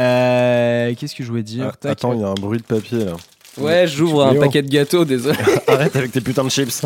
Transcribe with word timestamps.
Euh, 0.00 0.94
Qu'est-ce 0.96 1.14
que 1.14 1.22
je 1.22 1.28
voulais 1.28 1.42
dire 1.42 1.72
Ah, 1.84 1.88
attends, 1.88 2.14
il 2.14 2.20
y 2.20 2.24
a 2.24 2.28
un 2.28 2.34
bruit 2.34 2.58
de 2.58 2.64
papier 2.64 3.04
là. 3.04 3.16
Ouais, 3.58 3.86
j'ouvre 3.86 4.24
un 4.24 4.34
paquet 4.34 4.62
de 4.62 4.68
gâteaux, 4.68 5.04
désolé. 5.04 5.38
Arrête 5.66 5.94
avec 5.96 6.12
tes 6.12 6.20
putains 6.20 6.44
de 6.44 6.48
chips. 6.48 6.84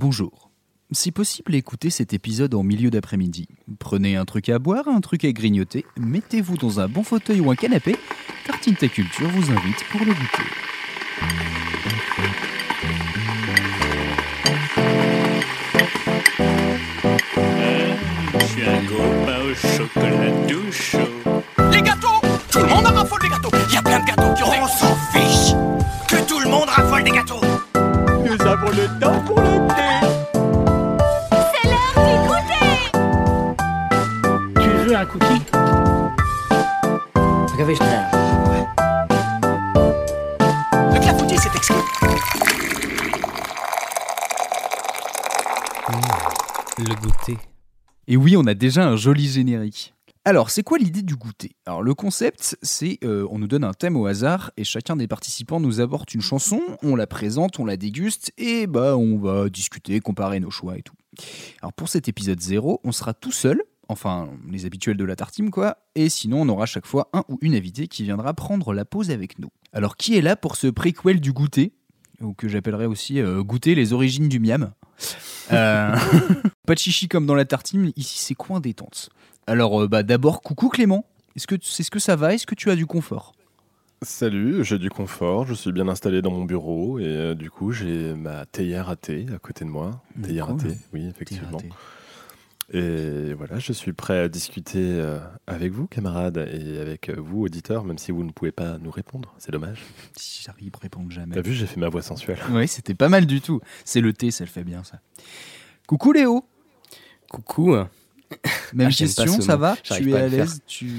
Bonjour. 0.00 0.50
Si 0.92 1.10
possible, 1.10 1.54
écoutez 1.56 1.90
cet 1.90 2.14
épisode 2.14 2.54
en 2.54 2.62
milieu 2.62 2.90
d'après-midi. 2.90 3.48
Prenez 3.80 4.14
un 4.16 4.24
truc 4.24 4.48
à 4.48 4.60
boire, 4.60 4.86
un 4.86 5.00
truc 5.00 5.24
à 5.24 5.32
grignoter, 5.32 5.84
mettez-vous 5.98 6.56
dans 6.56 6.78
un 6.78 6.86
bon 6.86 7.02
fauteuil 7.02 7.40
ou 7.40 7.50
un 7.50 7.56
canapé. 7.56 7.96
Tartine 8.46 8.76
ta 8.76 8.86
culture 8.86 9.28
vous 9.28 9.50
invite 9.50 9.84
pour 9.90 10.00
le 10.00 10.12
goûter. 10.12 10.42
Je 18.38 18.44
suis 18.46 18.64
un 18.64 18.86
copain 18.86 19.40
au 19.40 19.54
chocolat 19.54 20.30
On 24.44 24.66
s'en 24.68 24.94
fiche 25.12 25.54
Que 26.08 26.16
tout 26.26 26.38
le 26.40 26.48
monde 26.48 26.68
raffole 26.68 27.04
des 27.04 27.10
gâteaux 27.10 27.40
Nous 27.74 28.46
avons 28.46 28.70
le 28.70 29.00
temps 29.00 29.20
pour 29.20 29.40
le 29.40 29.66
thé. 29.68 30.06
Tu 34.60 34.68
veux 34.68 34.96
un 34.96 35.06
cookie? 35.06 35.42
Le 40.94 41.00
clafoutis, 41.00 41.38
c'est 41.38 41.56
exquis. 41.56 41.72
Le 46.78 46.94
goûter. 46.94 47.38
Et 48.06 48.16
oui, 48.16 48.36
on 48.36 48.46
a 48.46 48.54
déjà 48.54 48.84
un 48.84 48.96
joli 48.96 49.28
générique. 49.28 49.95
Alors, 50.26 50.50
c'est 50.50 50.64
quoi 50.64 50.78
l'idée 50.78 51.02
du 51.02 51.14
goûter? 51.14 51.52
Alors, 51.66 51.84
le 51.84 51.94
concept, 51.94 52.58
c'est 52.60 52.98
euh, 53.04 53.28
on 53.30 53.38
nous 53.38 53.46
donne 53.46 53.62
un 53.62 53.72
thème 53.72 53.96
au 53.96 54.06
hasard 54.06 54.50
et 54.56 54.64
chacun 54.64 54.96
des 54.96 55.06
participants 55.06 55.60
nous 55.60 55.80
apporte 55.80 56.14
une 56.14 56.20
chanson, 56.20 56.60
on 56.82 56.96
la 56.96 57.06
présente, 57.06 57.60
on 57.60 57.64
la 57.64 57.76
déguste 57.76 58.32
et 58.36 58.66
bah 58.66 58.96
on 58.96 59.18
va 59.18 59.48
discuter, 59.48 60.00
comparer 60.00 60.40
nos 60.40 60.50
choix 60.50 60.76
et 60.78 60.82
tout. 60.82 60.96
Alors, 61.62 61.72
pour 61.72 61.88
cet 61.88 62.08
épisode 62.08 62.40
0, 62.40 62.80
on 62.82 62.90
sera 62.90 63.14
tout 63.14 63.30
seul, 63.30 63.62
enfin 63.86 64.28
les 64.50 64.66
habituels 64.66 64.96
de 64.96 65.04
la 65.04 65.14
tartine 65.14 65.52
quoi, 65.52 65.76
et 65.94 66.08
sinon 66.08 66.42
on 66.42 66.48
aura 66.48 66.66
chaque 66.66 66.86
fois 66.86 67.08
un 67.12 67.22
ou 67.28 67.38
une 67.40 67.54
invitée 67.54 67.86
qui 67.86 68.02
viendra 68.02 68.34
prendre 68.34 68.74
la 68.74 68.84
pause 68.84 69.12
avec 69.12 69.38
nous. 69.38 69.50
Alors, 69.72 69.96
qui 69.96 70.16
est 70.16 70.22
là 70.22 70.34
pour 70.34 70.56
ce 70.56 70.66
préquel 70.66 71.20
du 71.20 71.32
goûter? 71.32 71.72
Ou 72.20 72.32
que 72.32 72.48
j'appellerais 72.48 72.86
aussi 72.86 73.20
euh, 73.20 73.42
goûter 73.42 73.74
les 73.74 73.92
origines 73.92 74.28
du 74.28 74.40
miam 74.40 74.72
Euh, 75.52 75.94
Pas 76.66 76.74
de 76.74 76.78
chichi 76.78 77.08
comme 77.08 77.26
dans 77.26 77.34
la 77.34 77.44
tartine, 77.44 77.92
ici 77.96 78.18
c'est 78.18 78.34
coin 78.34 78.60
détente. 78.60 79.10
Alors 79.46 79.82
euh, 79.82 79.88
bah 79.88 80.02
d'abord 80.02 80.42
coucou 80.42 80.68
Clément. 80.68 81.04
Est-ce 81.36 81.46
que 81.46 81.54
c'est 81.62 81.82
ce 81.82 81.90
que 81.90 81.98
ça 81.98 82.16
va? 82.16 82.34
Est-ce 82.34 82.46
que 82.46 82.54
tu 82.54 82.70
as 82.70 82.76
du 82.76 82.86
confort? 82.86 83.34
Salut, 84.02 84.64
j'ai 84.64 84.78
du 84.78 84.90
confort, 84.90 85.46
je 85.46 85.54
suis 85.54 85.72
bien 85.72 85.88
installé 85.88 86.20
dans 86.20 86.30
mon 86.30 86.44
bureau 86.44 86.98
et 86.98 87.34
du 87.34 87.50
coup 87.50 87.72
j'ai 87.72 88.14
ma 88.14 88.44
théière 88.46 88.90
à 88.90 88.96
thé 88.96 89.26
à 89.34 89.38
côté 89.38 89.64
de 89.64 89.70
moi. 89.70 90.02
Théière 90.22 90.50
à 90.50 90.54
thé, 90.54 90.76
oui 90.92 91.06
effectivement. 91.08 91.58
Et 92.72 93.32
voilà, 93.34 93.60
je 93.60 93.72
suis 93.72 93.92
prêt 93.92 94.18
à 94.18 94.28
discuter 94.28 94.80
euh, 94.82 95.20
avec 95.46 95.72
vous 95.72 95.86
camarades 95.86 96.38
et 96.52 96.80
avec 96.80 97.08
euh, 97.08 97.14
vous 97.16 97.42
auditeurs, 97.42 97.84
même 97.84 97.98
si 97.98 98.10
vous 98.10 98.24
ne 98.24 98.32
pouvez 98.32 98.50
pas 98.50 98.78
nous 98.78 98.90
répondre, 98.90 99.34
c'est 99.38 99.52
dommage. 99.52 99.84
Si 100.16 100.42
j'arrive 100.42 100.72
à 100.74 100.78
répondre 100.78 101.10
jamais. 101.10 101.34
T'as 101.36 101.42
vu, 101.42 101.54
j'ai 101.54 101.66
fait 101.66 101.78
ma 101.78 101.88
voix 101.88 102.02
sensuelle. 102.02 102.38
Oui, 102.50 102.66
c'était 102.66 102.94
pas 102.94 103.08
mal 103.08 103.26
du 103.26 103.40
tout. 103.40 103.60
C'est 103.84 104.00
le 104.00 104.12
thé, 104.12 104.32
ça 104.32 104.44
le 104.44 104.50
fait 104.50 104.64
bien 104.64 104.82
ça. 104.82 105.00
Coucou 105.86 106.10
Léo. 106.10 106.44
Coucou. 107.30 107.76
Même 108.72 108.88
Ah, 108.88 108.92
question, 108.92 109.26
ce 109.26 109.42
ça 109.42 109.56
va? 109.56 109.76
Tu 109.82 110.12
es 110.12 110.18
à 110.18 110.28
l'aise? 110.28 110.60
Tu 110.66 110.90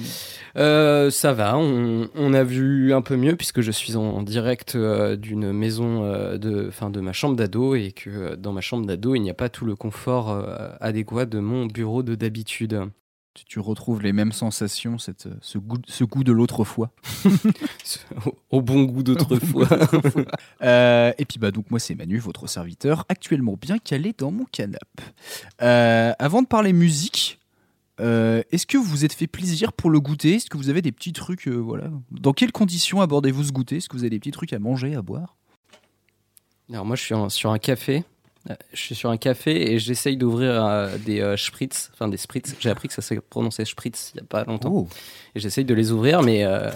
Euh, 0.57 1.09
ça 1.09 1.33
va, 1.33 1.57
on, 1.57 2.09
on 2.15 2.33
a 2.33 2.43
vu 2.43 2.93
un 2.93 3.01
peu 3.01 3.15
mieux 3.15 3.35
puisque 3.35 3.61
je 3.61 3.71
suis 3.71 3.95
en 3.95 4.21
direct 4.23 4.75
euh, 4.75 5.15
d'une 5.15 5.51
maison 5.51 6.03
euh, 6.03 6.37
de, 6.37 6.67
enfin, 6.67 6.89
de 6.89 6.99
ma 7.01 7.13
chambre 7.13 7.35
d'ado 7.35 7.75
et 7.75 7.91
que 7.91 8.09
euh, 8.09 8.35
dans 8.35 8.53
ma 8.53 8.61
chambre 8.61 8.85
d'ado, 8.85 9.15
il 9.15 9.21
n'y 9.21 9.29
a 9.29 9.33
pas 9.35 9.49
tout 9.49 9.65
le 9.65 9.75
confort 9.75 10.31
euh, 10.31 10.69
adéquat 10.79 11.25
de 11.25 11.39
mon 11.39 11.65
bureau 11.65 12.03
de 12.03 12.15
d'habitude. 12.15 12.81
Tu- 13.37 13.45
tu 13.45 13.59
retrouves 13.59 14.01
les 14.01 14.13
mêmes 14.13 14.31
sensations, 14.31 14.97
cette, 14.97 15.27
ce, 15.41 15.57
goût, 15.57 15.77
ce 15.87 16.03
goût 16.03 16.23
de 16.23 16.31
l'autre 16.31 16.63
fois. 16.63 16.91
Au, 18.25 18.57
au 18.57 18.61
bon 18.61 18.83
goût 18.83 19.03
d'autrefois. 19.03 19.67
Euh, 20.63 21.11
et 21.17 21.25
puis 21.25 21.37
bah 21.39 21.51
donc 21.51 21.69
moi 21.69 21.79
c'est 21.79 21.95
Manu, 21.95 22.17
votre 22.19 22.47
serviteur, 22.47 23.05
actuellement 23.09 23.55
bien 23.59 23.77
calé 23.77 24.13
dans 24.17 24.31
mon 24.31 24.45
canapé. 24.45 24.79
Euh, 25.61 26.13
avant 26.19 26.41
de 26.41 26.47
parler 26.47 26.73
musique, 26.73 27.39
euh, 27.99 28.41
est-ce 28.51 28.65
que 28.65 28.77
vous 28.77 28.83
vous 28.83 29.05
êtes 29.05 29.13
fait 29.13 29.27
plaisir 29.27 29.73
pour 29.73 29.89
le 29.89 29.99
goûter? 29.99 30.35
Est-ce 30.35 30.49
que 30.49 30.57
vous 30.57 30.69
avez 30.69 30.81
des 30.81 30.91
petits 30.91 31.13
trucs, 31.13 31.47
euh, 31.47 31.55
voilà 31.55 31.89
Dans 32.11 32.33
quelles 32.33 32.51
conditions 32.51 33.01
abordez-vous 33.01 33.43
ce 33.43 33.51
goûter? 33.51 33.77
Est-ce 33.77 33.89
que 33.89 33.95
vous 33.97 34.03
avez 34.03 34.09
des 34.11 34.19
petits 34.19 34.31
trucs 34.31 34.53
à 34.53 34.59
manger, 34.59 34.95
à 34.95 35.01
boire? 35.01 35.35
Alors 36.71 36.85
moi, 36.85 36.95
je 36.95 37.03
suis 37.03 37.13
en- 37.13 37.29
sur 37.29 37.51
un 37.51 37.59
café. 37.59 38.03
Euh, 38.49 38.53
Je 38.73 38.79
suis 38.81 38.95
sur 38.95 39.09
un 39.09 39.17
café 39.17 39.71
et 39.71 39.79
j'essaye 39.79 40.17
d'ouvrir 40.17 40.65
euh, 40.65 40.97
des 41.05 41.21
euh, 41.21 41.35
spritz, 41.37 41.89
enfin 41.93 42.07
des 42.07 42.17
spritz. 42.17 42.55
J'ai 42.59 42.69
appris 42.69 42.87
que 42.87 42.93
ça 42.93 43.01
se 43.01 43.15
prononçait 43.15 43.65
spritz 43.65 44.11
il 44.13 44.17
y 44.17 44.21
a 44.21 44.25
pas 44.25 44.43
longtemps. 44.45 44.87
Et 45.35 45.39
j'essaye 45.39 45.65
de 45.65 45.73
les 45.73 45.91
ouvrir, 45.91 46.21
mais 46.23 46.45
euh, 46.45 46.69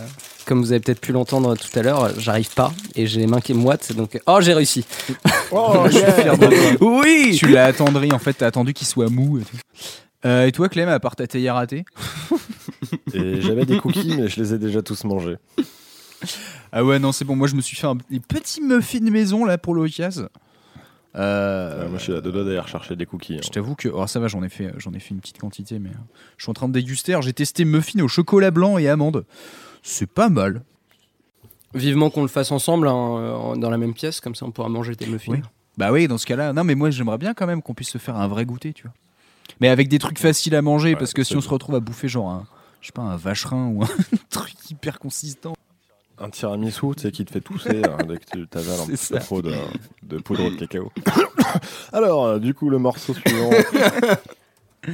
comme 0.45 0.59
vous 0.61 0.71
avez 0.71 0.81
peut-être 0.81 1.01
pu 1.01 1.11
l'entendre 1.11 1.55
tout 1.55 1.79
à 1.79 1.81
l'heure, 1.81 2.19
j'arrive 2.19 2.53
pas 2.53 2.73
et 2.95 3.07
j'ai 3.07 3.19
les 3.19 3.27
mains 3.27 3.41
qui 3.41 3.53
moites. 3.53 3.93
Donc, 3.93 4.19
oh, 4.25 4.37
j'ai 4.41 4.53
réussi. 4.53 4.85
Oh, 5.51 5.85
Je 5.85 5.97
suis 5.97 6.11
fier 6.11 6.37
de 6.37 6.47
toi. 6.77 6.87
Oui. 7.01 7.35
Tu 7.37 7.47
l'as 7.47 7.65
attendri 7.65 8.11
en 8.11 8.19
fait, 8.19 8.33
t'as 8.33 8.47
attendu 8.47 8.73
qu'il 8.73 8.87
soit 8.87 9.09
mou 9.09 9.39
et 9.39 9.43
tout. 9.43 9.57
Euh, 10.23 10.45
et 10.45 10.51
toi 10.51 10.69
Clem, 10.69 10.87
à 10.89 10.99
part 10.99 11.15
ta 11.15 11.25
théière 11.25 11.55
ratée 11.55 11.83
Et 13.13 13.41
j'avais 13.41 13.65
des 13.65 13.77
cookies, 13.79 14.15
mais 14.17 14.27
je 14.27 14.39
les 14.41 14.53
ai 14.53 14.57
déjà 14.59 14.81
tous 14.81 15.03
mangés. 15.03 15.37
Ah 16.71 16.83
ouais 16.85 16.99
non 16.99 17.11
c'est 17.11 17.25
bon, 17.25 17.35
moi 17.35 17.47
je 17.47 17.55
me 17.55 17.61
suis 17.61 17.75
fait 17.75 17.87
un 17.87 17.97
des 18.09 18.19
petits 18.19 18.61
muffins 18.61 18.99
maison 19.09 19.43
là 19.45 19.57
pour 19.57 19.73
l'occasion. 19.73 20.29
Euh, 21.15 21.89
moi, 21.89 21.97
je 21.97 22.03
suis 22.03 22.13
à 22.13 22.21
deux 22.21 22.31
doigts 22.31 22.43
d'aller 22.43 22.59
rechercher 22.59 22.95
des 22.95 23.05
cookies. 23.05 23.35
hein. 23.35 23.41
Je 23.43 23.49
t'avoue 23.49 23.75
que 23.75 23.89
oh, 23.89 24.07
ça 24.07 24.19
va, 24.19 24.27
j'en 24.27 24.43
ai 24.43 24.49
fait, 24.49 24.73
j'en 24.77 24.93
ai 24.93 24.99
fait 24.99 25.09
une 25.09 25.19
petite 25.19 25.39
quantité, 25.39 25.77
mais 25.79 25.89
euh, 25.89 25.93
je 26.37 26.43
suis 26.43 26.49
en 26.49 26.53
train 26.53 26.67
de 26.67 26.73
déguster. 26.73 27.11
Alors, 27.13 27.21
J'ai 27.21 27.33
testé 27.33 27.65
muffin 27.65 28.01
au 28.01 28.07
chocolat 28.07 28.51
blanc 28.51 28.77
et 28.77 28.87
amande. 28.87 29.25
C'est 29.83 30.09
pas 30.09 30.29
mal. 30.29 30.63
Vivement 31.73 32.09
qu'on 32.09 32.21
le 32.21 32.27
fasse 32.27 32.51
ensemble 32.51 32.87
hein, 32.87 33.53
dans 33.57 33.69
la 33.69 33.77
même 33.77 33.93
pièce, 33.93 34.19
comme 34.19 34.35
ça 34.35 34.45
on 34.45 34.51
pourra 34.51 34.67
manger 34.69 34.95
tes 34.95 35.05
muffins. 35.05 35.31
Oui. 35.33 35.41
Bah 35.77 35.91
oui, 35.93 36.07
dans 36.09 36.17
ce 36.17 36.25
cas-là. 36.25 36.51
Non, 36.51 36.63
mais 36.65 36.75
moi 36.75 36.89
j'aimerais 36.91 37.17
bien 37.17 37.33
quand 37.33 37.47
même 37.47 37.61
qu'on 37.61 37.73
puisse 37.73 37.89
se 37.91 37.97
faire 37.97 38.17
un 38.17 38.27
vrai 38.27 38.45
goûter, 38.45 38.73
tu 38.73 38.83
vois. 38.83 38.93
Mais 39.61 39.69
avec 39.69 39.87
des 39.87 39.97
trucs 39.99 40.19
faciles 40.19 40.53
à 40.55 40.61
manger, 40.61 40.89
Ouais, 40.89 40.95
parce 40.97 41.13
que 41.13 41.23
si 41.23 41.35
on 41.37 41.41
se 41.41 41.47
retrouve 41.49 41.75
à 41.75 41.79
bouffer 41.79 42.09
genre 42.09 42.29
un, 42.29 42.45
je 42.81 42.87
sais 42.87 42.91
pas, 42.91 43.01
un 43.03 43.15
vacherin 43.15 43.67
ou 43.67 43.83
un 43.83 43.87
truc 44.29 44.53
hyper 44.69 44.99
consistant. 44.99 45.53
Un 46.23 46.29
tiramisu, 46.29 46.93
tu 46.95 47.01
sais, 47.01 47.11
qui 47.11 47.25
te 47.25 47.31
fait 47.31 47.41
tousser 47.41 47.81
hein, 47.83 47.97
dès 48.07 48.17
que 48.17 48.25
tu 48.31 48.47
t'avales 48.47 48.79
un 48.79 48.85
petit 48.85 49.13
peu 49.13 49.19
trop 49.19 49.41
de, 49.41 49.53
de 50.03 50.17
poudre 50.19 50.51
de 50.51 50.55
cacao. 50.55 50.91
Alors, 51.93 52.25
euh, 52.25 52.39
du 52.39 52.53
coup, 52.53 52.69
le 52.69 52.77
morceau 52.77 53.13
suivant. 53.13 53.49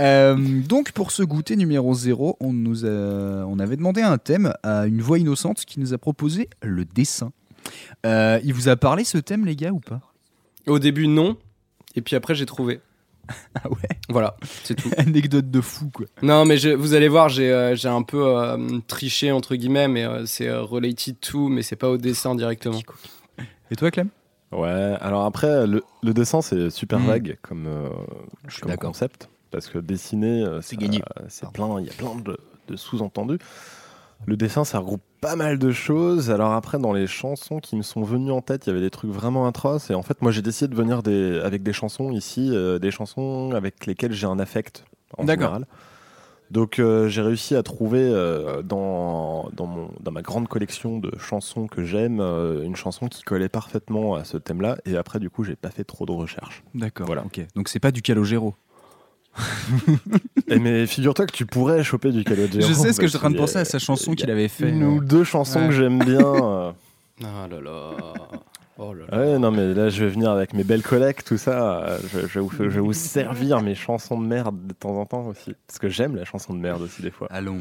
Euh, 0.00 0.34
donc 0.62 0.90
pour 0.90 1.12
ce 1.12 1.22
goûter 1.22 1.54
numéro 1.54 1.94
0, 1.94 2.36
on, 2.40 2.52
nous 2.52 2.84
a- 2.84 2.88
on 3.46 3.60
avait 3.60 3.76
demandé 3.76 4.02
un 4.02 4.18
thème 4.18 4.52
à 4.64 4.86
une 4.86 5.00
voix 5.00 5.20
innocente 5.20 5.64
qui 5.64 5.78
nous 5.78 5.94
a 5.94 5.98
proposé 5.98 6.48
le 6.62 6.84
dessin. 6.84 7.30
Euh, 8.04 8.40
il 8.42 8.52
vous 8.54 8.68
a 8.68 8.74
parlé 8.74 9.04
ce 9.04 9.18
thème, 9.18 9.44
les 9.46 9.54
gars, 9.54 9.70
ou 9.70 9.78
pas? 9.78 10.00
Au 10.66 10.80
début, 10.80 11.06
non. 11.06 11.36
Et 11.94 12.00
puis 12.00 12.16
après, 12.16 12.34
j'ai 12.34 12.44
trouvé. 12.44 12.80
Ah 13.62 13.68
ouais 13.70 13.76
Voilà, 14.08 14.36
c'est 14.64 14.74
tout. 14.74 14.90
Anecdote 14.96 15.50
de 15.50 15.60
fou, 15.60 15.90
quoi. 15.90 16.06
non, 16.22 16.44
mais 16.44 16.56
je- 16.58 16.70
vous 16.70 16.94
allez 16.94 17.08
voir, 17.08 17.28
j'ai 17.28 17.50
euh, 17.50 17.74
j'ai 17.76 17.88
un 17.88 18.02
peu 18.02 18.24
euh, 18.38 18.78
triché, 18.86 19.30
entre 19.32 19.54
guillemets, 19.56 19.88
mais 19.88 20.04
euh, 20.04 20.26
c'est 20.26 20.48
euh, 20.48 20.62
related 20.62 21.18
to, 21.20 21.48
mais 21.48 21.62
c'est 21.62 21.76
pas 21.76 21.88
au 21.88 21.96
dessin 21.96 22.34
directement. 22.34 22.80
Et 23.70 23.76
toi, 23.76 23.90
Clem? 23.90 24.08
Ouais, 24.52 24.96
alors 25.00 25.24
après, 25.24 25.66
le, 25.66 25.82
le 26.02 26.14
dessin, 26.14 26.42
c'est 26.42 26.70
super 26.70 27.00
Mm. 27.00 27.06
vague 27.06 27.38
comme, 27.42 27.66
euh, 27.66 27.88
Je 28.46 28.52
suis 28.54 28.62
comme 28.62 28.70
d'accord. 28.70 28.90
concept. 28.90 29.28
Parce 29.50 29.68
que 29.68 29.78
dessiner, 29.78 30.42
euh, 30.44 30.60
C'est 30.60 30.76
gagné. 30.76 31.00
C'est 31.28 31.48
plein, 31.50 31.80
il 31.80 31.86
y 31.86 31.90
a 31.90 31.92
plein 31.92 32.14
de, 32.16 32.36
de 32.68 32.76
sous-entendus. 32.76 33.38
Le 34.26 34.36
dessin, 34.36 34.64
ça 34.64 34.78
regroupe 34.78 35.02
pas 35.20 35.36
mal 35.36 35.58
de 35.58 35.70
choses. 35.70 36.30
Alors 36.30 36.52
après, 36.52 36.78
dans 36.78 36.92
les 36.92 37.06
chansons 37.06 37.58
qui 37.58 37.76
me 37.76 37.82
sont 37.82 38.02
venues 38.02 38.32
en 38.32 38.40
tête, 38.40 38.66
il 38.66 38.70
y 38.70 38.72
avait 38.72 38.80
des 38.80 38.90
trucs 38.90 39.10
vraiment 39.10 39.46
atroces. 39.46 39.90
Et 39.90 39.94
en 39.94 40.02
fait, 40.02 40.22
moi, 40.22 40.32
j'ai 40.32 40.42
décidé 40.42 40.68
de 40.68 40.76
venir 40.76 41.02
des, 41.02 41.40
avec 41.40 41.62
des 41.62 41.72
chansons 41.72 42.10
ici, 42.10 42.50
euh, 42.52 42.78
des 42.78 42.90
chansons 42.90 43.52
avec 43.52 43.86
lesquelles 43.86 44.12
j'ai 44.12 44.26
un 44.26 44.38
affect 44.38 44.84
en 45.18 45.24
D'accord. 45.24 45.48
général. 45.48 45.66
Donc 46.50 46.78
euh, 46.78 47.08
j'ai 47.08 47.22
réussi 47.22 47.56
à 47.56 47.62
trouver 47.62 48.02
euh, 48.02 48.62
dans, 48.62 49.48
dans, 49.54 49.66
mon, 49.66 49.90
dans 50.00 50.12
ma 50.12 50.22
grande 50.22 50.46
collection 50.46 50.98
de 50.98 51.10
chansons 51.18 51.66
que 51.66 51.84
j'aime 51.84 52.20
euh, 52.20 52.62
une 52.62 52.76
chanson 52.76 53.08
qui 53.08 53.22
collait 53.22 53.48
parfaitement 53.48 54.14
à 54.14 54.24
ce 54.24 54.36
thème-là. 54.36 54.76
Et 54.84 54.96
après, 54.96 55.18
du 55.18 55.30
coup, 55.30 55.42
j'ai 55.42 55.56
pas 55.56 55.70
fait 55.70 55.84
trop 55.84 56.06
de 56.06 56.12
recherches. 56.12 56.62
D'accord. 56.74 57.06
Voilà. 57.06 57.24
Ok. 57.24 57.40
Donc 57.56 57.68
c'est 57.68 57.80
pas 57.80 57.90
du 57.90 58.02
Calogero. 58.02 58.54
Et 60.48 60.58
mais 60.58 60.86
figure-toi 60.86 61.26
que 61.26 61.32
tu 61.32 61.46
pourrais 61.46 61.82
choper 61.82 62.12
du 62.12 62.24
Calogero. 62.24 62.60
Je 62.66 62.72
sais 62.72 62.92
ce 62.92 62.98
que 63.00 63.06
je 63.06 63.10
suis 63.10 63.16
en 63.16 63.20
train 63.20 63.30
de 63.30 63.36
penser 63.36 63.58
à 63.58 63.64
sa 63.64 63.78
chanson 63.78 64.14
qu'il 64.14 64.30
avait 64.30 64.48
fait. 64.48 64.68
Une 64.70 64.84
ou 64.84 65.00
deux 65.02 65.24
chansons 65.24 65.60
Ouais. 65.62 65.68
que 65.68 65.72
j'aime 65.74 65.98
bien. 66.04 66.20
euh. 66.20 66.72
Ah 67.22 67.46
là 67.50 67.60
là. 67.60 67.90
Oh 68.76 68.92
là 68.92 69.04
là. 69.08 69.18
Ouais, 69.18 69.38
non, 69.38 69.52
mais 69.52 69.72
là, 69.72 69.88
je 69.88 70.04
vais 70.04 70.10
venir 70.10 70.30
avec 70.32 70.52
mes 70.52 70.64
belles 70.64 70.82
collectes, 70.82 71.26
tout 71.28 71.38
ça. 71.38 71.78
euh, 71.84 71.98
Je, 72.12 72.20
je 72.26 72.26
vais 72.26 72.40
vous, 72.40 72.50
je 72.58 72.64
vais 72.64 72.80
vous 72.80 72.92
servir 72.92 73.60
mes 73.62 73.76
chansons 73.76 74.20
de 74.20 74.26
merde 74.26 74.66
de 74.66 74.72
temps 74.72 74.98
en 75.00 75.06
temps 75.06 75.26
aussi. 75.28 75.54
Parce 75.68 75.78
que 75.78 75.88
j'aime 75.88 76.16
la 76.16 76.24
chanson 76.24 76.52
de 76.54 76.58
merde 76.58 76.82
aussi, 76.82 77.00
des 77.02 77.12
fois. 77.12 77.28
Allons. 77.30 77.60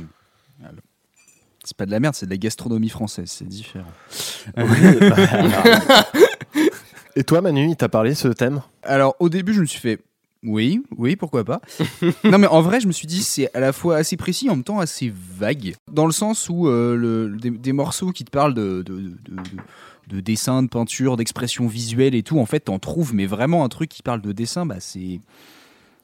C'est 1.64 1.78
pas 1.78 1.86
de 1.86 1.92
la 1.92 2.00
merde, 2.00 2.16
c'est 2.16 2.26
de 2.26 2.32
la 2.32 2.38
gastronomie 2.38 2.90
française, 2.90 3.30
c'est 3.30 3.48
différent. 3.48 3.86
Oui, 4.58 4.64
bah, 5.00 5.16
Et 7.16 7.24
toi, 7.24 7.42
Manu, 7.42 7.70
il 7.70 7.76
t'a 7.76 7.90
parlé 7.90 8.16
ce 8.16 8.28
thème? 8.30 8.62
Alors 8.82 9.16
au 9.20 9.30
début, 9.30 9.54
je 9.54 9.62
me 9.62 9.66
suis 9.66 9.80
fait 9.80 10.00
oui, 10.44 10.84
oui, 10.98 11.16
pourquoi 11.16 11.44
pas. 11.44 11.62
non 12.24 12.38
mais 12.38 12.48
en 12.48 12.62
vrai, 12.62 12.80
je 12.80 12.88
me 12.88 12.92
suis 12.92 13.08
dit 13.08 13.24
c'est 13.24 13.54
à 13.56 13.60
la 13.60 13.72
fois 13.74 13.98
assez 13.98 14.18
précis 14.18 14.50
en 14.50 14.56
même 14.56 14.64
temps 14.64 14.80
assez 14.80 15.12
vague, 15.38 15.76
dans 15.92 16.06
le 16.06 16.12
sens 16.12 16.50
où 16.50 16.68
euh, 16.68 16.96
le- 16.96 17.38
des, 17.38 17.50
des 17.52 17.74
morceaux 17.74 18.12
qui 18.12 18.26
te 18.26 18.32
parlent 18.32 18.54
de, 18.54 18.82
de, 18.86 18.94
de, 19.00 19.08
de- 19.30 19.42
de 20.10 20.20
dessin, 20.20 20.64
de 20.64 20.68
peinture, 20.68 21.16
d'expression 21.16 21.66
visuelle 21.68 22.14
et 22.14 22.24
tout, 22.24 22.38
en 22.40 22.46
fait, 22.46 22.60
t'en 22.62 22.78
trouves, 22.78 23.14
mais 23.16 23.26
vraiment 23.26 23.64
un 23.64 23.70
truc 23.70 23.90
qui 23.90 24.04
parle 24.04 24.22
de 24.22 24.32
dessin, 24.34 24.66
bah 24.66 24.80
c'est, 24.80 25.22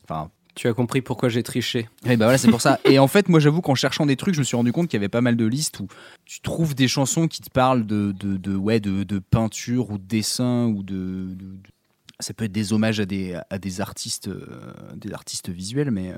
enfin. 0.06 0.30
Tu 0.56 0.68
as 0.68 0.74
compris 0.74 1.02
pourquoi 1.02 1.30
j'ai 1.30 1.42
triché. 1.42 1.88
Et 2.06 2.18
bah 2.18 2.26
voilà, 2.26 2.38
c'est 2.38 2.50
pour 2.50 2.60
ça. 2.60 2.80
Et 2.84 3.00
en 3.00 3.08
fait, 3.08 3.30
moi, 3.30 3.40
j'avoue 3.40 3.62
qu'en 3.62 3.76
cherchant 3.76 4.06
des 4.06 4.18
trucs, 4.18 4.34
je 4.34 4.40
me 4.40 4.44
suis 4.44 4.58
rendu 4.58 4.74
compte 4.74 4.90
qu'il 4.90 4.98
y 4.98 5.00
avait 5.02 5.08
pas 5.08 5.22
mal 5.22 5.38
de 5.38 5.46
listes 5.46 5.80
où 5.80 5.88
tu 6.26 6.42
trouves 6.42 6.76
des 6.76 6.90
chansons 6.90 7.30
qui 7.30 7.42
te 7.42 7.50
parlent 7.50 7.86
de, 7.86 8.12
de, 8.20 8.36
de- 8.36 8.56
ouais, 8.58 8.82
de, 8.82 9.04
de 9.04 9.20
peinture 9.20 9.90
ou 9.92 9.98
de 9.98 10.04
dessin 10.04 10.66
ou 10.66 10.84
de, 10.84 10.96
de- 10.96 11.34
de- 11.36 11.60
ça 12.20 12.34
peut 12.34 12.46
être 12.46 12.52
des 12.52 12.74
hommages 12.74 13.00
à 13.00 13.06
des, 13.06 13.38
à 13.50 13.58
des 13.58 13.82
artistes, 13.82 14.28
euh, 14.28 14.46
des 14.96 15.14
artistes 15.14 15.50
visuels, 15.50 15.90
mais, 15.92 16.12
euh, 16.12 16.18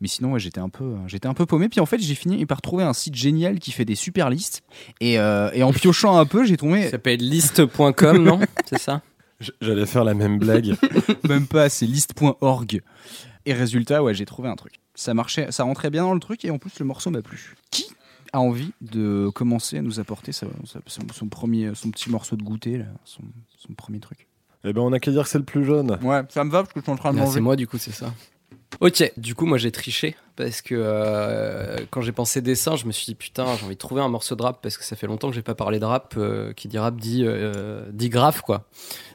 mais 0.00 0.08
sinon, 0.08 0.32
ouais, 0.32 0.40
j'étais 0.40 0.58
un 0.60 0.68
peu, 0.68 0.96
j'étais 1.06 1.28
un 1.28 1.34
peu 1.34 1.46
paumé. 1.46 1.68
Puis 1.68 1.80
en 1.80 1.86
fait, 1.86 1.98
j'ai 1.98 2.14
fini 2.14 2.44
par 2.46 2.60
trouver 2.60 2.82
un 2.84 2.92
site 2.92 3.14
génial 3.14 3.58
qui 3.60 3.70
fait 3.72 3.84
des 3.84 3.94
super 3.94 4.30
listes. 4.30 4.62
Et, 5.00 5.18
euh, 5.18 5.50
et 5.52 5.62
en 5.62 5.72
piochant 5.72 6.16
un 6.18 6.26
peu, 6.26 6.44
j'ai 6.44 6.56
tombé 6.56 6.84
Ça 6.84 6.90
s'appelle 6.92 7.20
liste.com, 7.20 8.22
non 8.22 8.40
C'est 8.66 8.78
ça 8.78 9.02
J'allais 9.60 9.86
faire 9.86 10.04
la 10.04 10.14
même 10.14 10.38
blague. 10.38 10.76
même 11.28 11.46
pas, 11.46 11.68
c'est 11.68 11.86
liste.org. 11.86 12.80
Et 13.44 13.52
résultat, 13.54 14.02
ouais, 14.02 14.14
j'ai 14.14 14.24
trouvé 14.24 14.48
un 14.48 14.54
truc. 14.56 14.74
Ça 14.94 15.14
marchait, 15.14 15.50
ça 15.50 15.64
rentrait 15.64 15.90
bien 15.90 16.02
dans 16.02 16.14
le 16.14 16.20
truc 16.20 16.44
et 16.44 16.50
en 16.50 16.58
plus 16.58 16.78
le 16.78 16.84
morceau 16.84 17.10
m'a 17.10 17.22
plu. 17.22 17.54
Qui 17.72 17.86
a 18.32 18.40
envie 18.40 18.72
de 18.80 19.30
commencer 19.34 19.78
à 19.78 19.82
nous 19.82 19.98
apporter 20.00 20.30
sa- 20.32 20.46
sa- 20.64 20.80
son, 20.86 21.02
son 21.12 21.26
premier, 21.28 21.74
son 21.74 21.90
petit 21.90 22.08
morceau 22.08 22.36
de 22.36 22.42
goûter, 22.42 22.78
là, 22.78 22.84
son, 23.04 23.22
son 23.58 23.72
premier 23.74 23.98
truc? 24.00 24.28
Eh 24.64 24.72
ben, 24.72 24.80
on 24.80 24.92
a 24.92 24.98
qu'à 25.00 25.10
dire 25.10 25.24
que 25.24 25.28
c'est 25.28 25.38
le 25.38 25.44
plus 25.44 25.64
jeune. 25.64 25.98
Ouais, 26.02 26.22
ça 26.28 26.44
me 26.44 26.50
va 26.50 26.62
parce 26.62 26.72
que 26.72 26.80
je 26.80 26.84
suis 26.84 26.92
en 26.92 26.96
train 26.96 27.12
de 27.12 27.18
Ah, 27.18 27.22
manger. 27.22 27.34
C'est 27.34 27.40
moi, 27.40 27.56
du 27.56 27.66
coup, 27.66 27.78
c'est 27.78 27.92
ça. 27.92 28.12
Ok, 28.80 29.12
du 29.18 29.34
coup, 29.34 29.44
moi 29.44 29.58
j'ai 29.58 29.70
triché 29.70 30.16
parce 30.34 30.62
que 30.62 30.74
euh, 30.74 31.76
quand 31.90 32.00
j'ai 32.00 32.10
pensé 32.10 32.40
dessin, 32.40 32.74
je 32.74 32.86
me 32.86 32.92
suis 32.92 33.04
dit 33.04 33.14
putain, 33.14 33.44
j'ai 33.56 33.66
envie 33.66 33.74
de 33.74 33.78
trouver 33.78 34.00
un 34.00 34.08
morceau 34.08 34.34
de 34.34 34.42
rap 34.42 34.60
parce 34.62 34.78
que 34.78 34.84
ça 34.84 34.96
fait 34.96 35.06
longtemps 35.06 35.28
que 35.28 35.34
j'ai 35.34 35.42
pas 35.42 35.54
parlé 35.54 35.78
de 35.78 35.84
rap. 35.84 36.14
euh, 36.16 36.54
qui 36.54 36.68
dit 36.68 36.78
rap 36.78 36.96
dit, 36.96 37.22
euh, 37.26 37.84
dit 37.92 38.08
graphe, 38.08 38.40
quoi. 38.40 38.64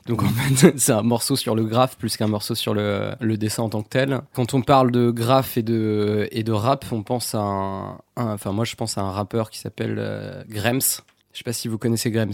Donc 0.05 0.21
en 0.21 0.27
fait, 0.29 0.73
c'est 0.77 0.91
un 0.91 1.01
morceau 1.01 1.35
sur 1.35 1.55
le 1.55 1.63
graphe 1.65 1.97
plus 1.97 2.17
qu'un 2.17 2.27
morceau 2.27 2.53
sur 2.53 2.75
le, 2.75 3.13
le 3.19 3.35
dessin 3.35 3.63
en 3.63 3.69
tant 3.69 3.81
que 3.81 3.89
tel. 3.89 4.21
Quand 4.33 4.53
on 4.53 4.61
parle 4.61 4.91
de 4.91 5.09
graphe 5.09 5.57
et 5.57 5.63
de, 5.63 6.27
et 6.31 6.43
de 6.43 6.51
rap, 6.51 6.85
on 6.91 7.01
pense 7.01 7.33
à 7.33 7.39
un. 7.39 7.97
Enfin, 8.15 8.51
moi 8.51 8.63
je 8.63 8.75
pense 8.75 8.99
à 8.99 9.01
un 9.01 9.11
rappeur 9.11 9.49
qui 9.49 9.57
s'appelle 9.57 9.95
euh, 9.97 10.43
Grems. 10.47 11.01
Je 11.33 11.39
sais 11.39 11.43
pas 11.43 11.53
si 11.53 11.67
vous 11.67 11.79
connaissez 11.79 12.11
Grems. 12.11 12.31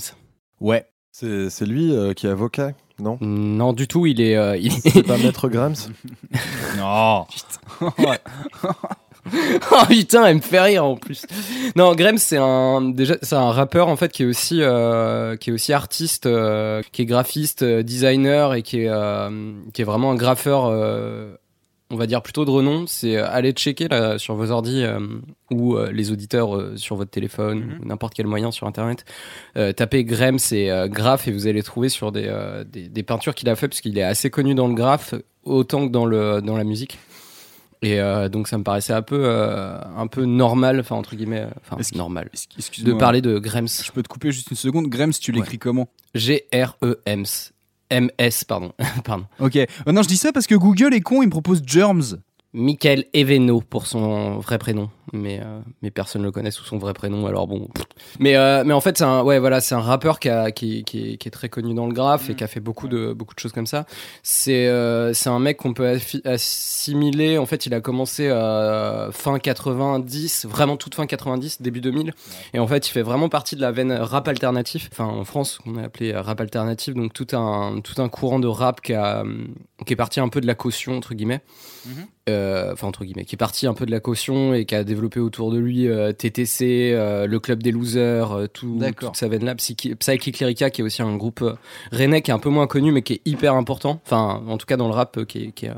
Ouais. 0.59 0.85
C'est 1.15 1.49
c'est 1.51 1.65
lui 1.67 1.95
euh, 1.95 2.13
qui 2.13 2.25
est 2.25 2.29
avocat, 2.31 2.71
non 2.99 3.17
Non, 3.21 3.73
du 3.73 3.87
tout, 3.87 4.05
il 4.05 4.21
est. 4.21 4.35
euh, 4.35 4.55
il- 4.57 4.71
C'est 4.71 5.03
pas 5.03 5.17
Maître 5.17 5.49
Grams 5.49 5.75
Non. 6.77 7.25
oh 9.71 9.85
putain, 9.87 10.25
elle 10.25 10.35
me 10.35 10.41
fait 10.41 10.59
rire 10.59 10.83
en 10.83 10.97
plus. 10.97 11.25
Non, 11.77 11.95
Graham, 11.95 12.17
c'est 12.17 12.37
un 12.37 12.81
déjà 12.81 13.15
c'est 13.21 13.35
un 13.35 13.51
rappeur 13.51 13.87
en 13.87 13.95
fait 13.95 14.11
qui 14.11 14.23
est 14.23 14.25
aussi 14.25 14.61
euh, 14.61 15.37
qui 15.37 15.49
est 15.49 15.53
aussi 15.53 15.71
artiste, 15.71 16.25
euh, 16.25 16.81
qui 16.91 17.03
est 17.03 17.05
graphiste, 17.05 17.63
euh, 17.63 17.83
designer 17.83 18.53
et 18.53 18.63
qui 18.63 18.81
est 18.81 18.89
euh, 18.89 19.53
qui 19.73 19.81
est 19.81 19.85
vraiment 19.85 20.11
un 20.11 20.15
graffeur. 20.15 20.65
On 21.93 21.97
va 21.97 22.07
dire 22.07 22.21
plutôt 22.23 22.43
de 22.43 22.49
renom, 22.49 22.85
c'est 22.87 23.15
euh, 23.17 23.29
aller 23.29 23.51
checker 23.51 23.87
là, 23.87 24.17
sur 24.17 24.33
vos 24.35 24.49
ordis 24.51 24.83
euh, 24.83 24.99
ou 25.51 25.75
euh, 25.77 25.91
les 25.91 26.11
auditeurs 26.11 26.55
euh, 26.55 26.75
sur 26.75 26.95
votre 26.95 27.11
téléphone 27.11 27.59
Mhm. 27.59 27.79
ou 27.81 27.85
n'importe 27.85 28.13
quel 28.15 28.25
moyen 28.27 28.49
sur 28.51 28.65
internet. 28.67 29.05
Tapez 29.55 30.03
Graham, 30.03 30.39
c'est 30.39 30.69
euh, 30.71 30.87
graphe 30.87 31.27
et 31.27 31.31
vous 31.31 31.45
allez 31.47 31.61
trouver 31.63 31.89
sur 31.89 32.11
des, 32.11 32.29
des, 32.71 32.89
des 32.89 33.03
peintures 33.03 33.35
qu'il 33.35 33.47
a 33.49 33.55
fait 33.55 33.67
parce 33.67 33.79
qu'il 33.81 33.97
est 33.97 34.03
assez 34.03 34.29
connu 34.29 34.55
dans 34.55 34.67
le 34.67 34.73
graphe 34.73 35.13
autant 35.43 35.87
que 35.87 35.91
dans, 35.91 36.05
le, 36.05 36.41
dans 36.41 36.57
la 36.57 36.63
musique. 36.63 36.97
Et 37.85 37.99
donc 38.31 38.47
ça 38.47 38.57
me 38.57 38.63
paraissait 38.63 38.93
un 38.93 39.01
peu, 39.01 39.27
un 39.29 40.07
peu 40.07 40.23
normal, 40.23 40.79
enfin 40.79 40.95
entre 40.95 41.15
guillemets, 41.17 41.45
enfin 41.61 41.75
normal, 41.95 42.29
de 42.85 42.93
parler 42.93 43.21
de 43.21 43.37
Grems. 43.39 43.67
Je 43.67 43.91
peux 43.91 44.01
te 44.01 44.07
couper 44.07 44.31
juste 44.31 44.49
une 44.51 44.55
seconde. 44.57 44.87
Grems, 44.87 45.11
tu 45.11 45.31
l'écris 45.33 45.59
comment? 45.59 45.89
G-R-E-M-S. 46.15 47.52
M-S, 47.93 48.43
pardon. 48.43 48.73
pardon. 49.05 49.25
Ok. 49.39 49.55
Euh, 49.55 49.65
non, 49.91 50.01
je 50.01 50.07
dis 50.07 50.17
ça 50.17 50.31
parce 50.31 50.47
que 50.47 50.55
Google 50.55 50.93
est 50.93 51.01
con, 51.01 51.21
il 51.21 51.27
me 51.27 51.31
propose 51.31 51.61
Germs. 51.65 52.17
Michael 52.55 53.05
Eveno 53.13 53.61
pour 53.61 53.87
son 53.87 54.37
vrai 54.37 54.59
prénom, 54.59 54.89
mais 55.13 55.39
euh, 55.41 55.59
mais 55.81 55.91
personne 55.91 56.21
ne 56.21 56.27
le 56.27 56.31
connaît 56.31 56.51
sous 56.51 56.63
son 56.63 56.77
vrai 56.77 56.93
prénom, 56.93 57.25
alors 57.27 57.47
bon. 57.47 57.69
Mais 58.19 58.35
euh, 58.35 58.63
mais 58.65 58.73
en 58.73 58.81
fait 58.81 58.97
c'est 58.97 59.03
un 59.03 59.21
ouais 59.23 59.39
voilà 59.39 59.61
c'est 59.61 59.75
un 59.75 59.81
rappeur 59.81 60.19
qui, 60.19 60.29
a, 60.29 60.51
qui, 60.51 60.83
qui, 60.83 61.13
est, 61.13 61.17
qui 61.17 61.27
est 61.27 61.31
très 61.31 61.49
connu 61.49 61.73
dans 61.73 61.85
le 61.85 61.93
graphe 61.93 62.29
et 62.29 62.35
qui 62.35 62.43
a 62.43 62.47
fait 62.47 62.59
beaucoup 62.59 62.87
de 62.87 63.13
beaucoup 63.13 63.35
de 63.35 63.39
choses 63.39 63.53
comme 63.53 63.67
ça. 63.67 63.85
C'est 64.23 64.67
euh, 64.67 65.13
c'est 65.13 65.29
un 65.29 65.39
mec 65.39 65.57
qu'on 65.57 65.73
peut 65.73 65.99
assimiler. 66.25 67.37
En 67.37 67.45
fait 67.45 67.65
il 67.65 67.73
a 67.73 67.81
commencé 67.81 68.27
fin 69.11 69.39
90, 69.39 70.45
vraiment 70.45 70.77
toute 70.77 70.95
fin 70.95 71.05
90, 71.05 71.61
début 71.61 71.81
2000, 71.81 72.13
et 72.53 72.59
en 72.59 72.67
fait 72.67 72.87
il 72.87 72.91
fait 72.91 73.03
vraiment 73.03 73.29
partie 73.29 73.55
de 73.55 73.61
la 73.61 73.71
veine 73.71 73.91
rap 73.93 74.27
alternatif. 74.27 74.89
Enfin 74.91 75.05
en 75.05 75.23
France 75.23 75.59
on 75.65 75.77
a 75.77 75.83
appelé 75.83 76.13
rap 76.15 76.41
alternatif, 76.41 76.95
donc 76.95 77.13
tout 77.13 77.27
un 77.33 77.79
tout 77.81 78.01
un 78.01 78.09
courant 78.09 78.39
de 78.39 78.47
rap 78.47 78.81
qui 78.81 78.93
a 78.93 79.23
qui 79.85 79.93
est 79.93 79.97
parti 79.97 80.19
un 80.19 80.29
peu 80.29 80.41
de 80.41 80.47
la 80.47 80.55
caution 80.55 80.97
entre 80.97 81.13
guillemets 81.13 81.41
euh, 82.29 82.71
enfin 82.71 82.87
entre 82.87 83.03
guillemets, 83.03 83.25
qui 83.25 83.35
est 83.35 83.37
parti 83.37 83.67
un 83.67 83.73
peu 83.73 83.85
de 83.85 83.91
la 83.91 83.99
caution 83.99 84.53
et 84.53 84.65
qui 84.65 84.75
a 84.75 84.83
développé 84.83 85.02
autour 85.19 85.51
de 85.51 85.57
lui 85.57 85.87
euh, 85.87 86.11
TTC, 86.11 86.91
euh, 86.93 87.27
le 87.27 87.39
club 87.39 87.61
des 87.63 87.71
losers, 87.71 88.31
euh, 88.31 88.47
tout, 88.47 88.77
toute 89.07 89.15
sa 89.17 89.27
veine 89.27 89.45
là, 89.45 89.55
Psychi- 89.55 89.95
Psychic 89.95 90.39
Lyrica 90.39 90.69
qui 90.69 90.81
est 90.81 90.83
aussi 90.83 91.01
un 91.01 91.15
groupe 91.15 91.43
rennais 91.91 92.21
qui 92.21 92.31
est 92.31 92.33
un 92.33 92.39
peu 92.39 92.49
moins 92.49 92.67
connu 92.67 92.91
mais 92.91 93.01
qui 93.01 93.13
est 93.13 93.21
hyper 93.25 93.53
important, 93.55 94.01
enfin 94.05 94.41
en 94.47 94.57
tout 94.57 94.65
cas 94.65 94.77
dans 94.77 94.87
le 94.87 94.93
rap 94.93 95.23
qui 95.25 95.45
est, 95.45 95.51
qui 95.51 95.65
est, 95.67 95.71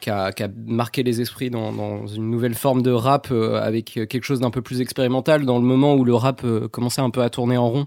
qui 0.00 0.08
a, 0.10 0.32
qui 0.32 0.42
a 0.42 0.48
marqué 0.66 1.02
les 1.02 1.20
esprits 1.20 1.50
dans, 1.50 1.72
dans 1.72 2.06
une 2.06 2.30
nouvelle 2.30 2.54
forme 2.54 2.80
de 2.82 2.90
rap 2.90 3.28
euh, 3.30 3.60
avec 3.60 3.86
quelque 4.08 4.24
chose 4.24 4.40
d'un 4.40 4.50
peu 4.50 4.62
plus 4.62 4.80
expérimental 4.80 5.44
dans 5.44 5.58
le 5.58 5.64
moment 5.64 5.94
où 5.94 6.04
le 6.04 6.14
rap 6.14 6.42
euh, 6.44 6.68
commençait 6.68 7.02
un 7.02 7.10
peu 7.10 7.20
à 7.22 7.28
tourner 7.30 7.56
en 7.58 7.68
rond. 7.68 7.86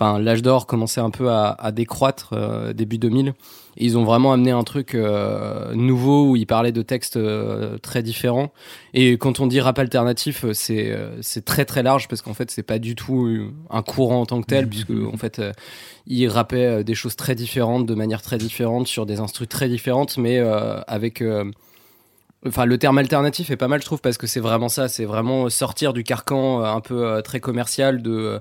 Enfin, 0.00 0.20
l'âge 0.20 0.42
d'or 0.42 0.68
commençait 0.68 1.00
un 1.00 1.10
peu 1.10 1.28
à, 1.28 1.56
à 1.58 1.72
décroître 1.72 2.30
euh, 2.32 2.72
début 2.72 2.98
2000. 2.98 3.34
Et 3.78 3.84
ils 3.84 3.98
ont 3.98 4.04
vraiment 4.04 4.32
amené 4.32 4.52
un 4.52 4.62
truc 4.62 4.94
euh, 4.94 5.74
nouveau 5.74 6.30
où 6.30 6.36
ils 6.36 6.46
parlaient 6.46 6.70
de 6.70 6.82
textes 6.82 7.16
euh, 7.16 7.78
très 7.78 8.04
différents. 8.04 8.52
Et 8.94 9.18
quand 9.18 9.40
on 9.40 9.48
dit 9.48 9.60
rap 9.60 9.76
alternatif, 9.76 10.44
c'est 10.52 10.96
c'est 11.20 11.44
très 11.44 11.64
très 11.64 11.82
large 11.82 12.06
parce 12.06 12.22
qu'en 12.22 12.32
fait 12.32 12.48
c'est 12.52 12.62
pas 12.62 12.78
du 12.78 12.94
tout 12.94 13.50
un 13.70 13.82
courant 13.82 14.20
en 14.20 14.26
tant 14.26 14.40
que 14.40 14.46
tel 14.46 14.68
puisque 14.68 14.90
en 14.90 15.16
fait 15.16 15.42
ils 16.06 16.28
rappaient 16.28 16.84
des 16.84 16.94
choses 16.94 17.16
très 17.16 17.34
différentes 17.34 17.84
de 17.84 17.94
manière 17.94 18.22
très 18.22 18.38
différente 18.38 18.86
sur 18.86 19.04
des 19.04 19.18
instrus 19.18 19.48
très 19.48 19.68
différentes, 19.68 20.16
mais 20.16 20.38
avec 20.86 21.24
Enfin, 22.46 22.66
le 22.66 22.78
terme 22.78 22.98
alternatif 22.98 23.50
est 23.50 23.56
pas 23.56 23.66
mal, 23.66 23.80
je 23.80 23.86
trouve, 23.86 24.00
parce 24.00 24.16
que 24.16 24.28
c'est 24.28 24.38
vraiment 24.38 24.68
ça. 24.68 24.86
C'est 24.86 25.04
vraiment 25.04 25.50
sortir 25.50 25.92
du 25.92 26.04
carcan 26.04 26.62
un 26.62 26.80
peu 26.80 27.20
très 27.24 27.40
commercial 27.40 28.00
de 28.00 28.40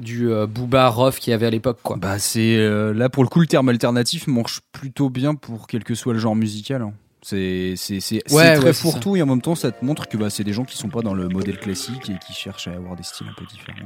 du 0.00 0.30
euh, 0.30 0.46
booba 0.46 0.88
rough 0.88 1.14
qu'il 1.14 1.30
y 1.30 1.34
avait 1.34 1.46
à 1.46 1.50
l'époque, 1.50 1.78
quoi. 1.82 1.96
Bah 1.96 2.18
c'est 2.18 2.56
euh, 2.56 2.92
là 2.94 3.08
pour 3.08 3.22
le 3.22 3.28
coup 3.28 3.40
le 3.40 3.46
terme 3.46 3.68
alternatif 3.68 4.26
marche 4.26 4.60
plutôt 4.72 5.10
bien 5.10 5.34
pour 5.34 5.66
quel 5.66 5.84
que 5.84 5.94
soit 5.94 6.12
le 6.12 6.18
genre 6.18 6.36
musical. 6.36 6.82
hein. 6.82 6.92
C'est 7.22 7.74
c'est 7.76 8.00
c'est 8.00 8.22
c'est 8.26 8.34
Ouais, 8.34 8.54
très 8.56 8.64
ouais, 8.64 8.72
fourre-tout 8.72 9.14
et 9.14 9.20
en 9.20 9.26
même 9.26 9.42
temps 9.42 9.54
ça 9.54 9.70
te 9.70 9.84
montre 9.84 10.08
que 10.08 10.16
bah, 10.16 10.30
c'est 10.30 10.42
des 10.42 10.54
gens 10.54 10.64
qui 10.64 10.78
sont 10.78 10.88
pas 10.88 11.02
dans 11.02 11.12
le 11.12 11.28
modèle 11.28 11.58
classique 11.58 12.08
et 12.08 12.14
qui 12.26 12.32
cherchent 12.32 12.66
à 12.68 12.72
avoir 12.72 12.96
des 12.96 13.02
styles 13.02 13.26
un 13.30 13.34
peu 13.38 13.44
différents. 13.44 13.76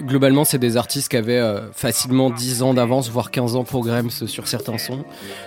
Globalement, 0.00 0.44
c'est 0.44 0.58
des 0.60 0.76
artistes 0.76 1.08
qui 1.10 1.16
avaient 1.16 1.38
euh, 1.40 1.70
facilement 1.72 2.30
10 2.30 2.62
ans 2.62 2.72
d'avance, 2.72 3.10
voire 3.10 3.30
15 3.32 3.56
ans 3.56 3.64
pour 3.64 3.84
Grems 3.84 4.10
sur 4.10 4.46
certains 4.46 4.78
sons. 4.78 5.04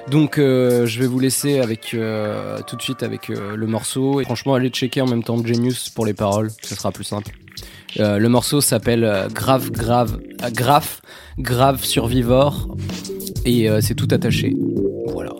Donc, 0.09 0.37
euh, 0.37 0.85
je 0.85 0.99
vais 0.99 1.07
vous 1.07 1.19
laisser 1.21 1.59
avec 1.59 1.93
euh, 1.93 2.59
tout 2.67 2.75
de 2.75 2.81
suite 2.81 3.01
avec 3.01 3.29
le 3.29 3.65
morceau. 3.65 4.19
Et 4.19 4.25
franchement, 4.25 4.53
allez 4.53 4.67
checker 4.69 4.99
en 5.01 5.07
même 5.07 5.23
temps 5.23 5.43
Genius 5.43 5.89
pour 5.89 6.05
les 6.05 6.13
paroles, 6.13 6.51
ce 6.61 6.75
sera 6.75 6.91
plus 6.91 7.05
simple. 7.05 7.31
Euh, 7.99 8.19
le 8.19 8.29
morceau 8.29 8.61
s'appelle 8.61 9.03
euh, 9.03 9.27
Grave, 9.27 9.71
Grave, 9.71 10.19
euh, 10.43 10.49
Grave, 10.49 11.01
Grave 11.37 11.83
Survivor. 11.83 12.75
Et 13.45 13.67
c'est 13.81 13.95
tout 13.95 14.07
attaché. 14.11 14.55
Voilà. 15.07 15.31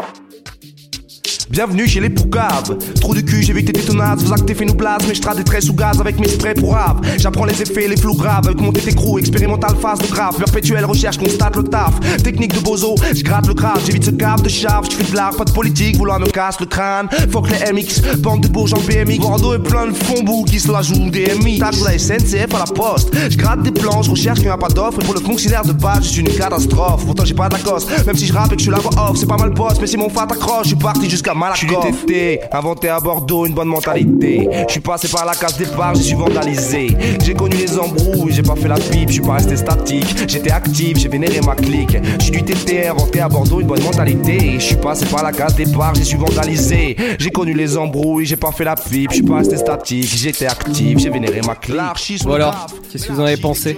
Bienvenue 1.52 1.86
chez 1.86 2.00
les 2.00 2.10
Poucaves. 2.10 2.78
Trou 3.02 3.14
du 3.14 3.26
cul, 3.26 3.44
j'évite 3.44 3.66
tes 3.66 3.74
détonades. 3.74 4.22
Vos 4.22 4.32
actes 4.32 4.48
place, 4.78 5.02
mais 5.06 5.14
je 5.14 5.22
trade 5.22 5.36
des 5.36 5.44
traits 5.44 5.64
sous 5.64 5.74
gaz 5.74 6.00
avec 6.00 6.18
mes 6.18 6.30
sprays 6.30 6.54
pour 6.54 6.74
rap. 6.74 7.06
J'apprends 7.18 7.44
les 7.44 7.62
effets, 7.62 7.90
les 7.90 7.98
flous 7.98 8.16
graves. 8.16 8.48
Avec 8.48 8.62
mon 8.62 8.72
tétécrou, 8.72 9.20
expérimental 9.20 9.76
phase 9.76 10.00
de 10.00 10.08
grave. 10.08 10.38
Perpétuelle 10.38 10.86
recherche, 10.86 11.18
constate 11.18 11.58
le 11.58 11.64
taf. 11.64 12.00
Technique 12.24 12.54
de 12.54 12.62
bozo, 12.62 12.96
je 13.14 13.22
gratte 13.22 13.48
le 13.48 13.54
grave. 13.54 13.82
J'évite 13.86 14.06
ce 14.06 14.12
cave 14.12 14.42
de 14.42 14.48
chave. 14.48 14.86
Je 14.90 14.96
fais 14.96 15.12
de 15.12 15.16
l'art, 15.16 15.36
pas 15.36 15.44
de 15.44 15.52
politique. 15.52 15.98
Vouloir 15.98 16.22
me 16.22 16.28
casse 16.28 16.58
le 16.62 16.68
crâne. 16.68 17.10
Fuck 17.30 17.50
les 17.50 17.74
MX, 17.74 18.20
bande 18.20 18.44
de 18.44 18.48
bourges 18.48 18.74
en 18.74 18.80
BMX. 18.80 19.20
Bordeaux 19.20 19.54
est 19.54 19.60
plein 19.60 19.88
de 19.88 19.94
fonds 19.94 20.44
qui 20.44 20.58
se 20.58 20.72
la 20.72 20.82
jouent 20.82 21.10
des 21.10 21.36
MI. 21.36 21.60
Tape 21.60 21.76
la 21.84 22.00
SNCF 22.00 22.56
à 22.56 22.60
la 22.60 22.74
poste. 22.74 23.14
Je 23.30 23.36
gratte 23.36 23.62
des 23.64 23.72
plans, 23.72 24.02
je 24.02 24.12
recherche 24.12 24.40
qu'il 24.40 24.48
n'y 24.48 24.54
a 24.54 24.58
pas 24.58 24.70
d'offre. 24.70 25.00
Et 25.02 25.04
pour 25.04 25.16
le 25.16 25.20
fonctionnaire 25.20 25.66
de 25.66 25.74
base, 25.74 26.14
je 26.14 26.22
une 26.22 26.30
catastrophe. 26.30 27.06
Pourtant, 27.06 27.26
j'ai 27.26 27.34
pas 27.34 27.50
de 27.50 27.58
cosse. 27.58 27.86
Même 28.06 28.16
si 28.16 28.28
je 28.28 28.34
rappe 28.34 28.54
et 28.54 28.56
que 28.56 28.62
je 28.62 28.64
suis 28.64 28.72
la 28.72 28.80
voix 28.80 29.10
off, 29.10 29.18
c'est 29.18 29.28
pas 29.28 29.38
mal 29.38 29.50
boss. 29.50 29.74
Mais 29.82 29.88
si 29.88 29.98
mon 29.98 30.10
fat 30.10 30.28
accroche, 30.30 30.64
je 30.64 30.68
suis 30.70 30.76
parti 30.78 31.10
jusqu'à 31.10 31.34
Je 31.54 31.58
suis 31.58 31.68
du 31.68 31.76
TT, 31.76 32.40
inventé 32.52 32.90
à 32.90 33.00
Bordeaux, 33.00 33.46
une 33.46 33.54
bonne 33.54 33.68
mentalité. 33.68 34.48
Je 34.68 34.72
suis 34.72 34.80
passé 34.80 35.08
par 35.08 35.26
la 35.26 35.34
case 35.34 35.58
départ, 35.58 35.96
je 35.96 36.02
suis 36.02 36.16
vandalisé. 36.16 36.96
J'ai 37.24 37.34
connu 37.34 37.56
les 37.58 37.80
embrouilles, 37.80 38.32
j'ai 38.32 38.44
pas 38.44 38.56
fait 38.56 38.68
la 38.68 38.76
pipe, 38.76 39.10
je 39.10 39.14
suis 39.14 39.22
pas 39.22 39.34
resté 39.34 39.58
statique. 39.58 40.06
J'étais 40.28 40.52
actif, 40.52 40.98
j'ai 40.98 41.10
vénéré 41.10 41.42
ma 41.42 41.56
clique. 41.56 41.98
Je 42.20 42.24
suis 42.24 42.32
du 42.32 42.44
TT, 42.44 42.88
inventé 42.88 43.20
à 43.22 43.30
Bordeaux, 43.30 43.60
une 43.60 43.68
bonne 43.68 43.84
mentalité. 43.84 44.60
Je 44.60 44.66
suis 44.66 44.76
passé 44.76 45.06
par 45.06 45.24
la 45.24 45.32
case 45.32 45.56
départ, 45.56 45.96
je 45.96 46.04
suis 46.04 46.18
vandalisé. 46.18 46.96
J'ai 47.18 47.32
connu 47.32 47.54
les 47.54 47.78
embrouilles, 47.78 48.26
j'ai 48.26 48.38
pas 48.38 48.52
fait 48.52 48.64
la 48.66 48.76
pipe, 48.76 49.10
je 49.10 49.16
suis 49.16 49.26
pas 49.26 49.38
resté 49.38 49.58
statique. 49.58 50.06
J'étais 50.06 50.46
actif, 50.46 51.00
j'ai 51.00 51.10
vénéré 51.10 51.42
ma 51.42 51.56
clique. 51.56 52.24
Bon 52.24 52.34
alors, 52.34 52.68
qu'est-ce 52.92 53.08
que 53.08 53.14
vous 53.14 53.20
en 53.20 53.26
avez 53.26 53.38
pensé 53.38 53.76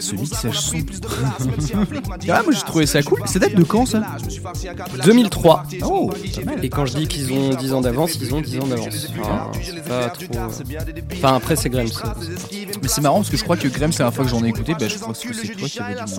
ce 0.00 0.14
mixage 0.14 0.58
son. 0.58 0.76
Ah, 2.28 2.42
moi 2.42 2.52
j'ai 2.52 2.62
trouvé 2.62 2.86
ça 2.86 3.02
cool. 3.02 3.20
Ça 3.26 3.38
date 3.38 3.54
de 3.54 3.62
quand 3.62 3.86
ça 3.86 4.02
2003. 5.04 5.64
Oh, 5.84 6.10
Et 6.62 6.68
quand 6.68 6.86
je 6.86 6.94
dis 6.96 7.06
qu'ils 7.08 7.32
ont 7.32 7.50
10 7.54 7.72
ans 7.74 7.80
d'avance, 7.80 8.14
ils 8.16 8.34
ont 8.34 8.40
10 8.40 8.60
ans 8.60 8.66
d'avance. 8.66 8.88
Enfin, 9.20 9.50
c'est 9.62 9.82
pas 9.88 10.08
trop... 10.10 10.24
Enfin, 11.12 11.36
après, 11.36 11.56
c'est 11.56 11.68
Graham. 11.70 11.88
Mais 12.82 12.88
c'est 12.88 13.00
marrant 13.00 13.16
parce 13.16 13.30
que 13.30 13.36
je 13.36 13.44
crois 13.44 13.56
que 13.56 13.68
Graham, 13.68 13.92
c'est 13.92 14.02
la 14.02 14.10
fois 14.10 14.24
que 14.24 14.30
j'en 14.30 14.44
ai 14.44 14.48
écouté, 14.48 14.72
bah, 14.78 14.88
je 14.88 14.98
crois 14.98 15.12
que 15.14 15.18
c'est 15.32 15.48
toi 15.54 15.68
qui 15.68 15.78
avais 15.80 15.94
parce 15.94 16.18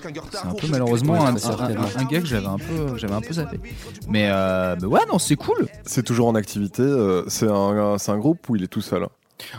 que 0.00 0.08
c'est 0.32 0.46
un 0.46 0.54
peu 0.54 0.66
malheureusement 0.68 1.24
un, 1.26 1.34
un- 1.36 1.76
un 1.96 2.04
gars 2.04 2.20
que 2.20 2.26
j'avais 2.26 2.46
un 2.46 2.58
peu, 2.58 2.96
j'avais 2.96 3.14
un 3.14 3.20
peu 3.20 3.34
zappé. 3.34 3.60
Mais 4.08 4.28
euh, 4.30 4.76
bah 4.76 4.86
ouais, 4.86 5.00
non, 5.10 5.18
c'est 5.18 5.36
cool. 5.36 5.66
C'est 5.84 6.02
toujours 6.04 6.28
en 6.28 6.34
activité. 6.34 6.82
euh, 6.82 7.24
c'est 7.28 7.48
un, 7.48 7.96
c'est 7.98 8.12
un 8.12 8.18
groupe 8.18 8.48
où 8.48 8.56
il 8.56 8.62
est 8.64 8.68
tout 8.68 8.80
seul. 8.80 9.06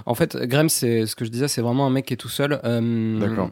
En 0.05 0.13
fait, 0.15 0.38
Graham, 0.38 0.70
c'est 0.70 1.05
ce 1.05 1.15
que 1.15 1.25
je 1.25 1.29
disais, 1.31 1.48
c'est 1.48 1.62
vraiment 1.62 1.88
un 1.88 1.89
mec 1.89 2.05
qui 2.05 2.13
est 2.13 2.17
tout 2.17 2.29
seul. 2.29 2.60
Euh, 2.63 3.20
D'accord. 3.20 3.50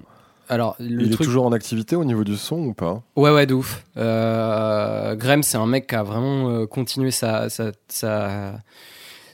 Alors, 0.50 0.76
le 0.80 1.04
il 1.04 1.10
truc. 1.12 1.22
est 1.22 1.24
toujours 1.26 1.46
en 1.46 1.52
activité 1.52 1.96
au 1.96 2.04
niveau 2.04 2.24
du 2.24 2.36
son 2.36 2.58
ou 2.58 2.74
pas? 2.74 3.02
Ouais, 3.16 3.30
ouais, 3.32 3.46
de 3.46 3.54
ouf. 3.54 3.84
Euh, 3.98 5.16
Graham, 5.16 5.44
c'est 5.44 5.58
un 5.58 5.68
mec 5.68 5.88
qui 5.88 5.96
a 5.96 6.04
vraiment 6.04 6.50
euh, 6.50 6.66
continué 6.66 7.12
sa, 7.12 7.50
sa, 7.50 7.72
sa, 7.88 8.54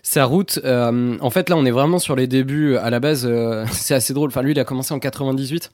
sa 0.04 0.26
route. 0.26 0.60
Euh, 0.66 1.18
en 1.22 1.30
fait, 1.30 1.50
là, 1.50 1.56
on 1.58 1.66
est 1.66 1.72
vraiment 1.72 2.00
sur 2.00 2.16
les 2.16 2.28
débuts. 2.28 2.76
À 2.76 2.90
la 2.90 3.00
base, 3.00 3.28
c'est 3.72 3.96
assez 3.96 4.14
drôle. 4.14 4.28
Enfin, 4.30 4.42
lui, 4.42 4.52
il 4.52 4.60
a 4.60 4.66
commencé 4.66 4.94
en 4.94 5.00
98. 5.00 5.72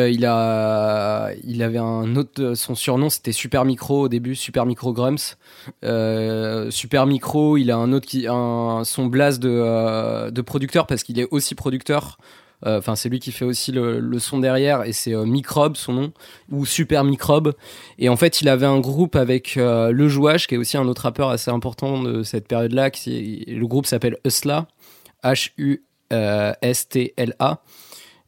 Euh, 0.00 0.10
il 0.10 0.26
a, 0.26 1.30
il 1.44 1.62
avait 1.62 1.78
un 1.78 2.16
autre, 2.16 2.54
son 2.54 2.74
surnom 2.74 3.08
c'était 3.08 3.30
Super 3.30 3.64
Micro 3.64 4.00
au 4.00 4.08
début, 4.08 4.34
Super 4.34 4.66
Micro 4.66 4.92
Grumps. 4.92 5.36
Super 6.70 7.06
Micro, 7.06 7.56
il 7.56 7.70
a 7.70 7.76
un 7.76 7.92
autre 7.92 8.06
qui, 8.06 8.26
un, 8.28 8.82
son 8.84 9.06
de, 9.06 9.38
euh, 9.44 10.32
de 10.32 10.42
producteur 10.42 10.88
parce 10.88 11.04
qu'il 11.04 11.20
est 11.20 11.28
aussi 11.30 11.54
producteur. 11.54 12.18
Euh, 12.66 12.78
Enfin, 12.78 12.96
c'est 12.96 13.08
lui 13.08 13.20
qui 13.20 13.32
fait 13.32 13.44
aussi 13.44 13.72
le, 13.72 14.18
son 14.18 14.38
derrière 14.38 14.84
et 14.84 14.92
c'est 14.92 15.14
euh, 15.14 15.24
Microbe 15.24 15.76
son 15.76 15.92
nom 15.92 16.12
ou 16.50 16.64
Super 16.66 17.04
Microbe. 17.04 17.54
Et 17.98 18.08
en 18.08 18.16
fait, 18.16 18.40
il 18.40 18.48
avait 18.48 18.66
un 18.66 18.80
groupe 18.80 19.16
avec 19.16 19.56
euh, 19.56 19.90
Le 19.90 20.08
Jouage 20.08 20.46
qui 20.46 20.54
est 20.54 20.58
aussi 20.58 20.76
un 20.76 20.86
autre 20.86 21.02
rappeur 21.02 21.30
assez 21.30 21.50
important 21.50 22.02
de 22.02 22.22
cette 22.22 22.48
période-là. 22.48 22.90
Le 23.06 23.64
groupe 23.66 23.86
s'appelle 23.86 24.18
Usla, 24.24 24.66
H-U-S-T-L-A. 25.22 25.80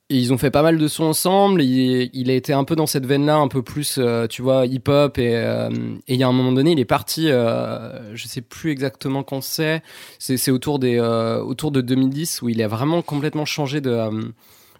Et 0.09 0.19
ils 0.19 0.33
ont 0.33 0.39
fait 0.39 0.53
pas 0.53 0.63
mal 0.63 0.79
de 0.79 0.87
sons 0.87 1.05
ensemble. 1.05 1.61
Il, 1.63 2.11
il 2.13 2.31
a 2.31 2.35
été 2.35 2.53
un 2.53 2.63
peu 2.63 2.77
dans 2.77 2.87
cette 2.87 3.07
veine-là, 3.07 3.39
un 3.39 3.49
peu 3.49 3.63
plus, 3.63 3.97
euh, 3.99 4.29
tu 4.29 4.41
vois, 4.41 4.65
hip-hop. 4.65 5.19
Et 5.19 5.35
euh, 5.35 5.69
et 6.07 6.15
il 6.15 6.21
y 6.21 6.23
a 6.23 6.29
un 6.29 6.33
moment 6.33 6.53
donné, 6.53 6.71
il 6.73 6.79
est 6.79 6.85
parti, 6.85 7.29
euh, 7.29 8.15
je 8.15 8.29
sais 8.29 8.41
plus 8.41 8.71
exactement 8.71 9.25
quand 9.25 9.41
c'est. 9.41 9.83
C'est 10.21 10.53
autour, 10.53 10.79
des, 10.79 10.97
euh, 11.01 11.43
autour 11.43 11.73
de 11.73 11.81
2010 11.81 12.43
où 12.43 12.49
il 12.49 12.63
a 12.63 12.69
vraiment 12.69 13.03
complètement 13.03 13.45
changé 13.45 13.81
de, 13.81 14.33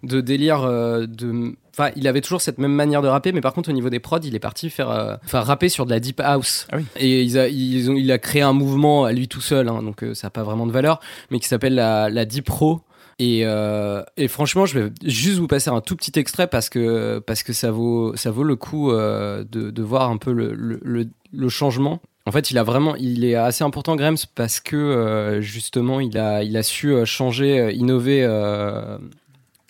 de 0.03 0.21
délire. 0.21 0.61
de... 0.61 1.55
Enfin, 1.73 1.91
il 1.97 2.07
avait 2.07 2.21
toujours 2.21 2.39
cette 2.39 2.57
même 2.57 2.71
manière 2.71 3.01
de 3.01 3.09
rapper, 3.09 3.33
mais 3.33 3.41
par 3.41 3.53
contre, 3.53 3.69
au 3.69 3.73
niveau 3.73 3.89
des 3.89 3.99
prods, 3.99 4.19
il 4.23 4.33
est 4.33 4.39
parti 4.39 4.69
faire, 4.69 5.19
enfin, 5.25 5.41
rapper 5.41 5.67
sur 5.67 5.85
de 5.85 5.91
la 5.91 5.99
deep 5.99 6.21
house. 6.21 6.67
Ah 6.71 6.77
oui. 6.77 6.85
Et 6.95 7.21
ils 7.21 7.37
a, 7.37 7.49
ils 7.49 7.91
ont, 7.91 7.95
il 7.95 8.09
a 8.13 8.17
créé 8.17 8.43
un 8.43 8.53
mouvement 8.53 9.03
à 9.03 9.11
lui 9.11 9.27
tout 9.27 9.41
seul, 9.41 9.67
hein, 9.67 9.83
donc 9.83 10.05
ça 10.13 10.27
n'a 10.27 10.31
pas 10.31 10.43
vraiment 10.43 10.65
de 10.65 10.71
valeur, 10.71 11.01
mais 11.31 11.39
qui 11.39 11.49
s'appelle 11.49 11.75
la, 11.75 12.09
la 12.09 12.23
deep 12.23 12.45
pro. 12.45 12.79
Et, 13.19 13.41
euh, 13.45 14.03
et 14.15 14.27
franchement, 14.27 14.65
je 14.67 14.79
vais 14.79 14.91
juste 15.03 15.39
vous 15.39 15.47
passer 15.47 15.69
un 15.71 15.81
tout 15.81 15.95
petit 15.95 16.19
extrait 16.19 16.47
parce 16.47 16.69
que, 16.69 17.19
parce 17.19 17.41
que 17.41 17.51
ça, 17.51 17.71
vaut, 17.71 18.15
ça 18.15 18.29
vaut 18.29 18.43
le 18.43 18.55
coup 18.55 18.91
euh, 18.91 19.43
de, 19.51 19.71
de 19.71 19.83
voir 19.83 20.11
un 20.11 20.17
peu 20.17 20.31
le, 20.31 20.53
le, 20.53 20.79
le, 20.83 21.07
le 21.33 21.49
changement. 21.49 21.99
En 22.27 22.31
fait, 22.31 22.51
il 22.51 22.57
a 22.57 22.63
vraiment, 22.63 22.95
il 22.95 23.25
est 23.25 23.35
assez 23.35 23.63
important, 23.63 23.95
Grams, 23.95 24.17
parce 24.35 24.59
que 24.59 24.75
euh, 24.75 25.41
justement, 25.41 25.99
il 25.99 26.17
a, 26.17 26.43
il 26.43 26.55
a 26.57 26.61
su 26.61 26.93
euh, 26.93 27.05
changer, 27.05 27.59
euh, 27.59 27.71
innover, 27.71 28.23
euh, 28.23 28.97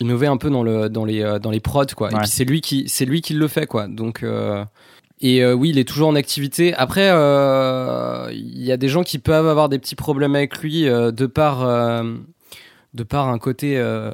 innover 0.00 0.26
un 0.26 0.36
peu 0.36 0.50
dans 0.50 0.62
le, 0.62 0.88
dans 0.90 1.04
les, 1.06 1.38
dans 1.40 1.50
les 1.50 1.60
prods, 1.60 1.86
quoi. 1.96 2.10
Et 2.10 2.16
puis 2.16 2.28
c'est 2.28 2.44
lui 2.44 2.60
qui, 2.60 2.88
c'est 2.88 3.06
lui 3.06 3.22
qui 3.22 3.32
le 3.32 3.48
fait, 3.48 3.66
quoi. 3.66 3.86
Donc 3.86 4.24
euh, 4.24 4.64
et 5.20 5.42
euh, 5.42 5.54
oui, 5.54 5.70
il 5.70 5.78
est 5.78 5.88
toujours 5.88 6.08
en 6.08 6.14
activité. 6.14 6.74
Après, 6.74 7.08
euh, 7.10 8.28
il 8.32 8.62
y 8.62 8.72
a 8.72 8.76
des 8.76 8.88
gens 8.88 9.02
qui 9.02 9.18
peuvent 9.18 9.48
avoir 9.48 9.68
des 9.68 9.78
petits 9.78 9.96
problèmes 9.96 10.34
avec 10.34 10.58
lui 10.58 10.86
euh, 10.86 11.10
de 11.10 11.26
par 11.26 11.64
euh, 11.64 12.02
de 12.98 13.04
par 13.04 13.28
un 13.28 13.38
côté 13.38 13.78
euh, 13.78 14.10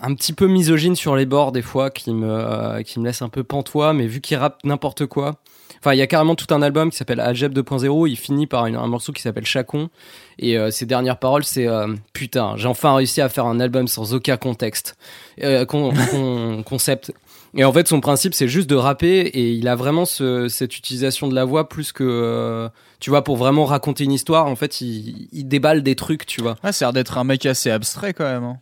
un 0.00 0.14
petit 0.14 0.32
peu 0.32 0.46
misogyne 0.46 0.94
sur 0.96 1.16
les 1.16 1.26
bords 1.26 1.50
des 1.52 1.62
fois 1.62 1.90
qui 1.90 2.12
me 2.14 2.28
euh, 2.30 2.82
qui 2.82 3.00
me 3.00 3.04
laisse 3.04 3.20
un 3.22 3.28
peu 3.28 3.42
pantois. 3.44 3.92
Mais 3.92 4.06
vu 4.06 4.20
qu'il 4.20 4.36
rappe 4.38 4.60
n'importe 4.64 5.04
quoi. 5.06 5.36
Enfin, 5.80 5.94
il 5.94 5.98
y 5.98 6.02
a 6.02 6.06
carrément 6.06 6.34
tout 6.34 6.52
un 6.54 6.60
album 6.62 6.90
qui 6.90 6.96
s'appelle 6.96 7.20
Algeb 7.20 7.52
2.0. 7.56 8.08
Il 8.08 8.16
finit 8.16 8.46
par 8.46 8.64
un 8.64 8.86
morceau 8.86 9.12
qui 9.12 9.22
s'appelle 9.22 9.46
Chacon. 9.46 9.88
Et 10.38 10.56
euh, 10.58 10.70
ses 10.70 10.86
dernières 10.86 11.18
paroles, 11.18 11.42
c'est 11.44 11.66
Putain, 12.12 12.54
j'ai 12.56 12.68
enfin 12.68 12.94
réussi 12.94 13.20
à 13.20 13.28
faire 13.28 13.46
un 13.46 13.60
album 13.60 13.88
sans 13.88 14.14
aucun 14.14 14.36
contexte, 14.36 14.96
con- 15.68 15.92
con- 16.10 16.62
concept. 16.64 17.12
Et 17.56 17.64
en 17.64 17.72
fait, 17.72 17.88
son 17.88 18.00
principe, 18.00 18.34
c'est 18.34 18.48
juste 18.48 18.70
de 18.70 18.76
rapper. 18.76 19.20
Et 19.20 19.50
il 19.52 19.66
a 19.68 19.74
vraiment 19.76 20.04
ce- 20.04 20.48
cette 20.48 20.76
utilisation 20.76 21.26
de 21.28 21.34
la 21.34 21.44
voix 21.44 21.68
plus 21.68 21.92
que. 21.92 22.04
euh, 22.04 22.68
tu 23.00 23.10
vois, 23.10 23.24
pour 23.24 23.36
vraiment 23.36 23.64
raconter 23.64 24.04
une 24.04 24.12
histoire, 24.12 24.46
en 24.46 24.56
fait, 24.56 24.80
il, 24.80 25.28
il 25.32 25.44
déballe 25.48 25.82
des 25.82 25.96
trucs, 25.96 26.26
tu 26.26 26.42
vois. 26.42 26.56
Ouais, 26.62 26.72
ça 26.72 26.84
a 26.84 26.88
l'air 26.88 26.92
d'être 26.92 27.18
un 27.18 27.24
mec 27.24 27.46
assez 27.46 27.70
abstrait 27.70 28.12
quand 28.14 28.24
même. 28.24 28.44
hein. 28.44 28.58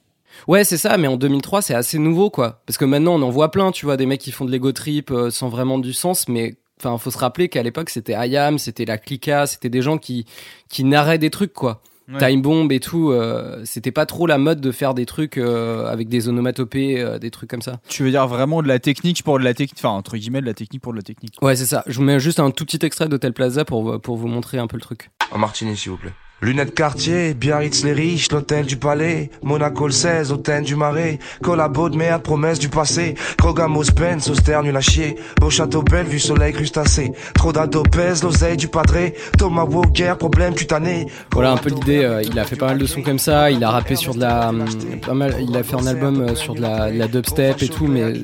Ouais, 0.46 0.62
c'est 0.64 0.76
ça, 0.76 0.96
mais 0.98 1.08
en 1.08 1.16
2003, 1.16 1.62
c'est 1.62 1.74
assez 1.74 1.98
nouveau, 1.98 2.30
quoi. 2.30 2.62
Parce 2.66 2.78
que 2.78 2.84
maintenant, 2.84 3.14
on 3.16 3.22
en 3.22 3.30
voit 3.30 3.50
plein, 3.50 3.72
tu 3.72 3.84
vois, 3.86 3.96
des 3.96 4.06
mecs 4.06 4.20
qui 4.20 4.30
font 4.30 4.44
de 4.44 4.50
l'ego 4.52 4.70
trip 4.72 5.10
euh, 5.10 5.30
sans 5.30 5.48
vraiment 5.48 5.78
du 5.78 5.92
sens, 5.92 6.28
mais 6.28 6.56
enfin, 6.78 6.96
faut 6.98 7.10
se 7.10 7.18
rappeler 7.18 7.48
qu'à 7.48 7.62
l'époque, 7.64 7.90
c'était 7.90 8.12
IAM, 8.12 8.58
c'était 8.58 8.84
la 8.84 8.98
Clica, 8.98 9.46
c'était 9.46 9.68
des 9.70 9.82
gens 9.82 9.98
qui, 9.98 10.26
qui 10.68 10.84
narraient 10.84 11.18
des 11.18 11.30
trucs, 11.30 11.52
quoi. 11.52 11.82
Ouais. 12.10 12.18
Time 12.18 12.40
Bomb 12.40 12.72
et 12.72 12.80
tout, 12.80 13.10
euh, 13.10 13.60
c'était 13.64 13.92
pas 13.92 14.06
trop 14.06 14.26
la 14.26 14.38
mode 14.38 14.62
de 14.62 14.72
faire 14.72 14.94
des 14.94 15.04
trucs 15.04 15.36
euh, 15.36 15.86
avec 15.86 16.08
des 16.08 16.28
onomatopées, 16.28 17.00
euh, 17.00 17.18
des 17.18 17.30
trucs 17.30 17.50
comme 17.50 17.60
ça. 17.60 17.80
Tu 17.88 18.02
veux 18.02 18.10
dire 18.10 18.26
vraiment 18.26 18.62
de 18.62 18.68
la 18.68 18.78
technique 18.78 19.22
pour 19.22 19.38
de 19.38 19.44
la 19.44 19.52
technique, 19.52 19.78
enfin 19.78 19.90
entre 19.90 20.16
guillemets 20.16 20.40
de 20.40 20.46
la 20.46 20.54
technique 20.54 20.80
pour 20.80 20.92
de 20.92 20.98
la 20.98 21.02
technique. 21.02 21.34
Ouais, 21.42 21.54
c'est 21.54 21.66
ça. 21.66 21.84
Je 21.86 21.98
vous 21.98 22.04
mets 22.04 22.18
juste 22.18 22.40
un 22.40 22.50
tout 22.50 22.64
petit 22.64 22.84
extrait 22.84 23.08
d'Hotel 23.08 23.34
Plaza 23.34 23.66
pour, 23.66 24.00
pour 24.00 24.16
vous 24.16 24.28
montrer 24.28 24.58
un 24.58 24.66
peu 24.66 24.78
le 24.78 24.82
truc. 24.82 25.10
En 25.32 25.38
martini, 25.38 25.76
s'il 25.76 25.90
vous 25.90 25.98
plaît. 25.98 26.14
Lunettes 26.40 26.72
Cartier, 26.74 27.34
Biarritz 27.34 27.82
les 27.84 27.92
riches, 27.92 28.30
l'hôtel 28.30 28.64
du 28.64 28.76
palais, 28.76 29.28
Monaco 29.42 29.86
le 29.88 29.92
16, 29.92 30.30
hôtel 30.30 30.62
du 30.62 30.76
marais, 30.76 31.18
collabo 31.42 31.88
de 31.88 31.96
merde, 31.96 32.22
promesse 32.22 32.60
du 32.60 32.68
passé, 32.68 33.16
Krogamos 33.36 33.86
Benz, 33.96 34.30
austère 34.30 34.62
nul 34.62 34.76
à 34.76 34.80
chier, 34.80 35.16
beau 35.40 35.50
château 35.50 35.82
Bellevue, 35.82 36.20
soleil 36.20 36.52
crustacé, 36.52 37.10
trop 37.34 37.52
d'ado 37.52 37.82
pèse, 37.82 38.22
l'oseille 38.22 38.56
du 38.56 38.68
padré, 38.68 39.14
Thomas 39.36 39.64
Walker, 39.64 40.14
problème 40.16 40.54
cutané. 40.54 41.08
Voilà 41.32 41.50
un 41.50 41.56
peu 41.56 41.70
l'idée. 41.70 42.04
euh, 42.04 42.22
il 42.22 42.38
a 42.38 42.44
fait 42.44 42.54
pas 42.54 42.66
mal 42.66 42.78
de 42.78 42.86
sons 42.86 43.02
comme 43.02 43.18
ça. 43.18 43.50
Il 43.50 43.64
a 43.64 43.70
rappé 43.70 43.96
sur 43.96 44.14
de 44.14 44.20
la, 44.20 44.50
hum, 44.50 44.64
pas 45.04 45.14
mal. 45.14 45.34
Il 45.40 45.56
a 45.56 45.64
fait 45.64 45.74
un 45.74 45.86
album 45.88 46.20
euh, 46.20 46.34
sur 46.36 46.54
de 46.54 46.60
la, 46.60 46.90
de 46.92 46.98
la 46.98 47.08
dubstep 47.08 47.60
et 47.64 47.68
tout, 47.68 47.88
mais 47.88 48.02
euh, 48.02 48.14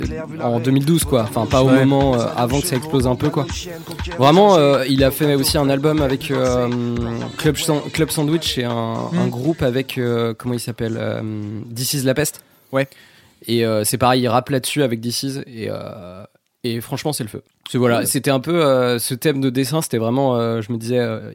en 0.40 0.60
2012 0.60 1.02
quoi. 1.02 1.22
Enfin 1.28 1.46
pas 1.46 1.62
au 1.64 1.68
Ouais. 1.68 1.84
moment 1.84 2.14
euh, 2.14 2.26
avant 2.36 2.60
que 2.60 2.66
ça 2.68 2.76
explose 2.76 3.08
un 3.08 3.16
peu 3.16 3.28
quoi. 3.30 3.44
Vraiment, 4.18 4.56
euh, 4.56 4.84
il 4.88 5.02
a 5.02 5.10
fait 5.10 5.34
aussi 5.34 5.58
un 5.58 5.68
album 5.68 6.00
avec 6.00 6.30
euh, 6.30 6.68
Club, 7.38 7.56
San- 7.56 7.82
Club 8.04 8.10
Sandwich 8.10 8.58
et 8.58 8.64
un, 8.64 8.70
un 8.72 9.28
groupe 9.28 9.62
avec 9.62 9.96
euh, 9.96 10.34
comment 10.34 10.52
il 10.54 10.60
s'appelle 10.60 10.96
euh, 10.98 11.22
This 11.74 11.94
Is 11.94 12.02
La 12.04 12.12
Peste. 12.12 12.44
Ouais. 12.70 12.86
Et 13.46 13.64
euh, 13.64 13.82
c'est 13.84 13.96
pareil, 13.98 14.22
il 14.22 14.28
rappe 14.28 14.50
là-dessus 14.50 14.82
avec 14.82 15.00
This 15.00 15.22
Is 15.22 15.38
et 15.46 15.68
euh, 15.70 16.24
et 16.64 16.80
franchement 16.82 17.12
c'est 17.14 17.24
le 17.24 17.30
feu. 17.30 17.42
C'est 17.70 17.78
voilà, 17.78 18.04
c'était 18.04 18.30
un 18.30 18.40
peu 18.40 18.62
euh, 18.62 18.98
ce 18.98 19.14
thème 19.14 19.40
de 19.40 19.48
dessin, 19.48 19.80
c'était 19.80 19.96
vraiment, 19.98 20.36
euh, 20.36 20.60
je 20.60 20.70
me 20.72 20.76
disais. 20.76 20.98
euh, 20.98 21.32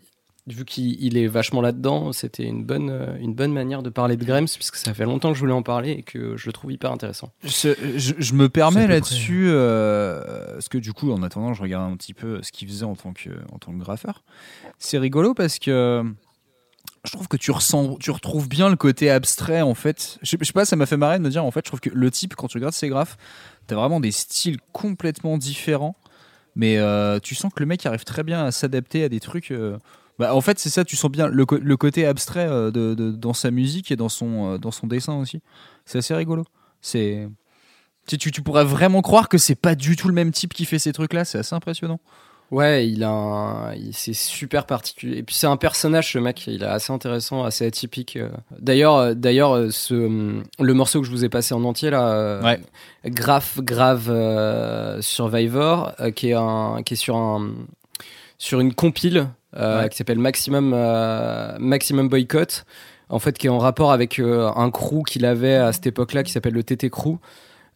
vu 0.47 0.65
qu'il 0.65 0.97
il 1.03 1.15
est 1.15 1.27
vachement 1.27 1.61
là-dedans, 1.61 2.11
c'était 2.11 2.43
une 2.45 2.63
bonne, 2.63 2.89
euh, 2.89 3.15
une 3.19 3.35
bonne 3.35 3.53
manière 3.53 3.83
de 3.83 3.89
parler 3.91 4.17
de 4.17 4.25
Grams, 4.25 4.47
puisque 4.47 4.77
ça 4.77 4.95
fait 4.95 5.03
longtemps 5.05 5.29
que 5.29 5.35
je 5.35 5.41
voulais 5.41 5.53
en 5.53 5.61
parler 5.61 5.91
et 5.91 6.01
que 6.01 6.37
je 6.37 6.47
le 6.47 6.53
trouve 6.53 6.71
hyper 6.71 6.91
intéressant. 6.91 7.31
Je, 7.43 7.73
je- 7.97 8.13
je 8.17 8.33
me 8.33 8.45
C'est 8.45 8.49
permets 8.49 8.87
là-dessus, 8.87 9.45
euh, 9.49 10.53
parce 10.53 10.67
que 10.69 10.79
du 10.79 10.91
coup, 10.91 11.11
en 11.11 11.21
attendant, 11.21 11.53
je 11.53 11.61
regarde 11.61 11.91
un 11.91 11.95
petit 11.95 12.15
peu 12.15 12.39
ce 12.41 12.51
qu'il 12.51 12.67
faisait 12.67 12.85
en 12.85 12.95
tant 12.95 13.13
que, 13.13 13.29
en 13.51 13.59
tant 13.59 13.71
que 13.71 13.77
graffeur. 13.77 14.23
C'est 14.79 14.97
rigolo 14.97 15.35
parce 15.35 15.59
que 15.59 16.03
je 17.09 17.13
trouve 17.15 17.27
que 17.27 17.37
tu 17.37 17.49
ressens, 17.49 17.95
tu 17.95 18.11
retrouves 18.11 18.47
bien 18.47 18.69
le 18.69 18.75
côté 18.75 19.09
abstrait 19.09 19.61
en 19.61 19.73
fait. 19.73 20.19
Je, 20.21 20.37
je 20.39 20.45
sais 20.45 20.53
pas, 20.53 20.63
ça 20.63 20.75
m'a 20.75 20.85
fait 20.85 20.95
marrer 20.95 21.17
de 21.17 21.23
me 21.23 21.29
dire 21.31 21.43
en 21.43 21.49
fait, 21.49 21.61
je 21.61 21.69
trouve 21.71 21.79
que 21.79 21.89
le 21.91 22.11
type, 22.11 22.35
quand 22.35 22.47
tu 22.47 22.57
regardes 22.57 22.75
ses 22.75 22.87
graphes, 22.87 23.17
t'as 23.65 23.75
vraiment 23.75 23.99
des 23.99 24.11
styles 24.11 24.59
complètement 24.73 25.39
différents, 25.39 25.95
mais 26.55 26.77
euh, 26.77 27.19
tu 27.19 27.33
sens 27.33 27.51
que 27.51 27.61
le 27.61 27.65
mec 27.65 27.83
arrive 27.87 28.03
très 28.03 28.21
bien 28.21 28.45
à 28.45 28.51
s'adapter 28.51 29.03
à 29.03 29.09
des 29.09 29.19
trucs. 29.19 29.49
euh, 29.49 29.79
bah, 30.19 30.35
en 30.35 30.41
fait, 30.41 30.59
c'est 30.59 30.69
ça, 30.69 30.85
tu 30.85 30.95
sens 30.95 31.09
bien 31.09 31.27
le, 31.27 31.45
côté 31.45 32.05
abstrait 32.05 32.47
euh, 32.47 32.69
de, 32.69 32.93
dans 32.93 33.33
sa 33.33 33.49
musique 33.49 33.91
et 33.91 33.95
dans 33.95 34.09
son, 34.09 34.59
dans 34.59 34.71
son 34.71 34.85
dessin 34.85 35.15
aussi. 35.15 35.41
C'est 35.85 35.97
assez 35.97 36.13
rigolo. 36.13 36.45
C'est. 36.81 37.27
Tu, 38.05 38.19
tu, 38.19 38.31
tu 38.31 38.43
pourrais 38.43 38.65
vraiment 38.65 39.01
croire 39.01 39.29
que 39.29 39.39
c'est 39.39 39.55
pas 39.55 39.73
du 39.73 39.95
tout 39.95 40.07
le 40.07 40.13
même 40.13 40.31
type 40.31 40.53
qui 40.53 40.65
fait 40.65 40.79
ces 40.79 40.93
trucs-là, 40.93 41.25
c'est 41.25 41.39
assez 41.39 41.55
impressionnant. 41.55 41.99
Ouais, 42.51 42.87
il 42.89 43.03
a 43.03 43.09
un... 43.11 43.73
c'est 43.91 44.13
super 44.13 44.65
particulier. 44.65 45.17
Et 45.19 45.23
puis 45.23 45.35
c'est 45.35 45.45
un 45.47 45.57
personnage, 45.57 46.13
ce 46.13 46.17
mec, 46.17 46.47
il 46.47 46.63
est 46.63 46.65
assez 46.65 46.91
intéressant, 46.91 47.43
assez 47.43 47.65
atypique. 47.67 48.15
euh. 48.15 48.29
D'ailleurs, 48.59 48.95
euh, 48.95 49.13
d'ailleurs, 49.13 49.55
euh, 49.55 49.69
ce, 49.69 49.93
hum, 49.93 50.43
le 50.59 50.73
morceau 50.73 50.99
que 51.01 51.05
je 51.05 51.11
vous 51.11 51.23
ai 51.23 51.29
passé 51.29 51.53
en 51.53 51.63
entier 51.63 51.91
là, 51.91 52.39
Ouais. 52.43 52.59
Grave 53.05 53.61
Grave 53.61 54.07
euh, 54.09 54.99
Survivor, 55.01 55.91
euh, 55.99 56.09
qui 56.11 56.29
est 56.29 56.33
un, 56.33 56.81
qui 56.83 56.95
est 56.95 56.97
sur 56.97 57.15
un, 57.17 57.51
sur 58.39 58.59
une 58.59 58.73
compile 58.73 59.27
euh, 59.55 59.83
Ouais. 59.83 59.89
qui 59.89 59.97
s'appelle 59.97 60.19
Maximum 60.19 60.69
Maximum 61.59 62.09
Boycott. 62.09 62.65
En 63.11 63.17
fait, 63.17 63.35
qui 63.39 63.47
est 63.47 63.49
en 63.49 63.57
rapport 63.57 63.91
avec 63.91 64.19
un 64.19 64.69
crew 64.69 65.01
qu'il 65.03 65.25
avait 65.25 65.55
à 65.55 65.73
cette 65.73 65.87
époque-là, 65.87 66.21
qui 66.23 66.31
s'appelle 66.31 66.53
le 66.53 66.61
TT 66.63 66.91
Crew. 66.91 67.17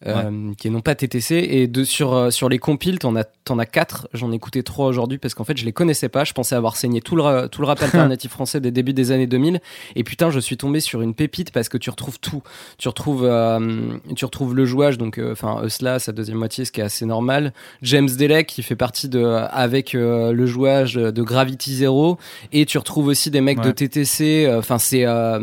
Euh, 0.08 0.54
qui 0.58 0.68
est 0.68 0.72
non 0.72 0.82
pas 0.82 0.96
TTC 0.96 1.36
et 1.50 1.68
de 1.68 1.84
sur 1.84 2.14
euh, 2.14 2.30
sur 2.30 2.50
les 2.50 2.60
compiles 2.60 3.00
t'en 3.00 3.16
as 3.16 3.24
t'en 3.24 3.60
as 3.60 3.66
quatre. 3.66 4.08
J'en 4.14 4.32
ai 4.32 4.36
écouté 4.36 4.64
trois 4.64 4.88
aujourd'hui 4.88 5.18
parce 5.18 5.34
qu'en 5.34 5.44
fait 5.44 5.58
je 5.58 5.66
les 5.66 5.74
connaissais 5.74 6.10
pas. 6.10 6.24
Je 6.24 6.34
pensais 6.34 6.56
avoir 6.56 6.76
saigné 6.78 7.02
tout 7.02 7.16
le 7.16 7.48
tout 7.48 7.62
le 7.62 7.68
rap 7.68 7.82
alternatif 7.84 8.32
français 8.32 8.60
des 8.62 8.72
débuts 8.72 8.94
des 8.94 9.12
années 9.12 9.28
2000 9.28 9.60
et 9.96 10.04
putain 10.04 10.30
je 10.30 10.40
suis 10.40 10.58
tombé 10.58 10.80
sur 10.80 11.02
une 11.02 11.14
pépite 11.14 11.52
parce 11.52 11.70
que 11.70 11.78
tu 11.78 11.90
retrouves 11.90 12.20
tout. 12.20 12.42
Tu 12.78 12.88
retrouves 12.88 13.26
euh, 13.26 13.98
tu 14.16 14.26
retrouves 14.26 14.56
le 14.56 14.66
jouage 14.66 14.98
donc 14.98 15.18
euh, 15.18 15.32
enfin 15.34 15.62
Eusla 15.64 16.00
sa 16.00 16.12
deuxième 16.12 16.38
moitié 16.38 16.66
ce 16.66 16.72
qui 16.72 16.82
est 16.82 16.84
assez 16.84 17.06
normal. 17.06 17.54
James 17.82 18.10
Delec 18.10 18.48
qui 18.48 18.64
fait 18.64 18.76
partie 18.76 19.10
de 19.10 19.24
avec 19.52 19.96
euh, 19.96 20.32
le 20.32 20.46
jouage 20.46 20.94
de 20.96 21.22
Gravity 21.24 21.76
Zero. 21.76 22.18
Et 22.52 22.66
tu 22.66 22.78
retrouves 22.78 23.08
aussi 23.08 23.32
des 23.32 23.42
mecs 23.42 23.60
de 23.60 23.68
Ouais. 23.68 23.74
TTC 23.74 24.46
euh, 24.46 24.60
enfin 24.60 24.78
c'est 24.78 25.06
euh, 25.06 25.40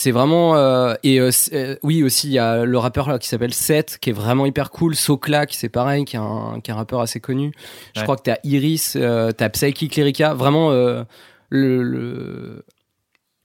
c'est 0.00 0.12
vraiment 0.12 0.54
euh, 0.54 0.94
et 1.02 1.18
euh, 1.18 1.30
euh, 1.52 1.74
oui 1.82 2.04
aussi 2.04 2.28
il 2.28 2.32
y 2.34 2.38
a 2.38 2.64
le 2.64 2.78
rappeur 2.78 3.08
là 3.08 3.18
qui 3.18 3.26
s'appelle 3.26 3.52
Seth 3.52 3.98
qui 4.00 4.10
est 4.10 4.12
vraiment 4.12 4.46
hyper 4.46 4.70
cool. 4.70 4.94
Sokla 4.94 5.44
qui 5.46 5.56
c'est 5.56 5.68
pareil 5.68 6.04
qui 6.04 6.14
est 6.14 6.20
un 6.20 6.60
qui 6.62 6.70
est 6.70 6.74
un 6.74 6.76
rappeur 6.76 7.00
assez 7.00 7.18
connu. 7.18 7.52
Je 7.96 8.02
crois 8.04 8.16
que 8.16 8.22
t'as 8.22 8.36
Iris 8.44 8.94
euh, 8.94 9.32
t'as 9.32 9.48
Psyche 9.48 9.96
Lyrica. 9.96 10.34
Vraiment 10.34 10.70
euh, 10.70 11.02
le, 11.48 11.82
le- 11.82 12.64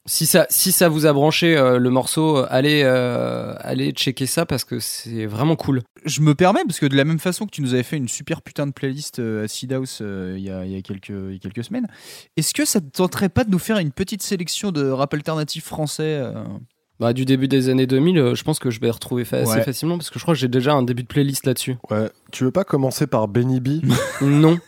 si 0.06 0.26
ça 0.26 0.46
si 0.50 0.72
ça 0.74 0.90
vous 0.90 1.06
a 1.06 1.14
branché 1.14 1.56
euh, 1.56 1.78
le 1.80 1.90
morceau 1.90 2.38
euh, 2.40 2.48
allez 2.50 2.82
euh, 2.84 3.54
allez 3.60 3.92
checker 3.92 4.26
ça 4.26 4.46
parce 4.46 4.64
que 4.66 4.80
c'est 4.80 5.26
vraiment 5.26 5.56
cool. 5.56 5.82
Je 6.06 6.20
me 6.20 6.36
permets, 6.36 6.64
parce 6.68 6.80
que 6.80 6.86
de 6.86 6.98
la 6.98 7.06
même 7.06 7.20
façon 7.20 7.46
que 7.46 7.52
tu 7.52 7.62
nous 7.62 7.74
avais 7.74 7.84
fait 7.84 7.96
une 7.96 8.10
super 8.10 8.42
putain 8.42 8.68
de 8.68 8.74
playlist 8.74 9.20
euh, 9.20 9.46
à 9.46 9.48
Seed 9.48 9.72
House 9.72 10.00
euh, 10.02 10.34
il 10.38 10.44
y, 10.44 10.50
a, 10.50 10.66
il 10.66 10.72
y 10.72 10.78
a 10.78 10.82
quelques, 10.82 11.08
il 11.10 11.34
y 11.34 11.36
a 11.36 11.40
quelques 11.40 11.64
semaines, 11.64 11.88
est-ce 12.36 12.54
que 12.54 12.66
ça 12.66 12.82
te 12.82 12.90
tenterait 12.90 13.30
pas 13.30 13.46
de 13.46 13.52
nous 13.52 13.60
faire 13.60 13.78
une 13.78 13.92
petite 13.92 14.22
sélection 14.22 14.72
de 14.74 14.90
rap 14.90 15.14
alternatif 15.14 15.64
français 15.66 16.20
euh? 16.22 16.34
Bah, 17.00 17.14
du 17.14 17.24
début 17.26 17.48
des 17.48 17.70
années 17.70 17.88
2000 17.88 18.18
euh, 18.20 18.36
je 18.36 18.44
pense 18.44 18.60
que 18.60 18.70
je 18.70 18.80
vais 18.82 18.90
retrouver 18.92 19.24
fa- 19.26 19.38
assez 19.38 19.62
facilement 19.62 19.98
parce 19.98 20.10
que 20.10 20.20
je 20.20 20.24
crois 20.26 20.34
que 20.36 20.40
j'ai 20.40 20.48
déjà 20.50 20.74
un 20.74 20.84
début 20.84 21.04
de 21.04 21.08
playlist 21.08 21.46
là-dessus. 21.46 21.78
Ouais. 21.90 22.10
Tu 22.32 22.44
veux 22.44 22.52
pas 22.52 22.64
commencer 22.66 23.08
par 23.08 23.28
Benny 23.30 23.60
B? 23.62 23.82
Non. 24.22 24.60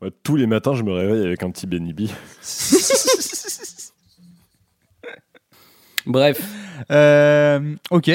Ouais, 0.00 0.12
Tous 0.22 0.36
les 0.36 0.46
matins, 0.46 0.74
je 0.74 0.82
me 0.84 0.92
réveille 0.92 1.24
avec 1.26 1.42
un 1.42 1.50
petit 1.50 1.66
Benny 1.66 1.92
B. 1.92 2.02
bref 6.08 6.40
Euh, 6.90 7.74
ok. 7.90 8.10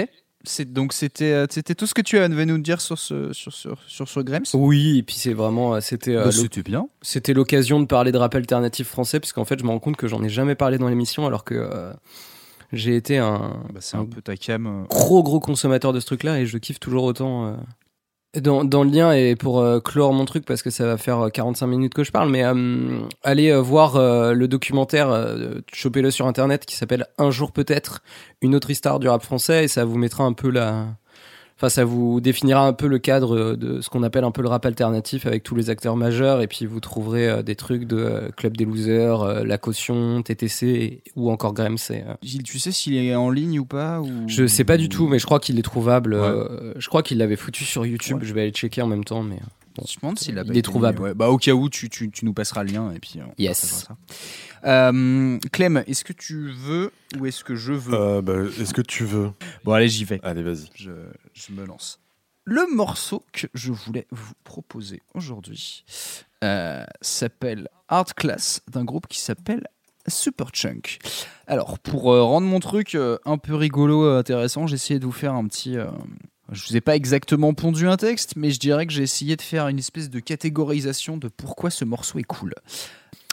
C'est 0.46 0.74
donc 0.74 0.92
c'était 0.92 1.32
euh, 1.32 1.46
c'était 1.50 1.74
tout 1.74 1.88
ce 1.88 1.94
que 1.94 2.02
tu 2.02 2.18
avais 2.18 2.46
nous 2.46 2.58
dire 2.58 2.82
sur 2.82 3.00
ce 3.00 3.32
sur 3.32 3.54
sur 3.54 3.78
sur 3.88 4.10
ce 4.10 4.20
Grems. 4.20 4.44
oui 4.54 4.98
et 4.98 5.04
puis 5.04 5.16
c'est 5.16 5.32
vraiment 5.34 5.76
euh, 5.76 5.80
c'était 5.80 6.16
Bah, 6.16 6.32
c'était 6.34 6.64
bien. 6.64 6.88
C'était 7.02 7.34
l'occasion 7.34 7.80
de 7.80 7.86
parler 7.86 8.12
de 8.12 8.18
rap 8.18 8.36
alternatif 8.36 8.90
français, 8.90 9.22
parce 9.22 9.32
qu'en 9.32 9.46
fait, 9.46 9.58
je 9.60 9.64
me 9.64 9.70
rends 9.70 9.80
compte 9.80 9.96
que 9.96 10.08
j'en 10.08 10.22
ai 10.22 10.28
jamais 10.28 10.56
parlé 10.56 10.78
dans 10.78 10.90
l'émission, 10.90 11.26
alors 11.26 11.46
que 11.46 11.56
euh, 11.56 11.94
j'ai 12.74 12.98
été 12.98 13.18
un, 13.20 13.64
Bah, 13.74 13.80
c'est 13.80 13.96
un 13.96 14.04
peu 14.06 14.22
ta 14.22 14.36
cam. 14.36 14.86
gros, 14.90 15.24
gros 15.24 15.40
consommateur 15.40 15.94
de 15.94 16.02
ce 16.02 16.08
truc-là, 16.08 16.40
et 16.42 16.46
je 16.46 16.58
kiffe 16.58 16.80
toujours 16.80 17.06
autant. 17.06 17.48
euh. 17.48 17.54
Dans, 18.42 18.64
dans 18.64 18.84
le 18.84 18.90
lien, 18.90 19.12
et 19.12 19.36
pour 19.36 19.60
euh, 19.60 19.80
clore 19.80 20.12
mon 20.12 20.26
truc, 20.26 20.44
parce 20.44 20.64
que 20.64 20.72
ça 20.72 20.88
va 20.88 20.98
faire 20.98 21.26
euh, 21.26 21.30
45 21.30 21.68
minutes 21.68 21.94
que 21.94 22.04
je 22.04 22.12
parle, 22.12 22.30
mais 22.32 22.44
euh, 22.44 23.00
allez 23.22 23.52
euh, 23.52 23.62
voir 23.62 23.96
euh, 23.96 24.34
le 24.34 24.48
documentaire, 24.48 25.12
euh, 25.12 25.60
chopez-le 25.72 26.10
sur 26.10 26.26
Internet, 26.26 26.66
qui 26.66 26.76
s'appelle 26.76 27.06
Un 27.20 27.30
jour 27.30 27.52
peut-être, 27.52 28.02
une 28.42 28.56
autre 28.56 28.72
histoire 28.72 28.98
du 28.98 29.08
rap 29.08 29.22
français, 29.22 29.66
et 29.66 29.68
ça 29.68 29.86
vous 29.86 30.00
mettra 30.00 30.24
un 30.24 30.34
peu 30.34 30.50
la... 30.50 30.88
Enfin, 31.64 31.70
ça 31.70 31.86
vous 31.86 32.20
définira 32.20 32.68
un 32.68 32.74
peu 32.74 32.88
le 32.88 33.00
cadre 33.00 33.56
de 33.56 33.80
ce 33.80 33.90
qu'on 33.90 34.04
appelle 34.04 34.26
un 34.26 34.32
peu 34.32 34.42
le 34.42 34.50
rap 34.50 34.66
alternatif 34.66 35.26
avec 35.26 35.44
tous 35.44 35.56
les 35.56 35.70
acteurs 35.70 35.96
majeurs 35.96 36.42
et 36.42 36.48
puis 36.48 36.66
vous 36.66 36.82
trouverez 36.82 37.30
euh, 37.30 37.42
des 37.42 37.56
trucs 37.56 37.86
de 37.86 37.96
euh, 37.96 38.30
Club 38.36 38.58
des 38.58 38.66
Losers, 38.66 39.22
euh, 39.22 39.44
La 39.46 39.58
Caution, 39.58 40.22
TTC 40.22 41.04
ou 41.16 41.32
encore 41.32 41.54
euh, 41.58 42.16
Gilles, 42.22 42.44
tu 42.44 42.60
sais 42.60 42.74
s'il 42.74 42.98
est 42.98 43.16
en 43.16 43.30
ligne 43.30 43.60
ou 43.60 43.66
pas 43.66 44.02
ou... 44.02 44.10
Je 44.28 44.46
sais 44.46 44.66
pas 44.66 44.76
du 44.76 44.90
tout, 44.90 45.08
mais 45.08 45.20
je 45.20 45.26
crois 45.26 45.40
qu'il 45.40 45.58
est 45.58 45.64
trouvable. 45.64 46.16
Ouais. 46.16 46.20
euh, 46.20 46.74
je 46.76 46.90
crois 46.90 47.02
qu'il 47.02 47.20
l'avait 47.20 47.38
foutu 47.38 47.64
sur 47.64 47.86
YouTube. 47.86 48.18
Ouais. 48.18 48.26
Je 48.26 48.34
vais 48.34 48.42
aller 48.42 48.52
checker 48.52 48.82
en 48.82 48.88
même 48.88 49.06
temps, 49.06 49.24
mais 49.24 49.40
Je 49.78 49.82
me 49.98 50.02
demande 50.02 50.20
s'il 50.20 50.38
a 50.40 50.44
Il 50.44 50.52
pas 50.52 50.54
est 50.58 50.62
trouvable. 50.62 51.02
ouais. 51.02 51.14
Bah 51.14 51.30
au 51.30 51.38
cas 51.38 51.52
où 51.54 51.70
tu, 51.70 51.90
tu, 51.90 52.10
tu 52.12 52.26
nous 52.26 52.34
passeras 52.34 52.64
le 52.64 52.72
lien 52.72 52.92
et 52.92 53.00
puis 53.00 53.20
on 53.22 53.34
Yes. 53.42 53.58
ça. 53.88 53.98
Euh, 54.66 55.40
Clem, 55.52 55.84
est-ce 55.88 56.04
que 56.04 56.14
tu 56.14 56.52
veux 56.52 56.92
ou 57.20 57.26
est-ce 57.26 57.44
que 57.44 57.56
je 57.56 57.74
veux? 57.74 57.94
Euh, 57.94 58.22
bah, 58.22 58.34
Est-ce 58.60 58.74
que 58.74 58.82
tu 58.82 59.04
veux? 59.06 59.32
Bon 59.64 59.74
allez 59.74 59.90
j'y 59.90 60.06
vais. 60.06 60.20
Allez, 60.24 60.44
vas-y. 60.44 60.70
Je, 60.76 60.92
je 61.34 61.52
me 61.54 61.66
lance. 61.66 62.00
Le 62.46 62.66
morceau 62.76 63.24
que 63.32 63.48
je 63.54 63.72
voulais 63.72 64.06
vous 64.12 64.34
proposer 64.44 65.02
aujourd'hui 65.14 65.86
euh, 66.44 66.84
s'appelle 67.02 67.70
Art 67.88 68.14
Class 68.16 68.62
d'un 68.70 68.84
groupe 68.84 69.08
qui 69.08 69.20
s'appelle 69.22 69.66
Superchunk. 70.08 71.00
Alors, 71.48 71.80
pour 71.80 72.12
euh, 72.14 72.22
rendre 72.22 72.46
mon 72.48 72.60
truc 72.60 72.96
euh, 72.96 73.18
un 73.24 73.38
peu 73.38 73.56
rigolo, 73.56 74.04
euh, 74.06 74.20
intéressant, 74.20 74.68
j'ai 74.68 74.76
essayé 74.76 75.00
de 75.00 75.06
vous 75.06 75.14
faire 75.14 75.34
un 75.34 75.48
petit. 75.48 75.78
Je 76.54 76.68
vous 76.68 76.78
ai 76.78 76.82
pas 76.82 76.96
exactement 76.96 77.54
pondu 77.54 77.88
un 77.88 77.98
texte, 77.98 78.34
mais 78.36 78.52
je 78.52 78.60
dirais 78.60 78.86
que 78.86 78.94
j'ai 78.94 79.04
essayé 79.04 79.36
de 79.36 79.42
faire 79.42 79.68
une 79.68 79.80
espèce 79.80 80.10
de 80.10 80.20
catégorisation 80.20 81.18
de 81.18 81.28
pourquoi 81.28 81.70
ce 81.70 81.86
morceau 81.86 82.20
est 82.20 82.24
cool. 82.24 82.54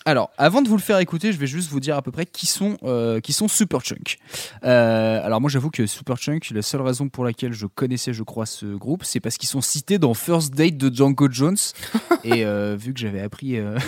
Alors, 0.07 0.31
avant 0.39 0.63
de 0.63 0.69
vous 0.69 0.77
le 0.77 0.83
faire 0.83 0.99
écouter, 0.99 1.31
je 1.31 1.39
vais 1.39 1.47
juste 1.47 1.71
vous 1.71 1.79
dire 1.79 1.95
à 1.95 2.03
peu 2.03 2.11
près 2.11 2.25
qui 2.25 2.47
sont, 2.47 2.79
euh, 2.85 3.21
qui 3.21 3.35
sont 3.35 3.49
Superchunk. 3.49 4.17
Euh, 4.65 5.21
alors 5.23 5.43
moi 5.43 5.51
j'avoue 5.51 5.71
que 5.71 5.87
Superchunk, 5.87 6.51
la 6.53 6.63
seule 6.63 6.81
raison 6.81 7.11
pour 7.11 7.25
laquelle 7.25 7.53
je 7.53 7.67
connaissais, 7.67 8.15
je 8.15 8.23
crois, 8.23 8.47
ce 8.47 8.65
groupe, 8.65 9.05
c'est 9.05 9.21
parce 9.21 9.37
qu'ils 9.37 9.51
sont 9.51 9.61
cités 9.61 9.99
dans 9.99 10.15
First 10.15 10.55
Date 10.55 10.79
de 10.79 10.95
Django 10.95 11.29
Jones. 11.31 11.59
Et 12.25 12.47
euh, 12.47 12.77
vu 12.79 12.95
que 12.95 13.01
j'avais 13.01 13.21
appris... 13.21 13.59
euh, 13.59 13.79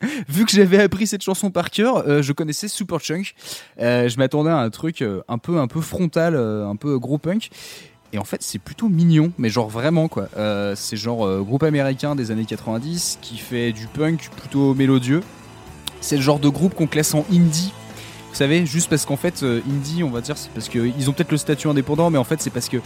Vu 0.28 0.46
que 0.46 0.52
j'avais 0.52 0.80
appris 0.80 1.06
cette 1.06 1.22
chanson 1.22 1.50
par 1.50 1.70
cœur, 1.70 2.08
euh, 2.08 2.22
je 2.22 2.32
connaissais 2.32 2.68
Superchunk. 2.68 3.34
Euh, 3.80 4.08
je 4.08 4.16
m'attendais 4.16 4.50
à 4.50 4.56
un 4.56 4.70
truc 4.70 5.02
euh, 5.02 5.22
un 5.28 5.38
peu 5.38 5.58
un 5.58 5.66
peu 5.66 5.80
frontal, 5.80 6.36
un 6.36 6.76
peu 6.76 6.98
gros 6.98 7.18
punk. 7.18 7.50
Et 8.12 8.18
en 8.18 8.24
fait, 8.24 8.42
c'est 8.42 8.58
plutôt 8.58 8.88
mignon, 8.88 9.30
mais 9.38 9.50
genre 9.50 9.68
vraiment 9.68 10.08
quoi. 10.08 10.28
Euh, 10.36 10.74
c'est 10.76 10.96
genre 10.96 11.24
euh, 11.26 11.42
groupe 11.42 11.62
américain 11.62 12.16
des 12.16 12.30
années 12.30 12.44
90 12.44 13.18
qui 13.22 13.38
fait 13.38 13.72
du 13.72 13.86
punk 13.86 14.30
plutôt 14.36 14.74
mélodieux. 14.74 15.22
C'est 16.00 16.16
le 16.16 16.22
genre 16.22 16.40
de 16.40 16.48
groupe 16.48 16.74
qu'on 16.74 16.88
classe 16.88 17.14
en 17.14 17.24
indie. 17.32 17.72
Vous 18.30 18.36
savez, 18.36 18.66
juste 18.66 18.88
parce 18.88 19.04
qu'en 19.06 19.16
fait, 19.16 19.42
euh, 19.42 19.60
indie, 19.68 20.02
on 20.02 20.10
va 20.10 20.20
dire, 20.20 20.36
c'est 20.36 20.50
parce 20.50 20.68
qu'ils 20.68 21.08
ont 21.10 21.12
peut-être 21.12 21.30
le 21.30 21.36
statut 21.36 21.68
indépendant, 21.68 22.10
mais 22.10 22.18
en 22.18 22.24
fait, 22.24 22.40
c'est 22.40 22.50
parce 22.50 22.68
que 22.68 22.78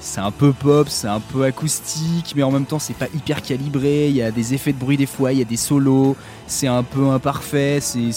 c'est 0.00 0.20
un 0.20 0.30
peu 0.30 0.52
pop, 0.52 0.88
c'est 0.88 1.08
un 1.08 1.20
peu 1.20 1.44
acoustique, 1.44 2.34
mais 2.36 2.42
en 2.42 2.50
même 2.50 2.66
temps, 2.66 2.78
c'est 2.78 2.96
pas 2.96 3.06
hyper 3.14 3.42
calibré. 3.42 4.08
Il 4.08 4.16
y 4.16 4.22
a 4.22 4.30
des 4.30 4.54
effets 4.54 4.72
de 4.72 4.78
bruit 4.78 4.96
des 4.96 5.06
fois, 5.06 5.32
il 5.32 5.38
y 5.38 5.42
a 5.42 5.44
des 5.44 5.56
solos, 5.56 6.16
c'est 6.46 6.66
un 6.66 6.82
peu 6.82 7.08
imparfait. 7.08 7.78
C'est, 7.80 8.10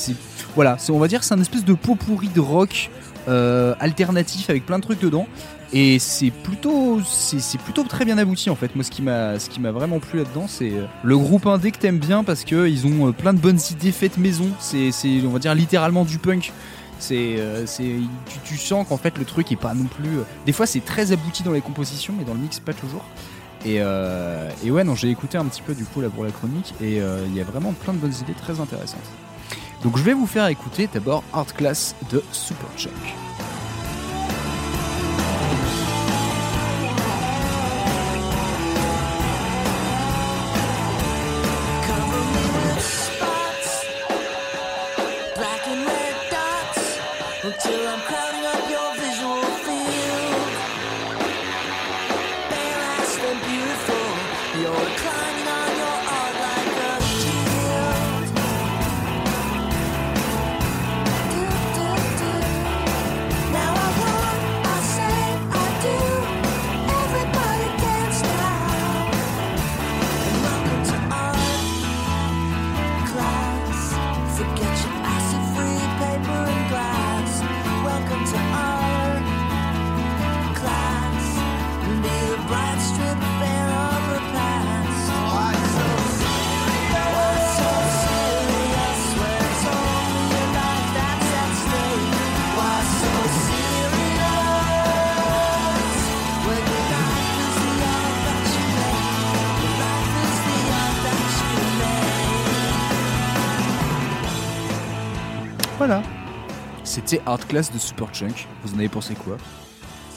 voilà, 0.55 0.77
on 0.89 0.99
va 0.99 1.07
dire, 1.07 1.23
c'est 1.23 1.33
un 1.33 1.41
espèce 1.41 1.65
de 1.65 1.73
pot 1.73 1.95
pourri 1.95 2.29
de 2.29 2.39
rock 2.39 2.91
alternatif 3.27 4.51
avec 4.51 4.67
plein 4.67 4.77
de 4.77 4.83
trucs 4.83 4.99
dedans. 4.99 5.27
Et 5.77 5.99
c'est 5.99 6.31
plutôt, 6.31 7.01
très 7.89 8.05
bien 8.05 8.17
abouti 8.17 8.49
en 8.49 8.55
fait. 8.55 8.73
Moi, 8.75 8.85
ce 8.85 8.89
qui 8.89 9.01
m'a, 9.01 9.71
vraiment 9.71 9.99
plu 9.99 10.19
là-dedans, 10.19 10.45
c'est 10.47 10.71
euh, 10.71 10.85
le 11.03 11.17
groupe 11.17 11.45
indé 11.47 11.71
que 11.71 11.77
t'aimes 11.77 11.99
bien 11.99 12.23
parce 12.23 12.45
que 12.45 12.65
ils 12.69 12.87
ont 12.87 13.09
euh, 13.09 13.11
plein 13.11 13.33
de 13.33 13.39
bonnes 13.39 13.59
idées 13.71 13.91
faites 13.91 14.17
maison. 14.17 14.49
C'est, 14.59 14.91
on 15.25 15.29
va 15.31 15.39
dire 15.39 15.53
littéralement 15.53 16.05
du 16.05 16.17
punk. 16.17 16.53
C'est, 16.97 17.35
euh, 17.39 17.65
c'est, 17.65 17.83
tu, 17.83 18.39
tu 18.45 18.57
sens 18.57 18.87
qu'en 18.87 18.95
fait 18.95 19.17
le 19.17 19.25
truc 19.25 19.51
est 19.51 19.57
pas 19.57 19.73
non 19.73 19.83
plus. 19.83 20.21
Des 20.45 20.53
fois, 20.53 20.65
c'est 20.65 20.79
très 20.79 21.11
abouti 21.11 21.43
dans 21.43 21.51
les 21.51 21.59
compositions, 21.59 22.13
mais 22.17 22.23
dans 22.23 22.35
le 22.35 22.39
mix 22.39 22.61
pas 22.61 22.73
toujours. 22.73 23.03
Et, 23.65 23.81
ouais, 23.81 24.83
non, 24.85 24.95
j'ai 24.95 25.09
écouté 25.09 25.37
un 25.37 25.45
petit 25.45 25.61
peu 25.61 25.75
du 25.75 25.83
coup 25.83 25.99
là 25.99 26.09
pour 26.09 26.23
la 26.23 26.31
chronique 26.31 26.73
et 26.81 26.99
il 26.99 27.35
y 27.35 27.41
a 27.41 27.43
vraiment 27.43 27.73
plein 27.73 27.93
de 27.93 27.97
bonnes 27.97 28.13
idées 28.21 28.35
très 28.39 28.61
intéressantes. 28.61 29.09
Donc 29.83 29.97
je 29.97 30.03
vais 30.03 30.13
vous 30.13 30.27
faire 30.27 30.47
écouter 30.47 30.87
d'abord 30.93 31.23
Art 31.33 31.53
Class 31.53 31.95
de 32.11 32.23
Superchunk. 32.31 32.93
C'était 106.95 107.19
Art 107.25 107.45
Class 107.45 107.73
de 107.73 107.77
Superchunk. 107.77 108.47
Vous 108.63 108.73
en 108.73 108.79
avez 108.79 108.87
pensé 108.87 109.15
quoi? 109.15 109.35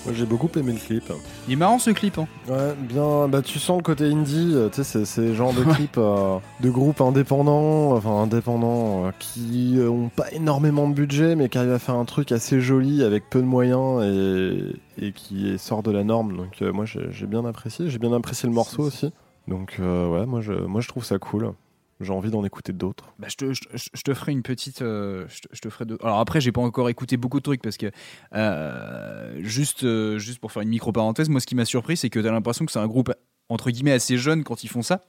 Moi 0.05 0.14
j'ai 0.14 0.25
beaucoup 0.25 0.49
aimé 0.57 0.73
le 0.73 0.79
clip. 0.79 1.12
Il 1.49 1.55
est 1.55 1.57
marrant 1.57 1.81
ce 1.81 1.91
clip. 1.91 2.19
Hein. 2.19 2.29
Ouais, 2.49 2.73
bien, 2.79 3.27
bah 3.27 3.43
tu 3.43 3.59
sens 3.59 3.79
le 3.79 3.83
côté 3.83 4.05
indie, 4.05 4.53
euh, 4.55 4.69
tu 4.69 4.85
sais, 4.85 5.05
c'est 5.05 5.35
genre 5.35 5.53
de 5.53 5.64
clip 5.64 5.97
euh, 5.99 6.38
de 6.61 6.71
groupes 6.71 7.01
indépendants, 7.01 7.97
enfin 7.97 8.23
indépendants, 8.23 9.07
euh, 9.07 9.11
qui 9.19 9.77
euh, 9.77 9.91
ont 9.91 10.09
pas 10.09 10.31
énormément 10.31 10.88
de 10.88 10.95
budget, 10.95 11.35
mais 11.35 11.49
qui 11.49 11.59
arrivent 11.59 11.73
à 11.73 11.81
faire 11.81 11.97
un 11.97 12.05
truc 12.05 12.31
assez 12.31 12.61
joli 12.61 13.03
avec 13.03 13.29
peu 13.29 13.41
de 13.41 13.47
moyens 13.47 14.05
et, 14.05 15.05
et 15.05 15.11
qui 15.11 15.59
sort 15.59 15.83
de 15.83 15.91
la 15.91 16.05
norme. 16.05 16.37
Donc 16.37 16.61
moi 16.61 16.85
j'ai 16.85 17.27
bien 17.27 17.45
apprécié, 17.45 17.91
j'ai 17.91 17.99
bien 17.99 18.12
apprécié 18.12 18.49
le 18.49 18.55
morceau 18.55 18.85
aussi. 18.85 19.11
Donc 19.49 19.79
ouais, 19.81 20.27
moi 20.27 20.43
je, 20.43 20.53
moi 20.53 20.81
je 20.81 20.87
trouve 20.87 21.05
ça 21.05 21.19
cool. 21.19 21.55
J'ai 22.01 22.13
envie 22.13 22.31
d'en 22.31 22.45
écouter 22.45 22.73
d'autres. 22.73 23.13
Bah, 23.19 23.27
je, 23.29 23.35
te, 23.37 23.53
je, 23.53 24.03
te 24.03 24.15
ferai 24.15 24.31
une 24.33 24.43
petite. 24.43 24.83
euh, 24.83 25.27
je, 25.29 25.41
je 25.51 25.61
te 25.61 25.69
ferai 25.69 25.85
deux. 25.85 25.99
Alors 26.03 26.21
après, 26.21 26.41
j'ai 26.41 26.53
pas 26.53 26.61
encore 26.61 26.89
écouté 26.89 27.17
beaucoup 27.17 27.39
de 27.39 27.43
trucs 27.43 27.61
parce 27.61 27.77
que 27.77 27.91
euh, 28.35 29.39
juste, 29.43 29.85
euh, 29.85 30.19
juste 30.19 30.39
pour 30.39 30.53
faire 30.53 30.63
une 30.63 30.69
micro 30.69 30.93
parenthèse, 30.93 31.29
moi 31.29 31.41
ce 31.41 31.47
qui 31.47 31.55
m'a 31.57 31.65
surpris, 31.65 31.97
c'est 31.97 32.11
que 32.11 32.21
t'as 32.21 32.31
l'impression 32.31 32.65
que 32.67 32.73
c'est 32.73 32.79
un 32.79 32.87
groupe 32.87 33.13
entre 33.49 33.71
guillemets 33.71 33.93
assez 33.93 34.17
jeune 34.17 34.45
quand 34.45 34.63
ils 34.63 34.69
font 34.69 34.83
ça. 34.83 35.01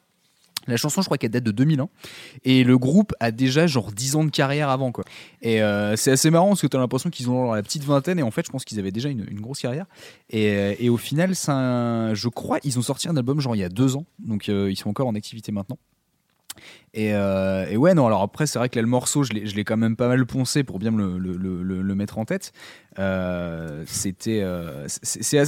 La 0.67 0.77
chanson, 0.77 1.01
je 1.01 1.05
crois 1.07 1.17
qu'elle 1.17 1.31
date 1.31 1.43
de 1.45 1.51
2001. 1.51 1.87
Et 2.43 2.63
le 2.63 2.77
groupe 2.77 3.13
a 3.19 3.31
déjà 3.31 3.65
genre 3.65 3.91
10 3.91 4.15
ans 4.15 4.23
de 4.23 4.29
carrière 4.29 4.69
avant. 4.69 4.91
quoi. 4.91 5.03
Et 5.41 5.63
euh, 5.63 5.95
c'est 5.95 6.11
assez 6.11 6.29
marrant 6.29 6.49
parce 6.49 6.61
que 6.61 6.67
tu 6.67 6.75
as 6.75 6.79
l'impression 6.79 7.09
qu'ils 7.09 7.29
ont 7.29 7.53
la 7.53 7.63
petite 7.63 7.83
vingtaine. 7.85 8.19
Et 8.19 8.23
en 8.23 8.29
fait, 8.31 8.45
je 8.45 8.51
pense 8.51 8.65
qu'ils 8.65 8.77
avaient 8.77 8.91
déjà 8.91 9.09
une, 9.09 9.23
grosse 9.39 9.61
carrière. 9.61 9.85
Et, 10.29 10.83
et 10.83 10.89
au 10.89 10.97
final, 10.97 11.33
un- 11.47 12.13
je 12.13 12.27
crois 12.27 12.59
ils 12.63 12.77
ont 12.77 12.81
sorti 12.81 13.07
un 13.07 13.15
album 13.15 13.39
genre 13.39 13.55
il 13.55 13.59
y 13.59 13.63
a 13.63 13.69
deux 13.69 13.95
ans. 13.95 14.05
Donc 14.19 14.47
ils 14.47 14.75
sont 14.75 14.89
encore 14.89 15.07
en 15.07 15.15
activité 15.15 15.51
maintenant. 15.51 15.77
Et, 16.93 17.13
euh, 17.13 17.65
et 17.69 17.77
ouais, 17.77 17.93
non, 17.93 18.07
alors 18.07 18.21
après, 18.23 18.47
c'est 18.47 18.57
vrai 18.57 18.67
que 18.69 18.75
là, 18.75 18.81
le 18.81 18.87
morceau, 18.87 19.23
je 19.23 19.31
l'ai 19.33 19.63
quand 19.63 19.77
même 19.77 19.95
pas 19.95 20.07
mal 20.07 20.25
poncé 20.25 20.63
pour 20.63 20.79
bien 20.79 20.89
me 20.91 21.17
le, 21.19 21.37
le- 21.37 21.61
le- 21.63 21.81
le 21.81 21.95
mettre 21.95 22.17
en 22.17 22.25
tête. 22.25 22.51
Euh, 22.97 23.83
C'était. 23.87 24.39
euh, 24.41 24.87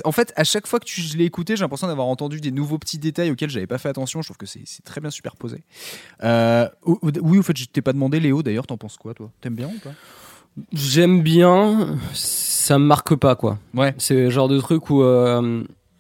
en 0.05 0.11
fait, 0.11 0.33
à 0.35 0.43
chaque 0.43 0.67
fois 0.67 0.79
que 0.79 0.85
tu, 0.85 1.01
je 1.01 1.17
l'ai 1.17 1.25
écouté, 1.25 1.55
j'ai 1.55 1.61
l'impression 1.61 1.87
d'avoir 1.87 2.07
entendu 2.07 2.39
des 2.41 2.51
nouveaux 2.51 2.77
petits 2.77 2.99
détails 2.99 3.31
auxquels 3.31 3.49
j'avais 3.49 3.67
pas 3.67 3.77
fait 3.79 3.89
attention. 3.89 4.21
Je 4.21 4.27
trouve 4.27 4.37
que 4.37 4.45
c'est 4.45 4.63
très 4.85 5.01
bien 5.01 5.09
superposé. 5.09 5.63
Ou- 6.23 6.99
ou- 7.01 7.11
oui, 7.21 7.39
au 7.39 7.43
fait, 7.43 7.57
je 7.57 7.65
t'ai 7.65 7.81
pas 7.81 7.93
demandé, 7.93 8.19
Léo, 8.19 8.43
d'ailleurs, 8.43 8.67
t'en 8.67 8.77
penses 8.77 8.97
quoi, 8.97 9.13
toi? 9.13 9.31
T'aimes 9.41 9.55
bien 9.55 9.67
ou 9.67 9.79
pas? 9.79 9.91
J'aime 10.73 11.21
bien, 11.21 11.97
ça 12.13 12.77
me 12.77 12.83
marque 12.85 13.15
pas 13.15 13.35
quoi. 13.35 13.57
Ouais. 13.73 13.95
C'est 13.97 14.15
le 14.15 14.29
genre 14.29 14.49
de 14.49 14.59
truc 14.59 14.89
où. 14.89 15.01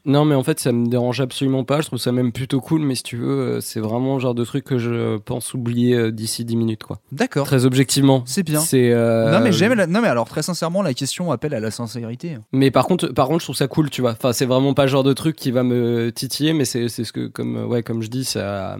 Non, 0.05 0.25
mais 0.25 0.35
en 0.35 0.43
fait, 0.43 0.59
ça 0.59 0.71
me 0.71 0.87
dérange 0.87 1.21
absolument 1.21 1.63
pas. 1.63 1.81
Je 1.81 1.87
trouve 1.87 1.99
ça 1.99 2.11
même 2.11 2.31
plutôt 2.31 2.59
cool, 2.61 2.81
mais 2.81 2.95
si 2.95 3.03
tu 3.03 3.17
veux, 3.17 3.27
euh, 3.57 3.61
c'est 3.61 3.79
vraiment 3.79 4.15
le 4.15 4.19
genre 4.19 4.33
de 4.35 4.43
truc 4.43 4.63
que 4.65 4.77
je 4.77 5.17
pense 5.17 5.53
oublier 5.53 5.95
euh, 5.95 6.11
d'ici 6.11 6.43
10 6.45 6.55
minutes 6.55 6.83
quoi. 6.83 6.99
D'accord. 7.11 7.45
Très 7.45 7.65
objectivement. 7.65 8.23
C'est 8.25 8.43
bien. 8.43 8.59
C'est. 8.59 8.91
euh, 8.91 9.31
Non 9.31 9.39
mais 9.41 9.51
j'aime 9.51 9.73
la- 9.73 9.87
non 9.87 10.01
mais 10.01 10.07
alors 10.07 10.27
très 10.27 10.41
sincèrement 10.41 10.81
la 10.81 10.93
question 10.93 11.31
appelle 11.31 11.53
à 11.53 11.59
la 11.59 11.71
sincérité. 11.71 12.37
Mais 12.51 12.71
par 12.71 12.85
contre, 12.87 13.07
par 13.07 13.27
contre, 13.27 13.39
je 13.41 13.45
trouve 13.45 13.55
ça 13.55 13.67
cool, 13.67 13.89
tu 13.89 14.01
vois. 14.01 14.11
Enfin, 14.11 14.33
c'est 14.33 14.45
vraiment 14.45 14.73
pas 14.73 14.83
le 14.83 14.89
genre 14.89 15.03
de 15.03 15.13
truc 15.13 15.35
qui 15.35 15.51
va 15.51 15.63
me 15.63 16.11
titiller, 16.11 16.53
mais 16.53 16.65
c'est 16.65 16.87
c'est 16.89 17.03
ce 17.03 17.13
que, 17.13 17.27
comme, 17.27 17.65
ouais, 17.65 17.83
comme 17.83 18.01
je 18.01 18.09
dis, 18.09 18.23
ça. 18.25 18.77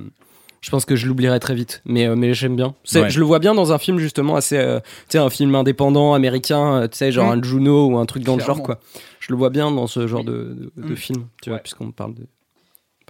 Je 0.62 0.69
pense 0.69 0.86
que 0.86 0.95
je 0.95 1.08
l'oublierai 1.08 1.39
très 1.39 1.56
vite, 1.56 1.82
mais, 1.86 2.06
euh, 2.08 2.15
mais 2.15 2.34
j'aime 2.36 2.56
bien. 2.56 2.76
Ouais. 2.93 3.10
Je 3.10 3.19
le 3.19 3.26
vois 3.26 3.39
bien 3.39 3.56
dans 3.56 3.71
un 3.71 3.80
film 3.80 3.97
justement 3.97 4.36
assez, 4.36 4.58
euh, 4.58 4.80
tu 4.80 5.13
sais, 5.13 5.17
un 5.17 5.30
film 5.32 5.56
indépendant 5.56 6.13
américain, 6.13 6.82
euh, 6.84 6.88
tu 6.88 6.97
sais, 6.97 7.12
genre 7.12 7.34
Mm. 7.36 7.39
un 7.39 7.43
Juno 7.43 7.88
ou 7.88 7.97
un 7.97 8.06
truc 8.06 8.24
dans 8.24 8.36
le 8.36 8.43
genre, 8.43 8.62
quoi. 8.62 8.80
Je 9.19 9.32
le 9.32 9.38
vois 9.38 9.50
bien 9.50 9.71
dans 9.71 9.88
ce 9.88 10.06
genre 10.06 10.24
de, 10.24 10.71
de, 10.78 10.82
de 10.88 10.93
Mm. 10.93 10.95
film, 10.97 11.26
tu 11.41 11.50
vois, 11.50 11.58
puisqu'on 11.60 11.91
parle 11.91 12.13
de, 12.13 12.28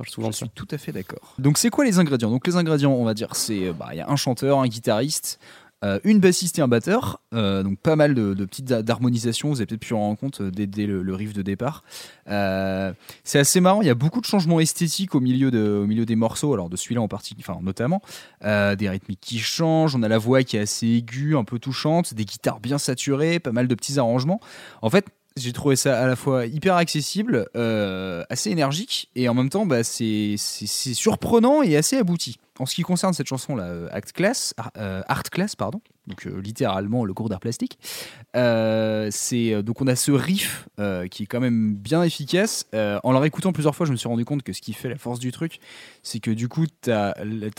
souvent 0.08 0.28
Je 0.28 0.32
de 0.32 0.36
ça. 0.38 0.46
suis 0.46 0.50
tout 0.56 0.68
à 0.72 0.78
fait 0.78 0.92
d'accord. 0.94 1.34
Donc 1.40 1.58
c'est 1.58 1.70
quoi 1.70 1.84
les 1.86 2.00
ingrédients? 2.00 2.32
Donc 2.32 2.48
les 2.48 2.56
ingrédients, 2.56 2.92
on 2.94 3.04
va 3.04 3.14
dire, 3.14 3.36
c'est 3.36 3.68
euh, 3.68 3.74
bah 3.74 3.90
il 3.92 3.98
y 3.98 4.02
a 4.02 4.10
un 4.10 4.16
chanteur, 4.16 4.60
un 4.60 4.68
guitariste, 4.68 5.40
euh, 5.84 6.00
une 6.04 6.20
bassiste 6.20 6.60
et 6.60 6.62
un 6.62 6.68
batteur. 6.68 7.22
Euh, 7.34 7.64
donc 7.64 7.80
pas 7.80 7.96
mal 7.96 8.14
de, 8.14 8.34
petites 8.46 8.66
d'harmonisation. 8.66 9.50
Vous 9.50 9.58
avez 9.58 9.66
peut-être 9.66 9.82
pu 9.82 9.94
en 9.94 10.00
rendre 10.00 10.20
compte 10.20 10.42
euh, 10.42 10.52
dès, 10.52 10.86
le, 10.86 11.16
riff 11.16 11.34
de 11.34 11.42
départ. 11.42 11.84
C'est 12.28 13.40
assez 13.40 13.62
marrant. 13.62 13.82
Il 13.82 13.88
y 13.88 13.92
a 13.92 13.96
beaucoup 13.96 14.22
de 14.22 14.26
changements 14.26 14.60
esthétiques 14.60 15.16
au 15.16 15.20
milieu 15.20 15.50
au 15.82 15.88
milieu 15.88 16.06
des 16.06 16.16
morceaux. 16.16 16.54
Alors 16.54 16.70
de 16.70 16.78
celui-là 16.78 17.02
en 17.02 17.08
particulier, 17.08 17.46
enfin 17.48 17.60
notamment 17.62 18.02
des 18.42 18.90
rythmiques 18.90 19.22
qui 19.22 19.40
changent. 19.40 19.96
On 19.96 20.04
a 20.04 20.08
la 20.08 20.18
voix 20.18 20.44
qui 20.44 20.58
est 20.58 20.62
assez 20.62 20.88
aiguë, 20.88 21.36
un 21.36 21.44
peu 21.44 21.60
touchante, 21.60 22.14
des 22.14 22.26
guitares 22.26 22.60
bien 22.60 22.78
saturées, 22.78 23.40
pas 23.40 23.52
mal 23.52 23.68
de 23.68 23.76
petits 23.76 24.00
arrangements. 24.00 24.40
En 24.82 24.90
fait, 24.90 25.06
j'ai 25.38 25.54
trouvé 25.54 25.76
ça 25.76 26.02
à 26.02 26.08
la 26.08 26.16
fois 26.16 26.46
hyper 26.46 26.76
accessible, 26.76 27.48
euh, 27.56 28.24
assez 28.30 28.50
énergique, 28.50 29.10
et 29.16 29.30
en 29.30 29.34
même 29.34 29.50
temps, 29.50 29.66
bah, 29.66 29.84
c'est 29.84 30.36
surprenant 30.38 31.64
et 31.64 31.76
assez 31.78 31.98
abouti. 31.98 32.38
En 32.60 32.66
ce 32.66 32.76
qui 32.76 32.84
concerne 32.84 33.14
cette 33.14 33.28
chanson-là, 33.28 33.64
euh, 33.64 33.88
Act 33.92 34.12
Class, 34.12 34.54
euh, 34.78 35.02
Art 35.08 35.24
Class, 35.24 35.56
pardon, 35.56 35.82
donc 36.12 36.28
euh, 36.28 36.42
littéralement 36.42 37.06
le 37.06 37.14
cours 37.14 37.30
d'art 37.30 37.40
plastique, 37.40 37.80
euh, 38.36 39.10
euh, 39.34 39.62
donc 39.62 39.82
on 39.82 39.88
a 39.88 39.96
ce 39.96 40.12
riff 40.12 40.68
qui 41.10 41.24
est 41.24 41.26
quand 41.26 41.40
même 41.40 41.76
bien 41.76 42.04
efficace. 42.04 42.66
En 42.74 43.12
le 43.12 43.18
réécoutant 43.18 43.54
plusieurs 43.54 43.76
fois, 43.76 43.86
je 43.86 43.92
me 43.92 43.98
suis 43.98 44.08
rendu 44.08 44.26
compte 44.26 44.44
que 44.44 44.54
ce 44.54 44.62
qui 44.62 44.74
fait 44.74 44.90
la 44.90 44.98
force 44.98 45.20
du 45.20 45.32
truc, 45.32 45.60
c'est 46.04 46.20
que 46.20 46.32
du 46.32 46.48
coup, 46.48 46.66
tu 46.82 46.92
as, 46.92 47.16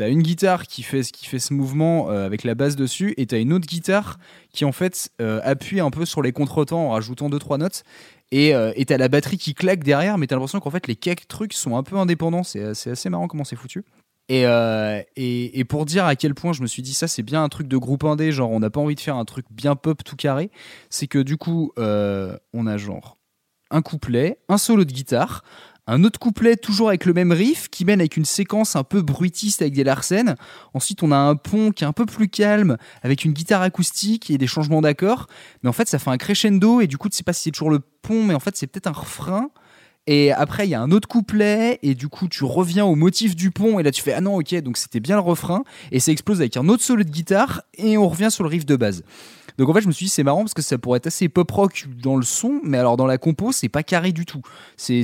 une 0.08 0.22
guitare 0.22 0.66
qui 0.66 0.82
fait, 0.82 1.02
qui 1.02 1.26
fait 1.26 1.38
ce 1.38 1.54
mouvement 1.54 2.08
avec 2.08 2.44
la 2.44 2.54
basse 2.54 2.76
dessus, 2.76 3.14
et 3.16 3.26
tu 3.26 3.34
as 3.34 3.38
une 3.38 3.52
autre 3.52 3.66
guitare 3.66 4.18
qui 4.52 4.64
en 4.64 4.72
fait 4.72 5.10
appuie 5.18 5.80
un 5.80 5.90
peu 5.90 6.04
sur 6.04 6.20
les 6.22 6.32
contretemps 6.32 6.88
en 6.88 6.90
rajoutant 6.90 7.30
deux 7.30 7.38
trois 7.38 7.58
notes. 7.58 7.84
Et 8.32 8.84
t'as 8.86 8.98
la 8.98 9.08
batterie 9.08 9.38
qui 9.38 9.54
claque 9.54 9.84
derrière, 9.84 10.18
mais 10.18 10.26
t'as 10.26 10.34
l'impression 10.34 10.60
qu'en 10.60 10.70
fait 10.70 10.86
les 10.86 10.96
quelques 10.96 11.28
trucs 11.28 11.52
sont 11.52 11.76
un 11.76 11.82
peu 11.82 11.96
indépendants. 11.96 12.42
C'est 12.42 12.90
assez 12.90 13.08
marrant 13.08 13.28
comment 13.28 13.44
c'est 13.44 13.56
foutu. 13.56 13.84
Et, 14.28 14.46
euh, 14.46 15.02
et, 15.16 15.58
et 15.58 15.64
pour 15.64 15.84
dire 15.84 16.04
à 16.04 16.16
quel 16.16 16.34
point 16.34 16.52
je 16.52 16.62
me 16.62 16.66
suis 16.66 16.82
dit 16.82 16.94
ça 16.94 17.08
c'est 17.08 17.22
bien 17.22 17.42
un 17.42 17.48
truc 17.48 17.68
de 17.68 17.76
groupe 17.76 18.04
indé, 18.04 18.32
genre 18.32 18.50
on 18.50 18.60
n'a 18.60 18.70
pas 18.70 18.80
envie 18.80 18.94
de 18.94 19.00
faire 19.00 19.16
un 19.16 19.24
truc 19.24 19.46
bien 19.50 19.74
pop 19.74 20.02
tout 20.04 20.16
carré, 20.16 20.50
c'est 20.90 21.06
que 21.06 21.18
du 21.18 21.36
coup 21.36 21.72
euh, 21.78 22.36
on 22.52 22.66
a 22.66 22.76
genre 22.76 23.18
un 23.70 23.82
couplet, 23.82 24.38
un 24.48 24.58
solo 24.58 24.84
de 24.84 24.92
guitare, 24.92 25.42
un 25.88 26.04
autre 26.04 26.20
couplet 26.20 26.56
toujours 26.56 26.88
avec 26.88 27.04
le 27.06 27.12
même 27.12 27.32
riff 27.32 27.68
qui 27.68 27.84
mène 27.84 28.00
avec 28.00 28.16
une 28.16 28.24
séquence 28.24 28.76
un 28.76 28.84
peu 28.84 29.02
bruitiste 29.02 29.62
avec 29.62 29.74
des 29.74 29.82
larcènes. 29.82 30.36
Ensuite 30.74 31.02
on 31.02 31.10
a 31.10 31.16
un 31.16 31.34
pont 31.34 31.72
qui 31.72 31.82
est 31.82 31.86
un 31.86 31.92
peu 31.92 32.06
plus 32.06 32.28
calme 32.28 32.76
avec 33.02 33.24
une 33.24 33.32
guitare 33.32 33.62
acoustique 33.62 34.30
et 34.30 34.38
des 34.38 34.46
changements 34.46 34.80
d'accords. 34.80 35.26
Mais 35.62 35.68
en 35.68 35.72
fait 35.72 35.88
ça 35.88 35.98
fait 35.98 36.10
un 36.10 36.18
crescendo 36.18 36.80
et 36.80 36.86
du 36.86 36.98
coup 36.98 37.08
tu 37.08 37.16
sais 37.16 37.24
pas 37.24 37.32
si 37.32 37.42
c'est 37.42 37.50
toujours 37.50 37.70
le 37.70 37.80
pont 37.80 38.22
mais 38.22 38.34
en 38.34 38.40
fait 38.40 38.56
c'est 38.56 38.68
peut-être 38.68 38.86
un 38.86 38.92
refrain. 38.92 39.50
Et 40.06 40.32
après, 40.32 40.66
il 40.66 40.70
y 40.70 40.74
a 40.74 40.80
un 40.80 40.90
autre 40.90 41.06
couplet, 41.06 41.78
et 41.82 41.94
du 41.94 42.08
coup, 42.08 42.26
tu 42.28 42.44
reviens 42.44 42.84
au 42.84 42.96
motif 42.96 43.36
du 43.36 43.52
pont, 43.52 43.78
et 43.78 43.84
là, 43.84 43.92
tu 43.92 44.02
fais 44.02 44.12
Ah 44.12 44.20
non, 44.20 44.36
ok, 44.36 44.54
donc 44.62 44.76
c'était 44.76 44.98
bien 44.98 45.14
le 45.14 45.22
refrain, 45.22 45.62
et 45.92 46.00
ça 46.00 46.10
explose 46.10 46.40
avec 46.40 46.56
un 46.56 46.68
autre 46.68 46.82
solo 46.82 47.04
de 47.04 47.10
guitare, 47.10 47.62
et 47.74 47.96
on 47.96 48.08
revient 48.08 48.30
sur 48.30 48.42
le 48.42 48.48
riff 48.48 48.66
de 48.66 48.74
base. 48.74 49.04
Donc 49.58 49.68
en 49.68 49.74
fait, 49.74 49.82
je 49.82 49.86
me 49.86 49.92
suis 49.92 50.06
dit, 50.06 50.10
c'est 50.10 50.24
marrant 50.24 50.40
parce 50.40 50.54
que 50.54 50.62
ça 50.62 50.78
pourrait 50.78 50.96
être 50.96 51.06
assez 51.06 51.28
pop 51.28 51.50
rock 51.50 51.86
dans 52.02 52.16
le 52.16 52.22
son, 52.22 52.60
mais 52.64 52.78
alors 52.78 52.96
dans 52.96 53.06
la 53.06 53.18
compo, 53.18 53.52
c'est 53.52 53.68
pas 53.68 53.82
carré 53.82 54.12
du 54.12 54.24
tout. 54.24 54.42
C'est, 54.76 55.02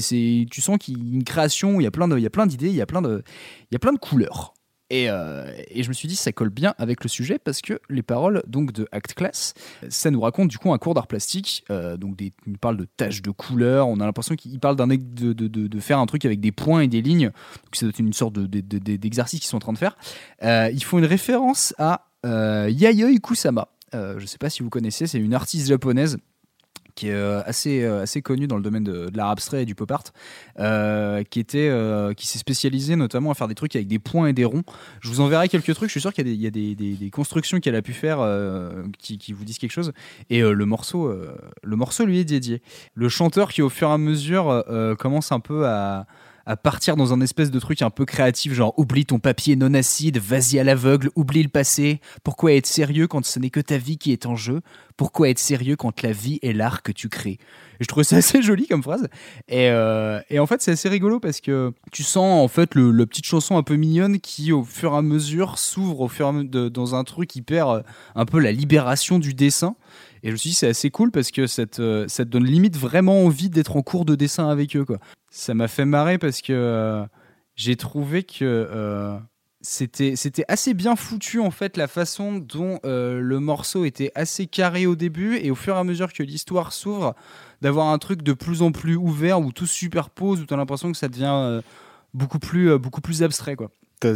tu 0.50 0.60
sens 0.60 0.78
qu'il 0.78 0.98
y 0.98 1.12
a 1.12 1.14
une 1.14 1.24
création 1.24 1.76
où 1.76 1.80
il 1.80 1.84
y 1.84 1.86
a 1.86 1.90
plein 1.90 2.08
de, 2.08 2.16
il 2.16 2.22
y 2.22 2.26
a 2.26 2.30
plein 2.30 2.46
d'idées, 2.46 2.68
il 2.68 2.74
y 2.74 2.82
a 2.82 2.86
plein 2.86 3.02
de, 3.02 3.22
il 3.70 3.74
y 3.74 3.76
a 3.76 3.78
plein 3.78 3.92
de 3.92 3.98
couleurs. 3.98 4.54
Et, 4.90 5.10
euh, 5.10 5.52
et 5.68 5.82
je 5.82 5.88
me 5.88 5.92
suis 5.92 6.08
dit, 6.08 6.16
ça 6.16 6.32
colle 6.32 6.48
bien 6.48 6.74
avec 6.78 7.02
le 7.02 7.08
sujet 7.08 7.38
parce 7.38 7.60
que 7.60 7.78
les 7.90 8.02
paroles 8.02 8.42
donc 8.46 8.72
de 8.72 8.88
Act 8.90 9.12
Class, 9.14 9.52
ça 9.90 10.10
nous 10.10 10.20
raconte 10.20 10.48
du 10.48 10.56
coup 10.58 10.72
un 10.72 10.78
cours 10.78 10.94
d'art 10.94 11.06
plastique. 11.06 11.64
euh, 11.70 11.96
donc 11.98 12.16
des, 12.16 12.32
il 12.46 12.56
parle 12.58 12.78
de 12.78 12.86
taches 12.96 13.20
de 13.20 13.30
couleurs. 13.30 13.86
On 13.88 14.00
a 14.00 14.06
l'impression 14.06 14.34
qu'il 14.34 14.58
parle 14.60 14.76
d'un 14.76 14.86
de, 14.86 14.96
de, 15.34 15.46
de, 15.48 15.80
faire 15.80 15.98
un 15.98 16.06
truc 16.06 16.24
avec 16.24 16.40
des 16.40 16.52
points 16.52 16.80
et 16.80 16.88
des 16.88 17.02
lignes. 17.02 17.26
Donc 17.26 17.74
c'est 17.74 17.98
une 17.98 18.14
sorte 18.14 18.32
de, 18.34 18.46
de- 18.46 18.60
de- 18.60 18.78
de- 18.78 18.96
d'exercice 18.96 19.40
qu'ils 19.40 19.48
sont 19.48 19.56
en 19.58 19.60
train 19.60 19.72
de 19.74 19.78
faire. 19.78 19.96
Euh, 20.42 20.70
ils 20.72 20.82
font 20.82 20.98
une 20.98 21.04
référence 21.04 21.74
à 21.78 22.06
Yayoi 22.24 23.18
Kusama. 23.22 23.68
Je 23.92 24.14
ne 24.20 24.26
sais 24.26 24.38
pas 24.38 24.50
si 24.50 24.62
vous 24.62 24.70
connaissez, 24.70 25.06
c'est 25.06 25.18
une 25.18 25.34
artiste 25.34 25.68
japonaise 25.68 26.16
qui 26.98 27.10
est 27.10 27.12
euh, 27.12 27.40
assez, 27.44 27.84
euh, 27.84 28.02
assez 28.02 28.22
connue 28.22 28.48
dans 28.48 28.56
le 28.56 28.62
domaine 28.62 28.82
de, 28.82 29.08
de 29.08 29.16
l'art 29.16 29.30
abstrait 29.30 29.62
et 29.62 29.64
du 29.64 29.76
pop 29.76 29.88
art, 29.92 30.02
euh, 30.58 31.22
qui, 31.22 31.38
était, 31.38 31.70
qui 32.16 32.26
s'est 32.26 32.38
spécialisée 32.38 32.96
notamment 32.96 33.30
à 33.30 33.34
faire 33.34 33.46
des 33.46 33.54
trucs 33.54 33.76
avec 33.76 33.86
des 33.86 34.00
points 34.00 34.26
et 34.26 34.32
des 34.32 34.44
ronds. 34.44 34.64
Je 35.00 35.08
vous 35.08 35.20
enverrai 35.20 35.48
quelques 35.48 35.72
trucs, 35.74 35.88
je 35.88 35.92
suis 35.92 36.00
sûr 36.00 36.12
qu'il 36.12 36.26
y 36.26 36.30
a 36.30 36.34
des, 36.50 36.58
y 36.58 36.74
a 36.74 36.74
des, 36.74 36.96
des- 36.96 37.10
constructions 37.10 37.60
qu'elle 37.60 37.76
a 37.76 37.82
pu 37.82 37.92
faire 37.92 38.18
qui, 38.98 39.16
qui 39.18 39.32
vous 39.32 39.44
disent 39.44 39.58
quelque 39.58 39.72
chose. 39.72 39.92
Et 40.28 40.40
le, 40.40 40.66
morceau, 40.66 41.12
le 41.62 41.76
morceau 41.76 42.04
lui 42.04 42.18
est 42.18 42.24
dédié. 42.24 42.62
Le 42.94 43.08
chanteur 43.08 43.50
qui 43.52 43.62
au 43.62 43.68
fur 43.68 43.88
et 43.88 43.92
à 43.92 43.98
mesure 43.98 44.64
commence 44.98 45.32
un 45.32 45.40
peu 45.40 45.66
à 45.66 46.06
à 46.48 46.56
partir 46.56 46.96
dans 46.96 47.12
un 47.12 47.20
espèce 47.20 47.50
de 47.50 47.60
truc 47.60 47.82
un 47.82 47.90
peu 47.90 48.06
créatif, 48.06 48.54
genre 48.54 48.72
oublie 48.78 49.04
ton 49.04 49.18
papier 49.18 49.54
non 49.54 49.74
acide, 49.74 50.16
vas-y 50.16 50.58
à 50.58 50.64
l'aveugle, 50.64 51.10
oublie 51.14 51.42
le 51.42 51.50
passé. 51.50 52.00
Pourquoi 52.24 52.54
être 52.54 52.66
sérieux 52.66 53.06
quand 53.06 53.22
ce 53.26 53.38
n'est 53.38 53.50
que 53.50 53.60
ta 53.60 53.76
vie 53.76 53.98
qui 53.98 54.12
est 54.12 54.24
en 54.24 54.34
jeu? 54.34 54.62
Pourquoi 54.96 55.28
être 55.28 55.38
sérieux 55.38 55.76
quand 55.76 56.00
la 56.00 56.10
vie 56.10 56.38
est 56.40 56.54
l'art 56.54 56.82
que 56.82 56.90
tu 56.90 57.10
crées? 57.10 57.38
Et 57.80 57.82
je 57.82 57.86
trouvais 57.86 58.02
ça 58.02 58.16
assez 58.16 58.40
joli 58.40 58.66
comme 58.66 58.82
phrase. 58.82 59.08
Et, 59.46 59.68
euh, 59.68 60.22
et 60.30 60.38
en 60.38 60.46
fait, 60.46 60.62
c'est 60.62 60.70
assez 60.70 60.88
rigolo 60.88 61.20
parce 61.20 61.42
que 61.42 61.74
tu 61.92 62.02
sens 62.02 62.42
en 62.42 62.48
fait 62.48 62.74
le, 62.74 62.92
la 62.92 63.04
petite 63.04 63.26
chanson 63.26 63.58
un 63.58 63.62
peu 63.62 63.76
mignonne 63.76 64.18
qui, 64.18 64.50
au 64.50 64.64
fur 64.64 64.94
et 64.94 64.96
à 64.96 65.02
mesure, 65.02 65.58
s'ouvre 65.58 66.00
au 66.00 66.08
fur 66.08 66.32
et 66.34 66.56
à 66.56 66.70
dans 66.70 66.94
un 66.94 67.04
truc 67.04 67.30
perd 67.46 67.76
euh, 67.76 67.82
un 68.14 68.24
peu 68.24 68.38
la 68.38 68.52
libération 68.52 69.18
du 69.18 69.34
dessin. 69.34 69.76
Et 70.22 70.28
je 70.28 70.32
me 70.32 70.36
suis 70.38 70.50
dit, 70.50 70.56
c'est 70.56 70.68
assez 70.68 70.90
cool 70.90 71.10
parce 71.10 71.30
que 71.30 71.46
ça 71.46 71.64
ça 71.66 72.24
te 72.24 72.28
donne 72.30 72.44
limite 72.46 72.76
vraiment 72.78 73.22
envie 73.22 73.50
d'être 73.50 73.76
en 73.76 73.82
cours 73.82 74.06
de 74.06 74.14
dessin 74.14 74.48
avec 74.48 74.74
eux. 74.76 74.86
Quoi. 74.86 74.98
Ça 75.30 75.54
m'a 75.54 75.68
fait 75.68 75.84
marrer 75.84 76.18
parce 76.18 76.40
que 76.40 76.52
euh, 76.52 77.04
j'ai 77.58 77.76
trouvé 77.76 78.22
que 78.22 78.44
euh, 78.44 79.18
c'était 79.60 80.14
c'était 80.14 80.44
assez 80.46 80.74
bien 80.74 80.94
foutu 80.94 81.40
en 81.40 81.50
fait 81.50 81.76
la 81.76 81.88
façon 81.88 82.36
dont 82.36 82.78
euh, 82.84 83.20
le 83.20 83.40
morceau 83.40 83.84
était 83.84 84.12
assez 84.14 84.46
carré 84.46 84.86
au 84.86 84.94
début 84.94 85.36
et 85.36 85.50
au 85.50 85.56
fur 85.56 85.74
et 85.74 85.78
à 85.78 85.84
mesure 85.84 86.12
que 86.12 86.22
l'histoire 86.22 86.72
s'ouvre 86.72 87.14
d'avoir 87.60 87.88
un 87.88 87.98
truc 87.98 88.22
de 88.22 88.32
plus 88.32 88.62
en 88.62 88.70
plus 88.70 88.94
ouvert 88.94 89.40
où 89.40 89.50
tout 89.50 89.66
se 89.66 89.74
superpose 89.74 90.40
où 90.40 90.46
tu 90.46 90.54
as 90.54 90.56
l'impression 90.56 90.92
que 90.92 90.96
ça 90.96 91.08
devient 91.08 91.26
euh, 91.26 91.60
beaucoup 92.14 92.38
plus 92.38 92.78
beaucoup 92.78 93.00
plus 93.00 93.24
abstrait 93.24 93.56
quoi. 93.56 93.70
T'as 93.98 94.14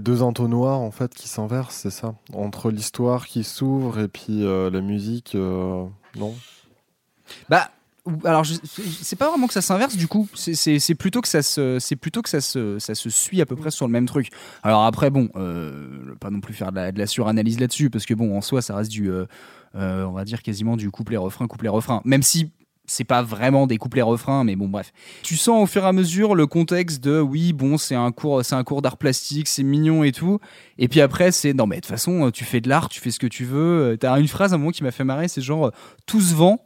deux 0.00 0.22
entonnoirs 0.22 0.78
en 0.78 0.92
fait 0.92 1.12
qui 1.12 1.26
s'inversent, 1.26 1.74
c'est 1.74 1.90
ça? 1.90 2.14
Entre 2.32 2.70
l'histoire 2.70 3.26
qui 3.26 3.42
s'ouvre 3.42 3.98
et 3.98 4.06
puis 4.06 4.42
la 4.44 4.80
musique, 4.80 5.34
non? 5.34 6.32
Bah 7.48 7.70
alors 8.24 8.44
c'est 8.46 9.16
pas 9.16 9.28
vraiment 9.28 9.46
que 9.46 9.52
ça 9.52 9.62
s'inverse 9.62 9.96
du 9.96 10.08
coup. 10.08 10.28
C'est- 10.34 10.94
plutôt 10.94 11.20
que 11.20 11.28
ça 11.28 11.42
se 11.42 11.78
c'est 11.78 11.96
plutôt 11.96 12.22
que 12.22 12.28
ça 12.28 12.40
se 12.40 12.78
ça 12.78 12.94
se 12.94 13.10
suit 13.10 13.40
à 13.40 13.46
peu 13.46 13.56
près 13.56 13.70
sur 13.70 13.86
le 13.86 13.92
même 13.92 14.06
truc. 14.06 14.30
Alors 14.62 14.84
après 14.84 15.10
bon 15.10 15.28
euh, 15.36 16.14
pas 16.20 16.30
non 16.30 16.40
plus 16.40 16.54
faire 16.54 16.72
de 16.72 16.98
la, 16.98 17.06
suranalyse 17.06 17.60
là-dessus 17.60 17.90
parce 17.90 18.06
que 18.06 18.14
bon 18.14 18.36
en 18.36 18.40
soi 18.40 18.62
ça 18.62 18.74
reste 18.76 18.90
du 18.90 19.10
euh, 19.10 19.26
euh, 19.74 20.04
on 20.04 20.12
va 20.12 20.24
dire 20.24 20.42
quasiment 20.42 20.76
du 20.76 20.90
couplet 20.90 21.16
refrain 21.16 21.46
couplet 21.46 21.68
refrain. 21.68 22.00
Même 22.04 22.22
si 22.22 22.50
c'est 22.88 23.04
pas 23.04 23.22
vraiment 23.22 23.66
des 23.66 23.78
couplets 23.78 24.02
refrains 24.02 24.44
mais 24.44 24.54
bon 24.54 24.68
bref. 24.68 24.92
Tu 25.22 25.36
sens 25.36 25.62
au 25.62 25.66
fur 25.66 25.82
et 25.82 25.88
à 25.88 25.92
mesure 25.92 26.34
le 26.36 26.46
contexte 26.46 27.02
de 27.02 27.20
oui 27.20 27.52
bon 27.52 27.78
c'est 27.78 27.96
un 27.96 28.12
cours 28.12 28.44
c'est 28.44 28.54
un 28.54 28.62
cours 28.62 28.80
d'art 28.80 28.96
plastique 28.96 29.48
c'est 29.48 29.64
mignon 29.64 30.04
et 30.04 30.12
tout. 30.12 30.38
Et 30.78 30.88
puis 30.88 31.00
après 31.00 31.32
c'est 31.32 31.52
non 31.52 31.66
mais 31.66 31.76
de 31.76 31.80
toute 31.80 31.90
façon 31.90 32.30
tu 32.30 32.44
fais 32.44 32.60
de 32.60 32.68
l'art 32.68 32.88
tu 32.88 33.00
fais 33.00 33.10
ce 33.10 33.18
que 33.18 33.26
tu 33.26 33.44
veux. 33.44 33.96
T'as 34.00 34.18
une 34.20 34.28
phrase 34.28 34.52
à 34.52 34.54
un 34.56 34.58
moment 34.58 34.70
qui 34.70 34.84
m'a 34.84 34.92
fait 34.92 35.04
marrer 35.04 35.28
c'est 35.28 35.42
genre 35.42 35.72
tout 36.06 36.20
se 36.20 36.34
vend 36.34 36.65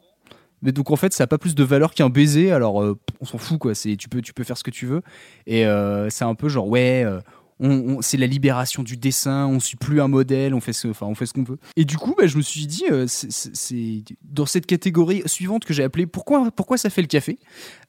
mais 0.63 0.73
donc 0.73 0.91
en 0.91 0.97
fait, 0.97 1.13
ça 1.13 1.25
a 1.25 1.27
pas 1.27 1.39
plus 1.39 1.55
de 1.55 1.65
valeur 1.65 1.95
qu'un 1.95 2.09
baiser. 2.11 2.53
Alors 2.53 2.83
euh, 2.83 2.99
on 3.21 3.25
s'en 3.25 3.39
fout 3.39 3.59
quoi. 3.59 3.75
C'est 3.75 3.97
tu 3.97 4.09
peux 4.09 4.21
tu 4.21 4.33
peux 4.33 4.45
faire 4.45 4.59
ce 4.59 4.65
que 4.65 4.71
tu 4.71 4.87
veux. 4.87 5.03
Et 5.47 5.67
euh, 5.67 6.11
c'est 6.11 6.25
un 6.25 6.35
peu 6.35 6.49
genre 6.49 6.69
ouais. 6.69 7.07
On, 7.61 7.69
on- 7.71 8.03
c'est 8.03 8.17
la 8.17 8.27
libération 8.27 8.83
du 8.83 8.97
dessin, 8.97 9.47
on 9.47 9.61
suit 9.61 9.77
plus 9.77 10.01
un 10.01 10.09
modèle, 10.09 10.55
on 10.55 10.61
fait 10.61 10.73
ce, 10.73 10.89
enfin, 10.89 11.07
on 11.07 11.15
fait 11.15 11.27
ce 11.27 11.33
qu'on 11.35 11.45
peut. 11.45 11.59
Et 11.77 11.85
du 11.85 11.97
coup, 11.99 12.15
bah, 12.17 12.27
je 12.27 12.37
me 12.37 12.43
suis 12.43 12.67
dit, 12.67 12.85
euh, 12.91 13.05
c'est- 13.07 14.03
dans 14.25 14.47
cette 14.47 14.67
catégorie 14.67 15.23
suivante 15.27 15.65
que 15.65 15.73
j'ai 15.75 15.83
appelée 15.85 16.07
pourquoi, 16.07 16.51
pourquoi 16.51 16.79
ça 16.79 16.91
fait 16.91 17.03
le 17.03 17.07
café. 17.09 17.39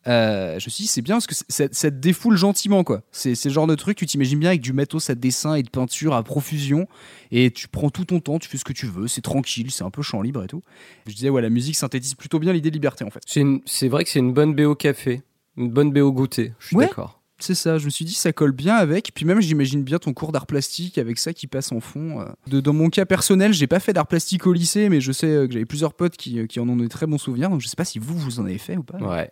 Euh, 0.07 0.60
je 0.60 0.65
me 0.65 0.69
suis 0.71 0.84
dit, 0.84 0.88
c'est 0.88 1.01
bien 1.01 1.15
parce 1.15 1.27
que 1.27 1.36
ça, 1.36 1.65
ça 1.71 1.91
te 1.91 1.95
défoule 1.95 2.36
gentiment, 2.36 2.84
quoi. 2.84 3.01
C'est 3.12 3.43
le 3.45 3.49
genre 3.51 3.67
de 3.67 3.75
truc, 3.75 3.97
tu 3.97 4.05
t'imagines 4.05 4.39
bien 4.39 4.49
avec 4.49 4.62
du 4.62 4.73
matos 4.73 5.10
à 5.10 5.15
dessin 5.15 5.55
et 5.55 5.63
de 5.63 5.69
peinture 5.69 6.13
à 6.13 6.23
profusion, 6.23 6.88
et 7.31 7.51
tu 7.51 7.67
prends 7.67 7.89
tout 7.89 8.05
ton 8.05 8.19
temps, 8.19 8.39
tu 8.39 8.49
fais 8.49 8.57
ce 8.57 8.65
que 8.65 8.73
tu 8.73 8.88
veux, 8.88 9.07
c'est 9.07 9.21
tranquille, 9.21 9.71
c'est 9.71 9.84
un 9.84 9.89
peu 9.91 10.01
champ 10.01 10.21
libre 10.21 10.43
et 10.43 10.47
tout. 10.47 10.63
Je 11.07 11.13
disais, 11.13 11.29
ouais, 11.29 11.41
la 11.41 11.49
musique 11.49 11.75
synthétise 11.75 12.15
plutôt 12.15 12.39
bien 12.39 12.51
l'idée 12.51 12.69
de 12.71 12.75
liberté, 12.75 13.03
en 13.03 13.10
fait. 13.10 13.21
C'est 13.65 13.88
vrai 13.88 14.03
que 14.03 14.10
c'est 14.10 14.19
une 14.19 14.34
bonne 14.34 14.53
BO 14.55 14.75
café, 14.75 15.21
une 15.55 15.69
bonne 15.69 15.91
BO 15.91 16.12
goûter. 16.12 16.53
Je 16.60 16.67
suis 16.67 16.75
Ouais. 16.75 16.88
d'accord. 16.88 17.20
C'est 17.41 17.56
ça, 17.56 17.77
je 17.77 17.86
me 17.86 17.89
suis 17.89 18.06
dit 18.06 18.13
ça 18.13 18.32
colle 18.32 18.51
bien 18.51 18.75
avec. 18.75 19.12
Puis 19.15 19.25
même 19.25 19.41
j'imagine 19.41 19.84
bien 19.84 19.97
ton 19.99 20.13
cours 20.13 20.32
d'art 20.32 20.45
plastique 20.45 20.97
avec 20.97 21.17
ça 21.17 21.34
qui 21.34 21.47
passe 21.47 21.71
en 21.71 21.80
fond. 21.80 22.21
euh. 22.21 22.25
De, 22.47 22.60
dans 22.62 22.73
mon 22.73 22.89
cas 22.89 23.06
personnel, 23.06 23.51
j'ai 23.54 23.67
pas 23.67 23.80
fait 23.80 23.93
d'art 23.93 24.08
plastique 24.08 24.45
au 24.47 24.54
lycée, 24.54 24.89
mais 24.89 25.01
je 25.01 25.12
sais 25.12 25.27
euh, 25.27 25.47
que 25.47 25.54
j'avais 25.54 25.65
plusieurs 25.65 25.93
potes 25.93 26.17
qui, 26.17 26.39
euh, 26.39 26.45
qui 26.45 26.60
en 26.60 26.69
ont 26.69 26.77
des 26.77 26.88
très 26.88 27.08
bons 27.08 27.17
souvenirs. 27.17 27.49
Donc 27.49 27.62
je 27.62 27.67
sais 27.67 27.75
pas 27.75 27.86
si 27.86 27.99
vous, 27.99 28.17
vous 28.17 28.39
en 28.39 28.45
avez 28.45 28.58
fait 28.60 28.77
ou 28.77 28.84
pas. 28.84 28.97
Ouais, 28.99 29.30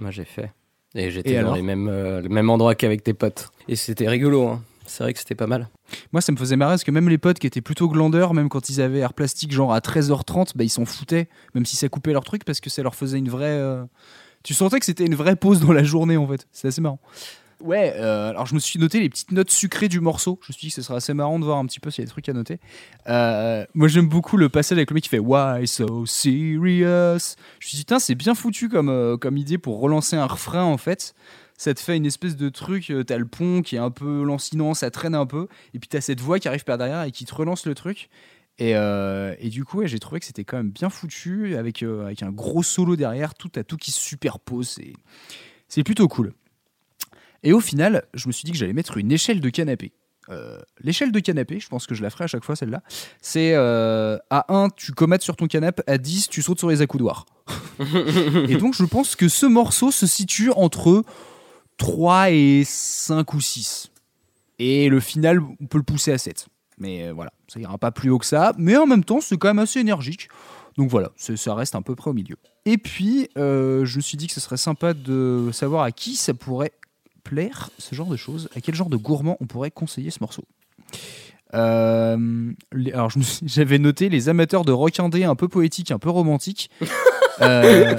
moi 0.00 0.10
j'ai 0.10 0.24
fait. 0.24 0.52
Et 0.94 1.10
j'étais 1.10 1.40
dans 1.42 1.54
les 1.54 1.62
mêmes, 1.62 1.88
euh, 1.88 2.20
le 2.20 2.28
même 2.28 2.50
endroit 2.50 2.74
qu'avec 2.74 3.02
tes 3.04 3.14
potes. 3.14 3.50
Et 3.68 3.76
c'était 3.76 4.08
rigolo, 4.08 4.46
hein. 4.48 4.62
C'est 4.86 5.04
vrai 5.04 5.12
que 5.12 5.20
c'était 5.20 5.36
pas 5.36 5.46
mal. 5.46 5.68
Moi, 6.12 6.20
ça 6.20 6.32
me 6.32 6.36
faisait 6.36 6.56
marrer 6.56 6.72
parce 6.72 6.82
que 6.82 6.90
même 6.90 7.08
les 7.08 7.16
potes 7.18 7.38
qui 7.38 7.46
étaient 7.46 7.60
plutôt 7.60 7.88
glandeurs, 7.88 8.34
même 8.34 8.48
quand 8.48 8.68
ils 8.70 8.80
avaient 8.80 9.02
art 9.02 9.14
plastique 9.14 9.52
genre 9.52 9.72
à 9.72 9.78
13h30, 9.78 10.52
bah, 10.56 10.64
ils 10.64 10.68
s'en 10.68 10.84
foutaient, 10.84 11.28
même 11.54 11.64
si 11.64 11.76
ça 11.76 11.88
coupait 11.88 12.12
leur 12.12 12.24
truc 12.24 12.44
parce 12.44 12.58
que 12.60 12.70
ça 12.70 12.82
leur 12.82 12.96
faisait 12.96 13.18
une 13.18 13.28
vraie. 13.28 13.46
euh, 13.56 13.84
Tu 14.42 14.52
sentais 14.52 14.80
que 14.80 14.84
c'était 14.86 15.04
une 15.06 15.14
vraie 15.14 15.36
pause 15.36 15.60
dans 15.60 15.70
la 15.72 15.84
journée 15.84 16.16
en 16.16 16.26
fait. 16.26 16.48
C'est 16.50 16.66
assez 16.66 16.80
marrant. 16.80 16.98
Ouais, 17.60 17.92
euh, 17.96 18.30
alors 18.30 18.46
je 18.46 18.54
me 18.54 18.58
suis 18.58 18.78
noté 18.78 19.00
les 19.00 19.10
petites 19.10 19.32
notes 19.32 19.50
sucrées 19.50 19.88
du 19.88 20.00
morceau. 20.00 20.38
Je 20.42 20.48
me 20.48 20.52
suis 20.54 20.60
dit 20.60 20.68
que 20.68 20.74
ce 20.74 20.82
serait 20.82 20.96
assez 20.96 21.12
marrant 21.12 21.38
de 21.38 21.44
voir 21.44 21.58
un 21.58 21.66
petit 21.66 21.80
peu 21.80 21.90
s'il 21.90 22.02
y 22.02 22.04
a 22.04 22.06
des 22.06 22.10
trucs 22.10 22.28
à 22.28 22.32
noter. 22.32 22.58
Euh, 23.08 23.66
moi 23.74 23.88
j'aime 23.88 24.08
beaucoup 24.08 24.36
le 24.36 24.48
passage 24.48 24.78
avec 24.78 24.90
le 24.90 24.94
mec 24.94 25.04
qui 25.04 25.10
fait 25.10 25.18
Why 25.18 25.66
so 25.66 26.06
serious? 26.06 27.36
Je 27.58 27.66
me 27.66 27.68
suis 27.68 27.76
dit, 27.76 27.84
Tain, 27.84 27.98
c'est 27.98 28.14
bien 28.14 28.34
foutu 28.34 28.68
comme, 28.68 28.88
euh, 28.88 29.16
comme 29.16 29.36
idée 29.36 29.58
pour 29.58 29.80
relancer 29.80 30.16
un 30.16 30.26
refrain 30.26 30.64
en 30.64 30.78
fait. 30.78 31.14
Ça 31.58 31.74
te 31.74 31.80
fait 31.80 31.96
une 31.96 32.06
espèce 32.06 32.36
de 32.36 32.48
truc, 32.48 32.90
t'as 33.06 33.18
le 33.18 33.26
pont 33.26 33.60
qui 33.60 33.76
est 33.76 33.80
un 33.80 33.90
peu 33.90 34.22
lancinant, 34.22 34.72
ça 34.72 34.90
traîne 34.90 35.14
un 35.14 35.26
peu, 35.26 35.46
et 35.74 35.78
puis 35.78 35.88
t'as 35.88 36.00
cette 36.00 36.20
voix 36.20 36.38
qui 36.38 36.48
arrive 36.48 36.64
par 36.64 36.78
derrière 36.78 37.02
et 37.02 37.10
qui 37.10 37.26
te 37.26 37.34
relance 37.34 37.66
le 37.66 37.74
truc. 37.74 38.08
Et, 38.56 38.70
et 38.70 39.48
du 39.50 39.66
coup, 39.66 39.86
j'ai 39.86 39.98
trouvé 39.98 40.20
que 40.20 40.26
c'était 40.26 40.44
quand 40.44 40.56
même 40.56 40.70
bien 40.70 40.88
foutu, 40.88 41.56
avec, 41.56 41.82
avec 41.82 42.22
un 42.22 42.30
gros 42.30 42.62
solo 42.62 42.96
derrière, 42.96 43.34
tout 43.34 43.52
à 43.56 43.62
tout 43.62 43.76
qui 43.76 43.90
se 43.90 44.00
superpose. 44.00 44.78
C'est 45.68 45.84
plutôt 45.84 46.08
cool. 46.08 46.32
Et 47.42 47.52
au 47.52 47.60
final, 47.60 48.04
je 48.14 48.28
me 48.28 48.32
suis 48.32 48.44
dit 48.44 48.52
que 48.52 48.58
j'allais 48.58 48.72
mettre 48.72 48.96
une 48.96 49.12
échelle 49.12 49.40
de 49.40 49.48
canapé. 49.48 49.92
Euh, 50.28 50.60
l'échelle 50.80 51.12
de 51.12 51.20
canapé, 51.20 51.58
je 51.58 51.68
pense 51.68 51.86
que 51.86 51.94
je 51.94 52.02
la 52.02 52.10
ferai 52.10 52.24
à 52.24 52.26
chaque 52.26 52.44
fois 52.44 52.54
celle-là, 52.54 52.82
c'est 53.20 53.54
euh, 53.54 54.16
à 54.30 54.52
1, 54.54 54.68
tu 54.70 54.92
commates 54.92 55.22
sur 55.22 55.34
ton 55.34 55.46
canapé, 55.46 55.82
à 55.86 55.98
10, 55.98 56.28
tu 56.28 56.42
sautes 56.42 56.58
sur 56.58 56.68
les 56.68 56.82
accoudoirs. 56.82 57.26
et 58.48 58.56
donc 58.56 58.74
je 58.74 58.84
pense 58.84 59.16
que 59.16 59.28
ce 59.28 59.46
morceau 59.46 59.90
se 59.90 60.06
situe 60.06 60.50
entre 60.52 61.02
3 61.78 62.30
et 62.30 62.62
5 62.64 63.34
ou 63.34 63.40
6. 63.40 63.90
Et 64.58 64.88
le 64.88 65.00
final, 65.00 65.40
on 65.40 65.66
peut 65.66 65.78
le 65.78 65.84
pousser 65.84 66.12
à 66.12 66.18
7. 66.18 66.46
Mais 66.78 67.08
euh, 67.08 67.12
voilà, 67.12 67.32
ça 67.48 67.58
ira 67.58 67.78
pas 67.78 67.90
plus 67.90 68.10
haut 68.10 68.18
que 68.18 68.26
ça. 68.26 68.52
Mais 68.56 68.76
en 68.76 68.86
même 68.86 69.04
temps, 69.04 69.20
c'est 69.20 69.36
quand 69.36 69.48
même 69.48 69.58
assez 69.58 69.80
énergique. 69.80 70.28
Donc 70.76 70.90
voilà, 70.90 71.10
ça 71.16 71.54
reste 71.54 71.74
à 71.74 71.80
peu 71.80 71.96
près 71.96 72.10
au 72.10 72.14
milieu. 72.14 72.36
Et 72.64 72.78
puis, 72.78 73.28
je 73.34 73.96
me 73.96 74.00
suis 74.00 74.16
dit 74.16 74.28
que 74.28 74.32
ce 74.32 74.40
serait 74.40 74.56
sympa 74.56 74.94
de 74.94 75.50
savoir 75.52 75.82
à 75.82 75.90
qui 75.90 76.14
ça 76.14 76.32
pourrait 76.32 76.72
plaire, 77.22 77.70
ce 77.78 77.94
genre 77.94 78.08
de 78.08 78.16
choses. 78.16 78.48
À 78.56 78.60
quel 78.60 78.74
genre 78.74 78.88
de 78.90 78.96
gourmand 78.96 79.36
on 79.40 79.46
pourrait 79.46 79.70
conseiller 79.70 80.10
ce 80.10 80.18
morceau? 80.20 80.44
Euh, 81.54 82.52
les- 82.72 82.92
alors, 82.92 83.10
j'avais 83.44 83.78
noté 83.78 84.08
les 84.08 84.28
amateurs 84.28 84.64
de 84.64 84.72
rock 84.72 84.98
indé 85.00 85.24
un 85.24 85.34
peu 85.34 85.48
poétique, 85.48 85.90
un 85.90 85.98
peu 85.98 86.10
romantique. 86.10 86.70
Euh, 87.42 87.96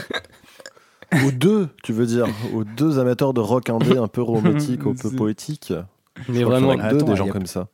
Aux 1.25 1.31
deux, 1.31 1.69
tu 1.81 1.93
veux 1.93 2.05
dire 2.05 2.27
Aux 2.53 2.63
deux 2.63 2.99
amateurs 2.99 3.33
de 3.33 3.39
rock 3.41 3.71
indé 3.71 3.97
un 3.97 4.07
peu 4.07 4.21
romantique, 4.21 4.81
un 4.81 4.93
peu 4.93 5.09
poétique 5.09 5.73
Mais 6.29 6.43
vraiment, 6.43 6.75
deux 6.75 6.81
attends, 6.83 7.05
des 7.05 7.15
gens 7.15 7.27
a- 7.27 7.31
comme 7.31 7.47
ça. 7.47 7.67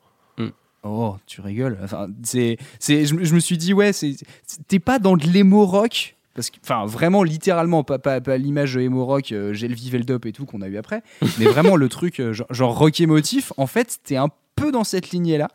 Oh, 0.84 1.18
tu 1.26 1.42
rigoles. 1.42 1.78
Enfin, 1.84 2.08
c'est, 2.24 2.58
c'est, 2.80 3.06
je, 3.06 3.16
me- 3.16 3.26
je 3.26 3.36
me 3.36 3.40
suis 3.42 3.58
dit, 3.58 3.74
ouais, 3.74 3.92
c'est, 3.92 4.16
c'est- 4.46 4.66
t'es 4.70 4.80
pas 4.80 4.98
dans 5.00 5.18
de 5.18 5.26
l'émo 5.26 5.66
rock? 5.66 6.16
Parce 6.38 6.52
que, 6.52 6.58
enfin, 6.64 6.86
vraiment, 6.86 7.24
littéralement, 7.24 7.84
pas, 7.84 7.98
pas, 7.98 8.22
pas 8.22 8.38
l'image 8.38 8.78
émo 8.78 9.04
rock, 9.08 9.32
euh, 9.32 9.54
j'ai 9.54 9.68
le 9.68 10.04
dope 10.04 10.28
et 10.28 10.32
tout 10.32 10.46
qu'on 10.46 10.62
a 10.62 10.68
eu 10.68 10.78
après, 10.78 11.02
mais 11.40 11.46
vraiment 11.46 11.76
le 11.76 11.90
truc, 11.90 12.20
euh, 12.20 12.32
genre, 12.32 12.54
genre 12.54 12.78
rock 12.78 13.02
émotif, 13.02 13.52
en 13.58 13.66
fait, 13.66 13.98
t'es 14.04 14.18
un 14.18 14.30
peu 14.56 14.72
dans 14.72 14.84
cette 14.84 15.10
lignée-là. 15.10 15.50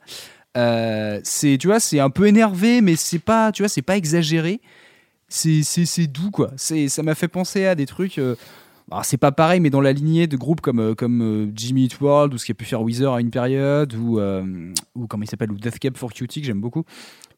Euh, 0.56 1.20
c'est, 1.22 1.56
tu 1.56 1.68
vois, 1.68 1.78
c'est 1.78 2.00
un 2.00 2.10
peu 2.10 2.26
énervé, 2.26 2.80
mais 2.80 2.96
c'est 2.96 3.20
pas, 3.20 3.52
tu 3.52 3.62
vois, 3.62 3.68
c'est 3.68 3.80
pas 3.80 3.96
exagéré. 3.96 4.60
C'est, 5.28 5.62
c'est, 5.62 6.08
doux, 6.08 6.32
quoi. 6.32 6.50
C'est, 6.56 6.88
ça 6.88 7.04
m'a 7.04 7.14
fait 7.14 7.28
penser 7.28 7.64
à 7.64 7.76
des 7.76 7.86
trucs. 7.86 8.18
euh, 8.18 8.34
alors, 8.90 9.04
c'est 9.04 9.18
pas 9.18 9.30
pareil, 9.30 9.60
mais 9.60 9.70
dans 9.70 9.80
la 9.80 9.92
lignée 9.92 10.26
de 10.26 10.36
groupes 10.36 10.60
comme, 10.60 10.96
comme 10.96 11.52
Jimmy 11.54 11.84
Eat 11.84 12.00
World 12.00 12.34
ou 12.34 12.38
ce 12.38 12.44
qu'a 12.44 12.54
pu 12.54 12.64
faire 12.64 12.82
Weezer 12.82 13.14
à 13.14 13.20
une 13.20 13.30
période, 13.30 13.94
ou, 13.94 14.18
euh, 14.18 14.42
ou 14.96 15.06
comment 15.06 15.22
il 15.22 15.30
s'appelle, 15.30 15.52
ou 15.52 15.58
Death 15.58 15.78
Cab 15.78 15.96
for 15.96 16.12
Cutie, 16.12 16.40
que 16.40 16.46
j'aime 16.46 16.60
beaucoup. 16.60 16.84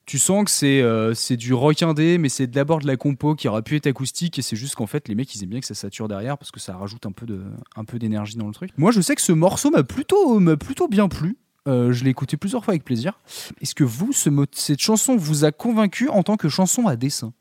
Tu 0.07 0.19
sens 0.19 0.45
que 0.45 0.51
c'est 0.51 0.83
euh, 0.83 1.15
c'est 1.15 1.37
du 1.39 1.55
rock 1.55 1.83
indé, 1.83 2.19
mais 2.19 2.29
c'est 2.29 2.47
d'abord 2.47 2.79
de 2.81 2.87
la 2.87 2.97
compo 2.97 3.35
qui 3.35 3.49
aurait 3.49 3.63
pu 3.63 3.77
être 3.77 3.87
acoustique, 3.87 4.39
et 4.39 4.43
c'est 4.43 4.57
juste 4.57 4.75
qu'en 4.75 4.87
fait, 4.87 5.09
les 5.09 5.15
mecs, 5.15 5.35
ils 5.35 5.43
aiment 5.43 5.49
bien 5.51 5.61
que 5.61 5.67
ça 5.67 5.75
sature 5.75 6.09
derrière 6.09 6.37
parce 6.37 6.51
que 6.51 6.61
ça 6.61 6.77
rajoute 6.77 7.07
un 7.07 7.13
peu 7.13 7.25
de- 7.25 7.43
un 7.77 7.85
peu 7.85 7.99
d'énergie 7.99 8.37
dans 8.37 8.47
le 8.47 8.53
truc. 8.53 8.71
Moi, 8.77 8.91
je 8.93 9.01
sais 9.01 9.15
que 9.15 9.23
ce 9.23 9.33
morceau 9.33 9.71
m'a 9.71 9.83
plutôt, 9.83 10.39
m'a 10.41 10.57
plutôt 10.59 10.89
bien 10.89 11.09
plu. 11.09 11.37
Euh, 11.67 11.93
je 11.93 12.05
l'ai 12.05 12.11
écouté 12.11 12.37
plusieurs 12.37 12.63
fois 12.63 12.73
avec 12.73 12.85
plaisir. 12.85 13.19
Est-ce 13.63 13.75
que 13.75 13.85
vous, 13.85 14.13
ce 14.13 14.29
cette 14.53 14.81
chanson 14.81 15.17
vous 15.17 15.47
a 15.47 15.53
convaincu 15.53 16.11
en 16.11 16.23
tant 16.23 16.37
que 16.37 16.51
chanson 16.51 16.87
à 16.87 16.97
dessin? 16.97 17.33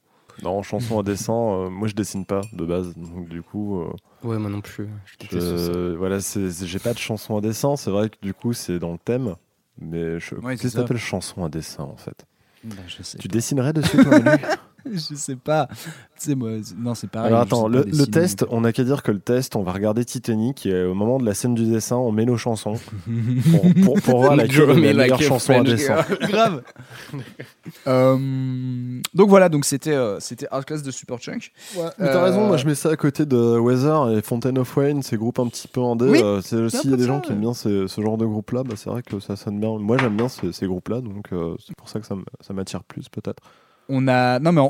Non, 0.42 0.64
chanson 0.64 0.98
à 1.00 1.04
dessin, 1.04 1.34
euh, 1.34 1.70
moi 1.70 1.88
je 1.90 1.94
dessine 1.94 2.26
pas 2.26 2.42
de 2.54 2.66
base, 2.66 2.96
donc 2.96 3.28
du 3.28 3.42
coup, 3.42 3.82
euh, 3.82 3.90
Ouais, 4.24 4.40
moi 4.40 4.50
non 4.50 4.62
plus. 4.62 4.88
Je 5.30 5.40
je- 5.40 5.96
voilà, 5.96 6.18
j'ai 6.20 6.80
pas 6.80 6.94
de 6.94 6.98
chanson 6.98 7.36
à 7.38 7.42
dessin. 7.42 7.76
C'est 7.76 7.92
vrai 7.92 8.10
que 8.10 8.16
du 8.22 8.34
coup 8.34 8.54
c'est 8.54 8.80
dans 8.80 8.94
le 8.94 8.98
thème, 8.98 9.36
mais 9.80 10.18
je... 10.22 10.36
Ouais, 10.36 10.56
c'est 10.56 10.62
qu'est-ce 10.64 10.76
que 10.76 10.82
t'appelles 10.82 10.98
chanson 10.98 11.44
à 11.44 11.50
dessin 11.50 11.84
en 11.84 11.98
fait? 11.98 12.26
Je 12.88 13.04
sais 13.04 13.18
Tu 13.18 13.28
dessinerais 13.28 13.74
dessus 13.74 13.98
toi, 13.98 14.20
Manu? 14.20 14.42
Je 14.92 15.16
sais 15.16 15.36
pas. 15.36 15.68
C'est 16.18 16.36
moi. 16.36 16.50
c'est- 16.64 16.76
Non, 16.78 16.94
c'est 16.96 17.10
pareil. 17.10 17.28
Alors 17.30 17.42
attends, 17.42 17.68
le, 17.68 17.84
test, 18.08 18.46
on 18.50 18.64
a 18.64 18.72
qu'à 18.74 18.84
dire 18.84 19.02
que 19.04 19.12
le 19.12 19.20
test, 19.20 19.56
on 19.56 19.64
va 19.64 19.72
regarder 19.72 20.04
Titanic 20.06 20.66
et 20.66 20.84
au 20.84 20.94
moment 20.94 21.18
de 21.20 21.26
la 21.26 21.34
scène 21.34 21.54
du 21.56 21.66
dessin, 21.66 21.96
on 21.96 22.12
met 22.12 22.26
nos 22.26 22.38
chansons 22.38 22.74
pour, 23.52 23.62
pour, 23.84 24.02
pour 24.02 24.20
voir 24.22 24.36
laquelle 24.36 24.62
est 24.62 24.68
la 24.94 24.94
meilleure 24.94 25.20
a 25.20 25.24
chanson 25.24 25.54
à 25.54 25.64
dessin. 25.64 25.96
Grave. 26.22 26.64
Euh, 27.88 29.00
donc 29.14 29.30
voilà, 29.30 29.50
donc 29.50 29.66
c'était 29.66 29.94
euh, 29.94 30.20
c'était 30.20 30.48
Art 30.52 30.66
Class 30.66 30.84
de 30.84 30.92
Superchunk. 30.92 31.52
Ouais, 31.78 31.84
mais 31.98 32.08
t'as 32.08 32.24
raison, 32.24 32.44
Euh, 32.44 32.48
moi 32.48 32.58
je 32.58 32.66
mets 32.66 32.76
ça 32.76 32.90
à 32.90 32.96
côté 32.96 33.26
de 33.26 33.58
Weather 33.58 34.12
et 34.18 34.22
Fontaine 34.22 34.58
of 34.58 34.76
Wayne, 34.76 35.02
ces 35.02 35.18
groupes 35.18 35.40
un 35.40 35.48
petit 35.48 35.68
peu 35.68 35.82
indés. 35.82 36.06
Oui, 36.10 36.22
euh, 36.22 36.42
c'est 36.42 36.70
s'il 36.70 36.92
y 36.92 36.94
a 36.94 36.98
des 36.98 37.04
ça, 37.04 37.08
gens 37.08 37.20
qui 37.20 37.32
aiment 37.32 37.40
bien 37.42 37.54
ces- 37.54 37.88
ce 37.88 38.02
genre 38.02 38.18
de 38.18 38.26
groupe-là, 38.26 38.64
bah, 38.64 38.74
c'est 38.78 38.90
vrai 38.90 39.02
que 39.02 39.20
ça 39.20 39.36
sonne 39.36 39.60
bien. 39.60 39.78
Moi 39.80 39.98
j'aime 39.98 40.16
bien 40.18 40.28
ces, 40.30 40.52
ces 40.52 40.68
groupes-là, 40.68 41.02
donc 41.02 41.28
euh, 41.34 41.56
c'est 41.66 41.76
pour 41.76 41.90
ça 41.90 42.00
que 42.00 42.06
ça 42.06 42.54
m'attire 42.54 42.84
plus 42.84 43.10
peut-être. 43.10 43.42
On 43.90 44.08
a 44.08 44.40
non 44.40 44.52
mais 44.54 44.62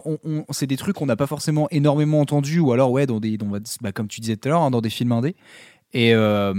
c'est 0.49 0.67
des 0.67 0.77
trucs 0.77 0.95
qu'on 0.95 1.05
n'a 1.05 1.15
pas 1.15 1.27
forcément 1.27 1.67
énormément 1.69 2.19
entendu 2.19 2.59
ou 2.59 2.71
alors 2.71 2.91
ouais 2.91 3.05
dans 3.05 3.19
des 3.19 3.37
bah, 3.81 3.91
comme 3.91 4.07
tu 4.07 4.21
disais 4.21 4.37
tout 4.37 4.47
à 4.47 4.51
l'heure 4.51 4.61
hein, 4.61 4.71
dans 4.71 4.81
des 4.81 4.89
films 4.89 5.11
indés 5.11 5.35
et 5.93 6.13
euh, 6.13 6.53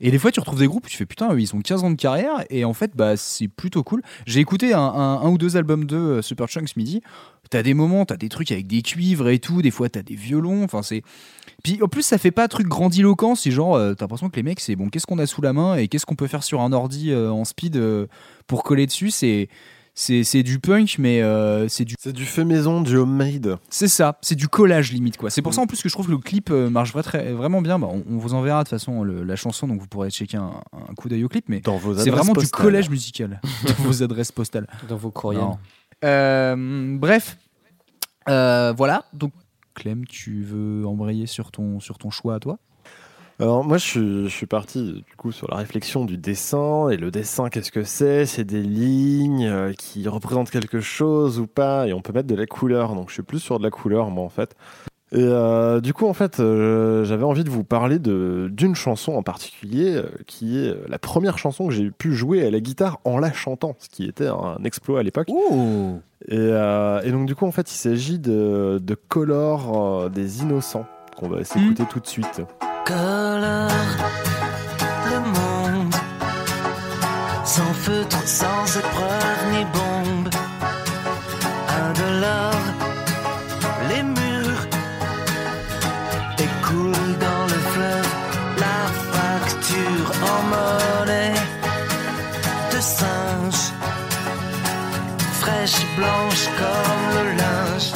Et 0.00 0.10
des 0.10 0.18
fois, 0.18 0.30
tu 0.30 0.40
retrouves 0.40 0.58
des 0.58 0.66
groupes 0.66 0.86
tu 0.86 0.96
fais 0.96 1.06
putain, 1.06 1.34
ils 1.36 1.54
ont 1.54 1.60
15 1.60 1.84
ans 1.84 1.90
de 1.90 1.96
carrière 1.96 2.44
et 2.50 2.64
en 2.64 2.74
fait, 2.74 2.92
bah, 2.94 3.16
c'est 3.16 3.48
plutôt 3.48 3.82
cool. 3.82 4.02
J'ai 4.26 4.40
écouté 4.40 4.74
un, 4.74 5.28
ou 5.28 5.38
deux 5.38 5.56
albums 5.56 5.86
de 5.86 5.96
euh, 5.96 6.22
Super 6.22 6.48
Chunks 6.48 6.76
midi. 6.76 7.00
T'as 7.50 7.62
des 7.62 7.74
moments, 7.74 8.04
t'as 8.04 8.16
des 8.16 8.28
trucs 8.28 8.50
avec 8.52 8.66
des 8.66 8.82
cuivres 8.82 9.28
et 9.28 9.38
tout. 9.38 9.62
Des 9.62 9.70
fois, 9.70 9.88
t'as 9.88 10.02
des 10.02 10.16
violons. 10.16 10.64
Enfin, 10.64 10.82
c'est. 10.82 11.02
Puis 11.62 11.80
en 11.82 11.88
plus, 11.88 12.02
ça 12.02 12.18
fait 12.18 12.30
pas 12.30 12.44
un 12.44 12.48
truc 12.48 12.66
grandiloquent. 12.66 13.34
C'est 13.34 13.50
genre, 13.50 13.76
euh, 13.76 13.94
t'as 13.94 14.04
l'impression 14.04 14.28
que 14.28 14.36
les 14.36 14.42
mecs, 14.42 14.60
c'est 14.60 14.76
bon, 14.76 14.88
qu'est-ce 14.88 15.06
qu'on 15.06 15.18
a 15.18 15.26
sous 15.26 15.40
la 15.42 15.52
main 15.52 15.76
et 15.76 15.88
qu'est-ce 15.88 16.06
qu'on 16.06 16.16
peut 16.16 16.26
faire 16.26 16.42
sur 16.42 16.60
un 16.60 16.72
ordi 16.72 17.10
euh, 17.10 17.30
en 17.30 17.44
speed 17.44 17.80
pour 18.46 18.64
coller 18.64 18.86
dessus. 18.86 19.10
C'est. 19.10 19.48
C'est 19.96 20.24
c'est 20.24 20.42
du 20.42 20.58
punk, 20.58 20.96
mais 20.98 21.22
euh, 21.22 21.68
c'est 21.68 21.84
du 21.84 21.94
C'est 22.00 22.12
du 22.12 22.24
fait 22.24 22.44
maison, 22.44 22.80
du 22.80 22.96
homemade. 22.96 23.58
c'est 23.70 23.86
ça, 23.86 24.18
c'est 24.22 24.34
du 24.34 24.48
collage 24.48 24.90
limite 24.92 25.16
quoi. 25.16 25.30
C'est 25.30 25.40
pour 25.40 25.54
ça 25.54 25.60
en 25.60 25.66
plus 25.68 25.80
que 25.82 25.88
je 25.88 25.94
trouve 25.94 26.06
que 26.06 26.10
le 26.10 26.18
clip 26.18 26.50
euh, 26.50 26.68
marche 26.68 26.92
vraiment 26.92 27.62
bien. 27.62 27.78
Bah, 27.78 27.86
on, 27.88 28.02
on 28.10 28.18
vous 28.18 28.34
enverra 28.34 28.64
de 28.64 28.68
toute 28.68 28.78
façon 28.78 29.04
le- 29.04 29.22
la 29.22 29.36
chanson, 29.36 29.68
donc 29.68 29.80
vous 29.80 29.86
pourrez 29.86 30.10
checker 30.10 30.36
un, 30.36 30.50
un 30.72 30.94
coup 30.94 31.08
d'œil 31.08 31.22
au 31.22 31.28
clip. 31.28 31.44
Mais 31.48 31.60
c'est 32.02 32.10
vraiment 32.10 32.32
du 32.32 32.48
collage 32.50 32.90
musical 32.90 33.40
dans 33.66 33.74
vos 33.84 34.02
adresses 34.02 34.32
postales. 34.32 34.66
Dans 34.88 34.96
vos 34.96 35.12
courriels. 35.12 35.42
Euh, 36.04 36.96
bref, 36.98 37.38
Euh, 38.28 38.72
voilà. 38.76 39.04
Donc 39.12 39.32
Clem, 39.74 40.06
tu 40.06 40.42
veux 40.42 40.86
embrayer 40.86 41.26
sur 41.26 41.50
ton 41.52 41.78
sur 41.80 41.98
ton 41.98 42.10
choix 42.10 42.34
à 42.34 42.40
toi? 42.40 42.58
Alors 43.40 43.64
moi 43.64 43.78
je 43.78 43.84
suis, 43.84 44.24
je 44.24 44.28
suis 44.28 44.46
parti 44.46 45.04
du 45.08 45.16
coup 45.16 45.32
sur 45.32 45.50
la 45.50 45.56
réflexion 45.56 46.04
du 46.04 46.16
dessin 46.16 46.88
et 46.88 46.96
le 46.96 47.10
dessin 47.10 47.48
qu'est-ce 47.48 47.72
que 47.72 47.82
c'est? 47.82 48.26
C'est 48.26 48.44
des 48.44 48.62
lignes 48.62 49.48
euh, 49.48 49.72
qui 49.72 50.06
représentent 50.06 50.50
quelque 50.50 50.80
chose 50.80 51.40
ou 51.40 51.48
pas? 51.48 51.88
Et 51.88 51.92
on 51.92 52.00
peut 52.00 52.12
mettre 52.12 52.28
de 52.28 52.36
la 52.36 52.46
couleur 52.46 52.94
donc 52.94 53.08
je 53.08 53.14
suis 53.14 53.24
plus 53.24 53.40
sur 53.40 53.58
de 53.58 53.64
la 53.64 53.70
couleur 53.70 54.08
moi 54.10 54.24
en 54.24 54.28
fait. 54.28 54.54
Et 55.10 55.18
euh, 55.18 55.80
du 55.80 55.92
coup 55.92 56.06
en 56.06 56.12
fait 56.12 56.38
euh, 56.38 57.04
j'avais 57.04 57.24
envie 57.24 57.42
de 57.42 57.50
vous 57.50 57.64
parler 57.64 57.98
d'une 57.98 58.76
chanson 58.76 59.14
en 59.14 59.24
particulier 59.24 60.00
qui 60.28 60.56
est 60.56 60.72
la 60.86 61.00
première 61.00 61.36
chanson 61.36 61.66
que 61.66 61.74
j'ai 61.74 61.90
pu 61.90 62.14
jouer 62.14 62.46
à 62.46 62.52
la 62.52 62.60
guitare 62.60 63.00
en 63.02 63.18
la 63.18 63.32
chantant 63.32 63.74
ce 63.80 63.88
qui 63.88 64.04
était 64.04 64.28
un 64.28 64.62
exploit 64.62 65.00
à 65.00 65.02
l'époque. 65.02 65.28
Et, 66.28 66.36
et 66.36 67.10
donc 67.10 67.26
du 67.26 67.34
coup 67.34 67.46
en 67.46 67.52
fait 67.52 67.68
il 67.72 67.76
s'agit 67.76 68.20
de, 68.20 68.78
de 68.80 68.94
Color 68.94 70.08
des 70.08 70.42
Innocents 70.42 70.86
qu'on 71.16 71.28
va 71.28 71.42
s'écouter 71.42 71.82
tout 71.90 71.98
de 71.98 72.06
suite. 72.06 72.42
Colore 72.84 73.70
le 75.10 75.20
monde. 75.20 75.94
Sans 77.44 77.72
feutre, 77.84 78.20
sans 78.26 78.64
épreuve 78.78 79.42
ni 79.52 79.64
bombe. 79.76 80.28
Indolore, 81.82 82.66
les 83.88 84.02
murs. 84.02 84.66
Écoulent 86.38 87.16
dans 87.26 87.44
le 87.52 87.60
fleuve 87.72 88.12
la 88.64 88.80
facture 89.14 90.10
en 90.32 90.40
monnaie 90.52 91.40
de 92.72 92.80
singe, 92.80 93.64
fraîche 95.40 95.86
blanche 95.96 96.44
comme 96.58 97.04
le 97.16 97.24
linge, 97.42 97.92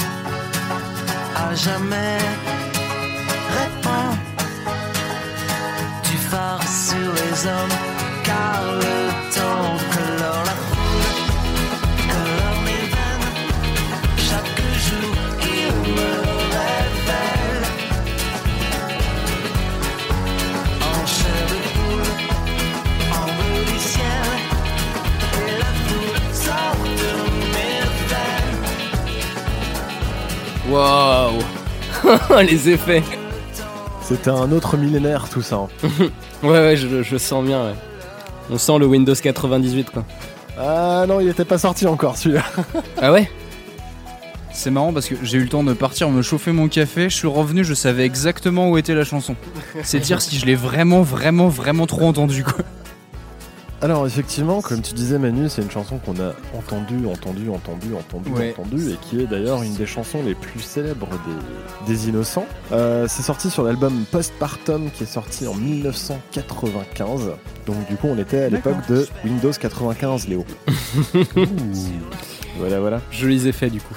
à 1.37 1.55
jamais 1.55 2.19
hommes, 7.47 7.79
car 8.25 8.63
le 8.75 9.11
temps 9.35 9.77
colore 9.95 10.45
la 10.45 10.57
foule, 10.67 11.09
colore 12.13 12.61
mes 12.65 12.85
veines. 12.93 13.31
Chaque 14.17 14.61
jour, 14.87 15.15
il 15.43 15.73
me 15.93 16.11
révèle 16.57 17.65
en 20.81 21.07
chair 21.07 21.43
de 21.53 21.59
poule, 21.75 22.11
en 23.13 23.27
bleu 23.37 23.61
du 23.73 23.79
ciel, 23.79 24.29
et 25.47 25.55
la 25.59 25.73
foule 25.85 26.19
sort 26.33 26.83
de 27.03 27.13
mes 27.55 27.83
veines. 28.11 28.63
Waouh 30.71 31.39
Les 32.43 32.69
effets 32.71 33.05
C'était 34.03 34.31
un 34.31 34.51
autre 34.53 34.77
millénaire 34.77 35.29
tout 35.29 35.43
ça. 35.43 35.69
Ouais, 36.43 36.51
ouais, 36.51 36.77
je, 36.77 37.03
je 37.03 37.17
sens 37.17 37.45
bien, 37.45 37.65
ouais. 37.65 37.75
On 38.51 38.59
sent 38.59 38.79
le 38.79 38.87
Windows 38.87 39.15
98, 39.15 39.91
quoi. 39.91 40.05
Ah 40.59 41.05
non, 41.07 41.21
il 41.21 41.29
était 41.29 41.45
pas 41.45 41.59
sorti 41.59 41.87
encore 41.87 42.17
celui-là. 42.17 42.45
Ah 43.01 43.13
ouais 43.13 43.31
C'est 44.53 44.71
marrant 44.71 44.93
parce 44.93 45.07
que 45.07 45.15
j'ai 45.23 45.39
eu 45.39 45.43
le 45.43 45.49
temps 45.49 45.63
de 45.63 45.73
partir 45.73 46.09
me 46.11 46.23
chauffer 46.23 46.51
mon 46.53 46.69
café. 46.69 47.09
Je 47.09 47.15
suis 47.15 47.29
revenu, 47.29 47.63
je 47.65 47.75
savais 47.75 48.05
exactement 48.05 48.71
où 48.71 48.79
était 48.79 48.95
la 48.95 49.05
chanson. 49.05 49.37
C'est 49.83 50.01
dire 50.01 50.21
si 50.21 50.37
je 50.39 50.47
l'ai 50.47 50.55
vraiment, 50.57 51.03
vraiment, 51.03 51.49
vraiment 51.49 51.87
trop 51.87 52.07
entendu 52.07 52.43
quoi. 52.45 52.65
Alors 53.81 54.05
effectivement, 54.09 54.61
comme 54.61 54.83
tu 54.83 54.93
disais 54.93 55.19
Manu, 55.21 55.49
c'est 55.49 55.63
une 55.63 55.71
chanson 55.71 55.99
qu'on 55.99 56.19
a 56.21 56.33
entendue, 56.57 57.07
entendue, 57.07 57.49
entendue, 57.49 57.95
entendue, 57.95 58.31
Ouais. 58.33 58.51
entendue, 58.59 58.91
et 58.91 58.97
qui 59.01 59.21
est 59.21 59.27
d'ailleurs 59.27 59.63
une 59.63 59.75
des 59.75 59.87
chansons 59.87 60.21
les 60.25 60.35
plus 60.35 60.59
célèbres 60.61 61.09
des, 61.87 61.95
des 61.95 62.09
Innocents. 62.09 62.47
Euh, 62.73 63.07
c'est 63.09 63.23
sorti 63.23 63.51
sur 63.51 63.63
l'album 63.63 64.05
Postpartum 64.11 64.91
qui 64.91 65.05
est 65.05 65.07
sorti 65.07 65.47
en 65.47 65.55
1995. 65.55 67.31
Donc 67.67 67.77
du 67.89 67.95
coup, 67.95 68.09
on 68.09 68.19
était 68.19 68.41
à 68.43 68.49
l'époque 68.49 68.85
de 68.89 69.07
Windows 69.25 69.53
95, 69.53 70.27
Léo. 70.27 70.45
voilà, 72.59 72.81
voilà. 72.81 73.01
Jolis 73.13 73.47
effets, 73.47 73.71
du 73.71 73.81
coup. 73.81 73.95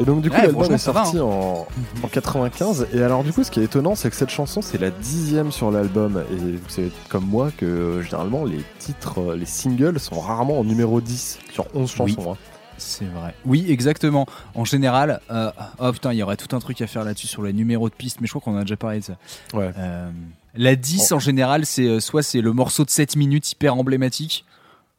Et 0.00 0.04
donc 0.04 0.22
du 0.22 0.30
coup 0.30 0.36
Ouais, 0.36 0.42
l'album 0.46 0.64
est 0.64 0.68
va, 0.70 0.78
sorti 0.78 1.18
en, 1.20 1.66
en 2.02 2.08
95 2.10 2.86
et 2.94 3.02
alors 3.02 3.22
du 3.24 3.32
coup 3.32 3.44
ce 3.44 3.50
qui 3.50 3.60
est 3.60 3.64
étonnant 3.64 3.94
c'est 3.94 4.08
que 4.08 4.16
cette 4.16 4.30
chanson 4.30 4.62
c'est 4.62 4.78
la 4.78 4.90
dixième 4.90 5.52
sur 5.52 5.70
l'album 5.70 6.22
et 6.32 6.34
vous 6.36 6.68
savez 6.68 6.90
comme 7.08 7.26
moi 7.26 7.50
que 7.56 8.00
généralement 8.02 8.44
les 8.44 8.64
titres, 8.78 9.18
euh, 9.20 9.36
les 9.36 9.46
singles 9.46 9.98
sont 10.00 10.18
rarement 10.20 10.58
en 10.60 10.64
numéro 10.64 11.00
10 11.00 11.38
sur 11.52 11.66
11 11.74 11.94
Oui. 12.00 12.12
chansons. 12.14 12.32
hein. 12.32 12.36
C'est 12.82 13.04
vrai. 13.04 13.34
Oui, 13.44 13.66
exactement. 13.68 14.24
En 14.54 14.64
général, 14.64 15.20
euh, 15.30 15.50
oh 15.80 15.92
putain, 15.92 16.14
il 16.14 16.16
y 16.18 16.22
aurait 16.22 16.38
tout 16.38 16.56
un 16.56 16.60
truc 16.60 16.80
à 16.80 16.86
faire 16.86 17.04
là-dessus 17.04 17.26
sur 17.26 17.42
les 17.42 17.52
numéros 17.52 17.90
de 17.90 17.94
piste, 17.94 18.22
mais 18.22 18.26
je 18.26 18.32
crois 18.32 18.40
qu'on 18.40 18.54
en 18.56 18.60
a 18.60 18.62
déjà 18.62 18.78
parlé 18.78 19.00
de 19.00 19.04
ça. 19.04 19.16
Ouais. 19.52 19.70
Euh, 19.76 20.10
la 20.54 20.76
10 20.76 21.12
en 21.12 21.18
général, 21.18 21.66
c'est 21.66 22.00
soit 22.00 22.22
c'est 22.22 22.40
le 22.40 22.54
morceau 22.54 22.86
de 22.86 22.90
7 22.90 23.16
minutes 23.16 23.52
hyper 23.52 23.74
emblématique, 23.76 24.46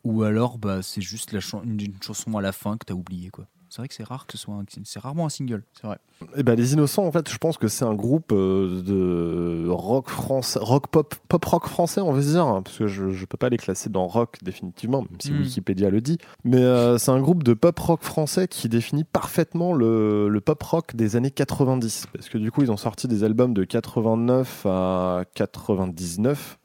ou 0.03 0.21
alors 0.21 0.59
bah, 0.59 0.81
c'est 0.83 1.01
juste 1.01 1.31
la 1.31 1.39
une, 1.63 1.81
une 1.81 1.93
chanson 2.05 2.37
à 2.37 2.41
la 2.43 2.51
fin 2.51 2.77
que 2.77 2.85
t'as 2.85 2.93
oublié 2.93 3.31
quoi. 3.31 3.45
C'est 3.71 3.81
vrai 3.81 3.87
que 3.87 3.93
c'est 3.93 4.03
rare 4.03 4.27
que 4.27 4.33
ce 4.33 4.37
soit 4.37 4.53
un, 4.53 4.65
c'est 4.83 4.99
rarement 4.99 5.25
un 5.25 5.29
single, 5.29 5.63
c'est 5.71 5.87
vrai. 5.87 5.97
Et 6.35 6.43
ben 6.43 6.55
les 6.55 6.73
Innocents 6.73 7.05
en 7.05 7.11
fait 7.13 7.29
je 7.31 7.37
pense 7.37 7.57
que 7.57 7.69
c'est 7.69 7.85
un 7.85 7.93
groupe 7.93 8.33
euh, 8.33 8.81
de 8.81 9.69
rock 9.69 10.09
français, 10.09 10.59
rock 10.61 10.87
pop, 10.87 11.15
pop 11.29 11.45
rock 11.45 11.67
français 11.67 12.01
on 12.01 12.11
va 12.11 12.19
dire 12.19 12.45
hein, 12.45 12.63
parce 12.63 12.77
que 12.77 12.87
je, 12.87 13.11
je 13.11 13.25
peux 13.25 13.37
pas 13.37 13.47
les 13.47 13.55
classer 13.55 13.89
dans 13.89 14.07
rock 14.07 14.39
définitivement 14.41 15.03
même 15.03 15.21
si 15.21 15.31
Mm. 15.31 15.39
Wikipédia 15.39 15.89
le 15.89 16.01
dit. 16.01 16.17
Mais 16.43 16.57
euh, 16.57 16.97
c'est 16.97 17.11
un 17.11 17.21
groupe 17.21 17.43
de 17.43 17.53
pop 17.53 17.79
rock 17.79 18.03
français 18.03 18.49
qui 18.49 18.67
définit 18.67 19.05
parfaitement 19.05 19.71
le, 19.73 20.27
le 20.27 20.41
pop 20.41 20.61
rock 20.61 20.93
des 20.93 21.15
années 21.15 21.31
90 21.31 22.07
parce 22.13 22.27
que 22.27 22.37
du 22.37 22.51
coup 22.51 22.63
ils 22.63 22.71
ont 22.73 22.77
sorti 22.77 23.07
des 23.07 23.23
albums 23.23 23.53
de 23.53 23.63
89 23.63 24.65
à 24.65 25.23
99 25.33 26.59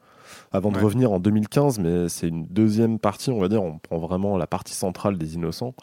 avant 0.51 0.71
de 0.71 0.77
revenir 0.77 1.13
en 1.13 1.19
2015 1.19 1.79
mais 1.79 2.09
c'est 2.09 2.27
une 2.27 2.45
deuxième 2.47 2.99
partie 2.99 3.31
on 3.31 3.39
va 3.39 3.47
dire. 3.47 3.63
On 3.63 3.79
prend 3.79 3.97
vraiment 3.97 4.37
la 4.37 4.45
partie 4.45 4.73
centrale 4.73 5.17
des 5.17 5.35
Innocents 5.35 5.73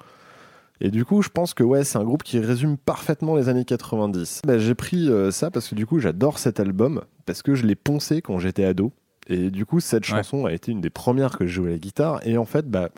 et 0.86 0.90
du 0.90 1.04
coup, 1.04 1.22
je 1.22 1.28
pense 1.30 1.54
que 1.54 1.62
ouais, 1.64 1.82
c'est 1.82 1.96
un 1.98 2.04
groupe 2.04 2.22
qui 2.22 2.38
résume 2.38 2.76
parfaitement 2.76 3.36
les 3.36 3.48
années 3.48 3.64
90. 3.64 4.42
Bah, 4.46 4.58
j'ai 4.58 4.74
pris 4.74 5.08
euh, 5.08 5.30
ça 5.30 5.50
parce 5.50 5.68
que 5.68 5.74
du 5.74 5.86
coup, 5.86 5.98
j'adore 5.98 6.38
cet 6.38 6.60
album 6.60 7.02
parce 7.26 7.42
que 7.42 7.54
je 7.54 7.64
l'ai 7.66 7.74
poncé 7.74 8.20
quand 8.22 8.38
j'étais 8.38 8.64
ado. 8.64 8.92
Et 9.26 9.50
du 9.50 9.64
coup, 9.64 9.80
cette 9.80 10.04
Ouais. 10.08 10.16
chanson 10.18 10.44
a 10.44 10.52
été 10.52 10.70
une 10.72 10.82
des 10.82 10.90
premières 10.90 11.38
que 11.38 11.46
je 11.46 11.54
jouais 11.54 11.68
à 11.70 11.72
la 11.72 11.78
guitare. 11.78 12.20
Et 12.26 12.36
en 12.36 12.44
fait, 12.44 12.70
bah, 12.70 12.90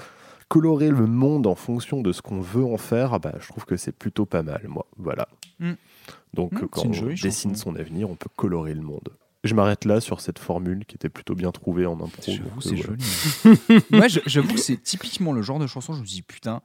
colorer 0.49 0.91
le 0.91 1.07
monde 1.07 1.47
en 1.47 1.55
fonction 1.55 2.01
de 2.03 2.13
ce 2.13 2.23
qu'on 2.23 2.41
veut 2.41 2.65
en 2.65 2.77
faire, 2.79 3.21
bah, 3.21 3.35
je 3.41 3.47
trouve 3.49 3.65
que 3.65 3.77
c'est 3.77 3.93
plutôt 3.93 4.27
pas 4.27 4.43
mal, 4.43 4.63
moi. 4.69 4.87
Voilà. 4.99 5.29
Mm. 5.61 5.73
Donc, 6.35 6.53
Mm, 6.55 6.67
quand 6.69 6.87
on 6.87 6.93
jolie 6.93 7.21
dessine 7.21 7.53
chanson. 7.53 7.71
son 7.71 7.77
avenir, 7.77 8.11
on 8.11 8.17
peut 8.17 8.29
colorer 8.37 8.75
le 8.75 8.83
monde. 8.83 9.09
Je 9.45 9.55
m'arrête 9.55 9.85
là 9.85 10.01
sur 10.01 10.21
cette 10.21 10.41
formule 10.41 10.85
qui 10.87 10.97
était 10.97 11.09
plutôt 11.09 11.37
bien 11.37 11.53
trouvée 11.53 11.87
en 11.87 11.95
impro. 11.95 12.21
J'avoue, 12.27 12.61
c'est 12.61 12.75
euh, 12.75 12.97
voilà. 13.45 13.59
joli. 13.69 13.83
Moi, 13.93 14.07
j'avoue 14.27 14.55
que 14.55 14.61
c'est 14.61 14.83
typiquement 14.83 15.33
le 15.33 15.43
genre 15.43 15.61
de 15.61 15.69
chanson, 15.69 15.93
je 15.93 16.01
me 16.01 16.05
dis 16.07 16.23
putain, 16.23 16.63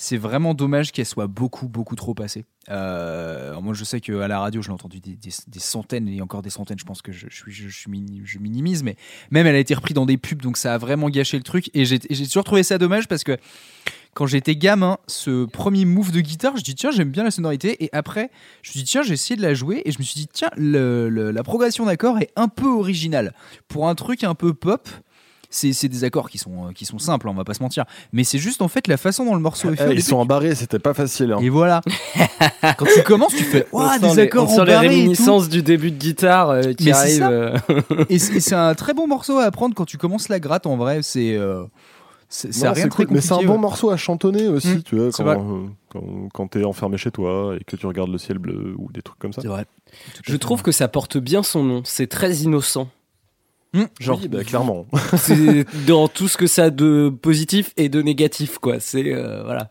c'est 0.00 0.16
vraiment 0.16 0.54
dommage 0.54 0.92
qu'elle 0.92 1.04
soit 1.04 1.26
beaucoup, 1.26 1.66
beaucoup 1.66 1.96
trop 1.96 2.14
passée. 2.14 2.44
Euh, 2.70 3.60
moi, 3.60 3.74
je 3.74 3.82
sais 3.82 4.00
qu'à 4.00 4.28
la 4.28 4.38
radio, 4.38 4.62
je 4.62 4.68
l'ai 4.68 4.72
entendu 4.72 5.00
des, 5.00 5.18
centaines 5.58 6.06
et 6.06 6.22
encore 6.22 6.40
des 6.40 6.50
centaines, 6.50 6.78
je 6.78 6.84
pense 6.84 7.02
que 7.02 7.10
je, 7.10 8.38
minimise, 8.38 8.84
mais 8.84 8.94
même 9.32 9.48
elle 9.48 9.56
a 9.56 9.58
été 9.58 9.74
reprise 9.74 9.94
dans 9.94 10.06
des 10.06 10.16
pubs, 10.16 10.40
donc 10.40 10.56
ça 10.56 10.72
a 10.72 10.78
vraiment 10.78 11.10
gâché 11.10 11.36
le 11.36 11.42
truc. 11.42 11.68
Et 11.74 11.84
j'ai 11.84 11.98
toujours 11.98 12.44
trouvé 12.44 12.62
ça 12.62 12.78
dommage 12.78 13.08
parce 13.08 13.24
que 13.24 13.36
quand 14.14 14.26
j'étais 14.26 14.54
gamin, 14.54 14.98
ce 15.08 15.46
premier 15.46 15.84
move 15.84 16.12
de 16.12 16.20
guitare, 16.20 16.56
je 16.56 16.62
dis 16.62 16.76
tiens, 16.76 16.92
j'aime 16.92 17.10
bien 17.10 17.24
la 17.24 17.32
sonorité. 17.32 17.84
Et 17.84 17.88
après, 17.92 18.30
je 18.62 18.70
me 18.70 18.72
suis 18.72 18.80
dit 18.80 18.86
tiens, 18.86 19.02
j'ai 19.02 19.14
essayé 19.14 19.36
de 19.36 19.42
la 19.42 19.54
jouer 19.54 19.82
et 19.84 19.90
je 19.90 19.98
me 19.98 20.04
suis 20.04 20.20
dit 20.20 20.28
tiens, 20.32 20.50
la 20.56 21.42
progression 21.42 21.86
d'accords 21.86 22.20
est 22.20 22.30
un 22.36 22.46
peu 22.46 22.68
originale. 22.68 23.34
Pour 23.66 23.88
un 23.88 23.96
truc 23.96 24.22
un 24.22 24.36
peu 24.36 24.54
pop, 24.54 24.88
c'est 25.50 25.88
des 25.88 26.04
accords 26.04 26.28
qui 26.28 26.36
sont, 26.38 26.68
euh, 26.68 26.72
qui 26.72 26.84
sont 26.84 26.98
simples, 26.98 27.28
on 27.28 27.34
va 27.34 27.44
pas 27.44 27.54
se 27.54 27.62
mentir. 27.62 27.84
Mais 28.12 28.22
c'est 28.24 28.38
juste 28.38 28.60
en 28.62 28.68
fait 28.68 28.86
la 28.86 28.96
façon 28.96 29.24
dont 29.24 29.34
le 29.34 29.40
morceau 29.40 29.70
est 29.72 29.76
fait. 29.76 29.88
Eh, 29.92 29.94
ils 29.94 30.02
sont 30.02 30.16
embarrés, 30.18 30.54
c'était 30.54 30.78
pas 30.78 30.92
facile. 30.94 31.32
hein. 31.32 31.38
Et 31.40 31.48
voilà. 31.48 31.80
Quand 32.76 32.86
tu 32.86 33.02
commences, 33.02 33.34
tu 33.34 33.44
fais 33.44 33.66
On 33.72 33.78
Ouah, 33.80 33.98
des 33.98 34.08
les- 34.08 34.18
accords 34.20 34.50
on 34.50 34.56
sent 34.56 34.64
les 34.66 34.72
et 34.72 34.74
tout. 34.74 34.80
réminiscences 34.80 35.48
du 35.48 35.62
début 35.62 35.90
de 35.90 35.96
guitare 35.96 36.50
euh, 36.50 36.72
qui 36.74 36.84
Mais 36.86 36.92
arrive. 36.92 37.22
euh, 37.30 37.56
Et 38.10 38.18
c'est 38.18 38.54
un 38.54 38.74
très 38.74 38.92
bon 38.94 39.06
morceau 39.06 39.38
à 39.38 39.44
apprendre 39.44 39.74
quand 39.74 39.86
tu 39.86 39.96
commences 39.96 40.28
la 40.28 40.38
gratte. 40.40 40.66
En 40.66 40.76
vrai, 40.76 41.00
c'est 41.02 41.34
euh, 41.36 41.64
c'est 42.28 42.48
de 42.48 42.88
très 42.90 43.06
cool, 43.06 43.14
mais 43.14 43.22
c'est 43.22 43.32
un 43.32 43.38
bon 43.42 43.52
ouais. 43.54 43.58
morceau 43.58 43.88
à 43.90 43.96
chantonner 43.96 44.48
aussi, 44.48 44.68
Mm, 44.68 44.82
tu 44.82 44.96
vois, 44.96 45.10
quand, 45.12 45.26
euh, 45.26 45.66
quand, 45.88 46.02
quand 46.34 46.46
t'es 46.48 46.62
enfermé 46.64 46.98
chez 46.98 47.10
toi 47.10 47.56
et 47.58 47.64
que 47.64 47.74
tu 47.74 47.86
regardes 47.86 48.10
le 48.10 48.18
ciel 48.18 48.36
bleu 48.38 48.74
ou 48.76 48.92
des 48.92 49.00
trucs 49.00 49.18
comme 49.18 49.32
ça. 49.32 49.40
C'est 49.40 49.48
vrai. 49.48 49.64
Je 50.24 50.36
trouve 50.36 50.60
que 50.62 50.72
ça 50.72 50.88
porte 50.88 51.16
bien 51.16 51.42
son 51.42 51.64
nom. 51.64 51.80
C'est 51.86 52.06
très 52.06 52.34
innocent. 52.36 52.88
Hmm. 53.74 53.84
Genre, 54.00 54.18
Oui, 54.20 54.28
bah, 54.28 54.44
clairement. 54.44 54.86
c'est 55.16 55.66
dans 55.86 56.08
tout 56.08 56.28
ce 56.28 56.36
que 56.36 56.46
ça 56.46 56.64
a 56.64 56.70
de 56.70 57.10
positif 57.10 57.72
et 57.76 57.88
de 57.88 58.00
négatif, 58.02 58.58
quoi. 58.58 58.80
C'est 58.80 59.14
euh, 59.14 59.42
voilà. 59.44 59.70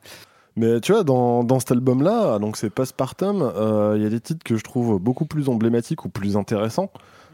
Mais 0.55 0.79
tu 0.81 0.91
vois, 0.91 1.03
dans, 1.03 1.43
dans 1.43 1.59
cet 1.59 1.71
album-là, 1.71 2.39
donc 2.39 2.57
c'est 2.57 2.69
Postpartum, 2.69 3.41
euh, 3.41 3.93
il 3.95 4.03
y 4.03 4.05
a 4.05 4.09
des 4.09 4.19
titres 4.19 4.43
que 4.43 4.55
je 4.57 4.63
trouve 4.63 4.99
beaucoup 4.99 5.25
plus 5.25 5.49
emblématiques 5.49 6.05
ou 6.05 6.09
plus 6.09 6.35
intéressants. 6.35 6.91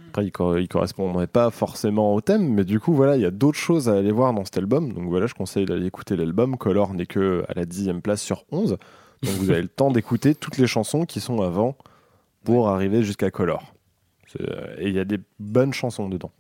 Après, 0.09 0.25
ils, 0.25 0.61
ils 0.61 0.67
correspondraient 0.67 1.27
pas 1.27 1.49
forcément 1.49 2.13
au 2.13 2.21
thème, 2.21 2.53
mais 2.53 2.65
du 2.65 2.79
coup, 2.79 2.93
voilà, 2.93 3.15
il 3.15 3.21
y 3.21 3.25
a 3.25 3.31
d'autres 3.31 3.57
choses 3.57 3.89
à 3.89 3.93
aller 3.93 4.11
voir 4.11 4.33
dans 4.33 4.45
cet 4.45 4.57
album. 4.57 4.91
Donc 4.93 5.05
voilà, 5.09 5.25
je 5.25 5.33
conseille 5.33 5.65
d'aller 5.65 5.85
écouter 5.87 6.15
l'album. 6.15 6.57
Color 6.57 6.93
n'est 6.93 7.05
que 7.05 7.43
à 7.47 7.53
la 7.55 7.65
dixième 7.65 8.01
place 8.01 8.21
sur 8.21 8.43
11. 8.51 8.77
Donc 9.23 9.33
vous 9.35 9.49
avez 9.51 9.61
le 9.61 9.69
temps 9.69 9.89
d'écouter 9.89 10.35
toutes 10.35 10.57
les 10.57 10.67
chansons 10.67 11.05
qui 11.05 11.19
sont 11.21 11.41
avant 11.41 11.77
pour 12.43 12.67
arriver 12.69 13.03
jusqu'à 13.03 13.31
Color. 13.31 13.73
Euh, 14.41 14.75
Et 14.79 14.89
il 14.89 14.95
y 14.95 14.99
a 14.99 15.05
des 15.05 15.19
bonnes 15.39 15.73
chansons 15.73 16.09
dedans. 16.09 16.31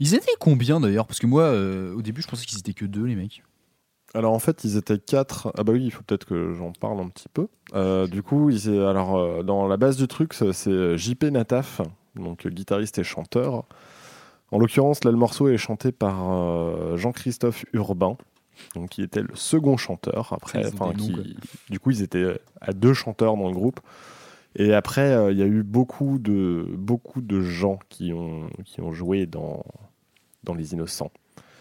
Ils 0.00 0.14
étaient 0.14 0.32
combien 0.38 0.80
d'ailleurs? 0.80 1.06
Parce 1.06 1.18
que 1.18 1.26
moi, 1.26 1.42
euh, 1.42 1.94
au 1.94 2.02
début, 2.02 2.22
je 2.22 2.28
pensais 2.28 2.44
qu'ils 2.46 2.58
étaient 2.58 2.74
que 2.74 2.84
deux, 2.84 3.04
les 3.04 3.14
mecs. 3.16 3.42
Alors 4.14 4.32
en 4.32 4.38
fait, 4.38 4.64
ils 4.64 4.76
étaient 4.76 4.98
quatre. 4.98 5.52
Ah 5.58 5.64
bah 5.64 5.72
oui, 5.72 5.84
il 5.84 5.90
faut 5.90 6.02
peut-être 6.02 6.24
que 6.24 6.54
j'en 6.54 6.72
parle 6.72 7.00
un 7.00 7.08
petit 7.08 7.28
peu. 7.32 7.48
Euh, 7.74 8.06
du 8.06 8.22
coup, 8.22 8.48
ils 8.50 8.68
alors 8.80 9.16
euh, 9.16 9.42
dans 9.42 9.66
la 9.68 9.76
base 9.76 9.96
du 9.96 10.06
truc, 10.08 10.32
c'est- 10.32 10.96
JP 10.96 11.24
Nataf, 11.24 11.80
donc 12.14 12.46
guitariste 12.46 12.98
et 12.98 13.04
chanteur. 13.04 13.64
En 14.52 14.58
l'occurrence, 14.58 15.02
là, 15.04 15.10
le 15.10 15.16
morceau 15.16 15.48
est 15.48 15.58
chanté 15.58 15.90
par 15.92 16.96
Jean-Christophe 16.96 17.64
Urbain, 17.72 18.16
donc 18.74 18.90
qui 18.90 19.02
était 19.02 19.20
le 19.22 19.34
second 19.34 19.76
chanteur. 19.76 20.32
Après, 20.32 20.60
enfin, 20.72 20.92
qui- 21.06 21.36
du 21.68 21.80
coup, 21.80 21.90
ils 21.90 22.02
étaient 22.02 22.40
à 22.60 22.72
deux 22.72 22.94
chanteurs 22.94 23.36
dans 23.36 23.48
le 23.48 23.54
groupe. 23.54 23.80
Et 24.56 24.72
après, 24.74 25.12
euh, 25.12 25.32
il 25.32 25.38
y 25.38 25.42
a 25.42 25.46
eu 25.46 25.62
beaucoup 25.62 26.18
de 26.18 26.66
beaucoup 26.76 27.20
de 27.20 27.40
gens 27.42 27.78
qui 27.88 28.12
ont 28.12 28.48
qui 28.64 28.80
ont 28.80 28.92
joué 28.92 29.26
dans 29.26 29.64
dans 30.44 30.54
les 30.54 30.72
Innocents. 30.72 31.10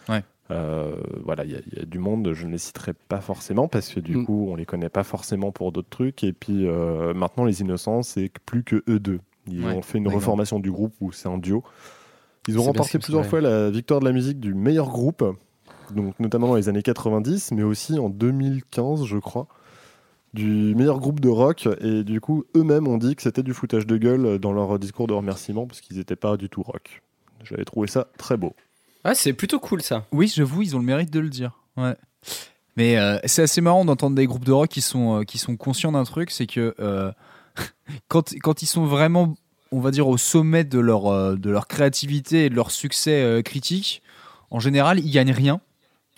Ouais. 0.10 0.24
Euh, 0.52 0.96
voilà, 1.24 1.44
il 1.44 1.52
y, 1.52 1.56
a- 1.56 1.62
il 1.72 1.80
y 1.80 1.82
a 1.82 1.86
du 1.86 1.98
monde, 1.98 2.32
je 2.34 2.46
ne 2.46 2.52
les 2.52 2.58
citerai 2.60 2.94
pas 2.94 3.20
forcément 3.20 3.68
parce 3.68 3.92
que 3.92 4.00
du 4.00 4.18
Mm. 4.18 4.26
coup, 4.26 4.48
on 4.50 4.56
les 4.56 4.66
connaît 4.66 4.90
pas 4.90 5.04
forcément 5.04 5.52
pour 5.52 5.72
d'autres 5.72 5.90
trucs. 5.90 6.24
Et 6.24 6.34
puis 6.34 6.68
euh, 6.68 7.14
maintenant, 7.16 7.46
les 7.46 7.62
Innocents, 7.62 8.04
c'est 8.04 8.32
plus 8.46 8.64
que 8.64 8.84
eux 8.88 9.00
deux. 9.00 9.20
Ils 9.48 9.66
Ouais, 9.66 9.74
ont 9.74 9.82
fait 9.82 9.98
une 9.98 10.08
reformation 10.08 10.60
du 10.60 10.72
groupe 10.72 10.94
où 11.02 11.12
c'est 11.12 11.28
un 11.28 11.38
duo. 11.40 11.64
Ils 12.48 12.60
ont 12.60 12.64
remporté 12.64 13.00
plusieurs 13.00 13.26
fois 13.26 13.42
la 13.42 13.70
victoire 13.72 14.00
de 14.00 14.06
la 14.06 14.12
musique 14.12 14.40
du 14.40 14.54
meilleur 14.54 14.90
groupe, 14.90 15.24
donc 15.92 16.20
notamment 16.20 16.48
dans 16.48 16.56
les 16.56 16.70
années 16.70 16.84
90, 16.84 17.52
mais 17.52 17.64
aussi 17.64 17.98
en 17.98 18.10
2015, 18.10 19.06
je 19.06 19.18
crois, 19.18 19.48
du 20.36 20.76
meilleur 20.76 21.00
groupe 21.00 21.20
de 21.20 21.30
rock. 21.30 21.68
Et 21.82 22.04
du 22.04 22.22
coup, 22.22 22.46
eux-mêmes 22.56 22.88
ont 22.88 22.98
dit 22.98 23.16
que 23.16 23.22
c'était 23.22 23.44
du 23.44 23.54
foutage 23.54 23.88
de 23.88 23.98
gueule 23.98 24.38
dans 24.40 24.54
leur 24.54 24.78
discours 24.78 25.08
de 25.08 25.14
remerciement 25.14 25.66
parce 25.66 25.82
qu'ils 25.82 25.98
n'étaient 25.98 26.16
pas 26.16 26.38
du 26.38 26.50
tout 26.50 26.62
rock. 26.62 27.02
J'avais 27.44 27.66
trouvé 27.66 27.88
ça 27.88 28.08
très 28.18 28.38
beau. 28.38 28.56
Ah, 29.04 29.16
c'est 29.16 29.34
plutôt 29.34 29.60
cool 29.60 29.82
ça. 29.82 30.06
Oui, 30.12 30.28
j'avoue, 30.28 30.62
ils 30.62 30.76
ont 30.76 30.80
le 30.80 30.86
mérite 30.86 31.12
de 31.12 31.20
le 31.20 31.30
dire. 31.30 31.60
Ouais. 31.78 31.96
Mais 32.76 32.98
euh, 32.98 33.18
c'est 33.26 33.44
assez 33.44 33.62
marrant 33.62 33.86
d'entendre 33.86 34.16
des 34.16 34.26
groupes 34.26 34.46
de 34.46 34.52
rock 34.52 34.70
qui 34.70 34.82
sont, 34.82 35.20
euh, 35.20 35.24
qui 35.24 35.38
sont 35.38 35.56
conscients 35.56 35.92
d'un 35.92 36.04
truc, 36.04 36.32
c'est 36.32 36.48
que 36.48 36.76
euh, 36.80 37.12
quand, 38.08 38.34
quand 38.42 38.62
ils 38.62 38.68
sont 38.68 38.86
vraiment, 38.86 39.36
on 39.72 39.80
va 39.80 39.92
dire, 39.92 40.08
au 40.08 40.18
sommet 40.18 40.64
de 40.64 40.80
leur, 40.80 41.08
euh, 41.08 41.36
de 41.36 41.50
leur 41.50 41.68
créativité 41.68 42.46
et 42.46 42.50
de 42.50 42.56
leur 42.56 42.72
succès 42.72 43.22
euh, 43.22 43.42
critique, 43.42 44.02
en 44.52 44.60
général, 44.60 45.00
ils 45.00 45.12
gagnent 45.12 45.32
rien. 45.32 45.62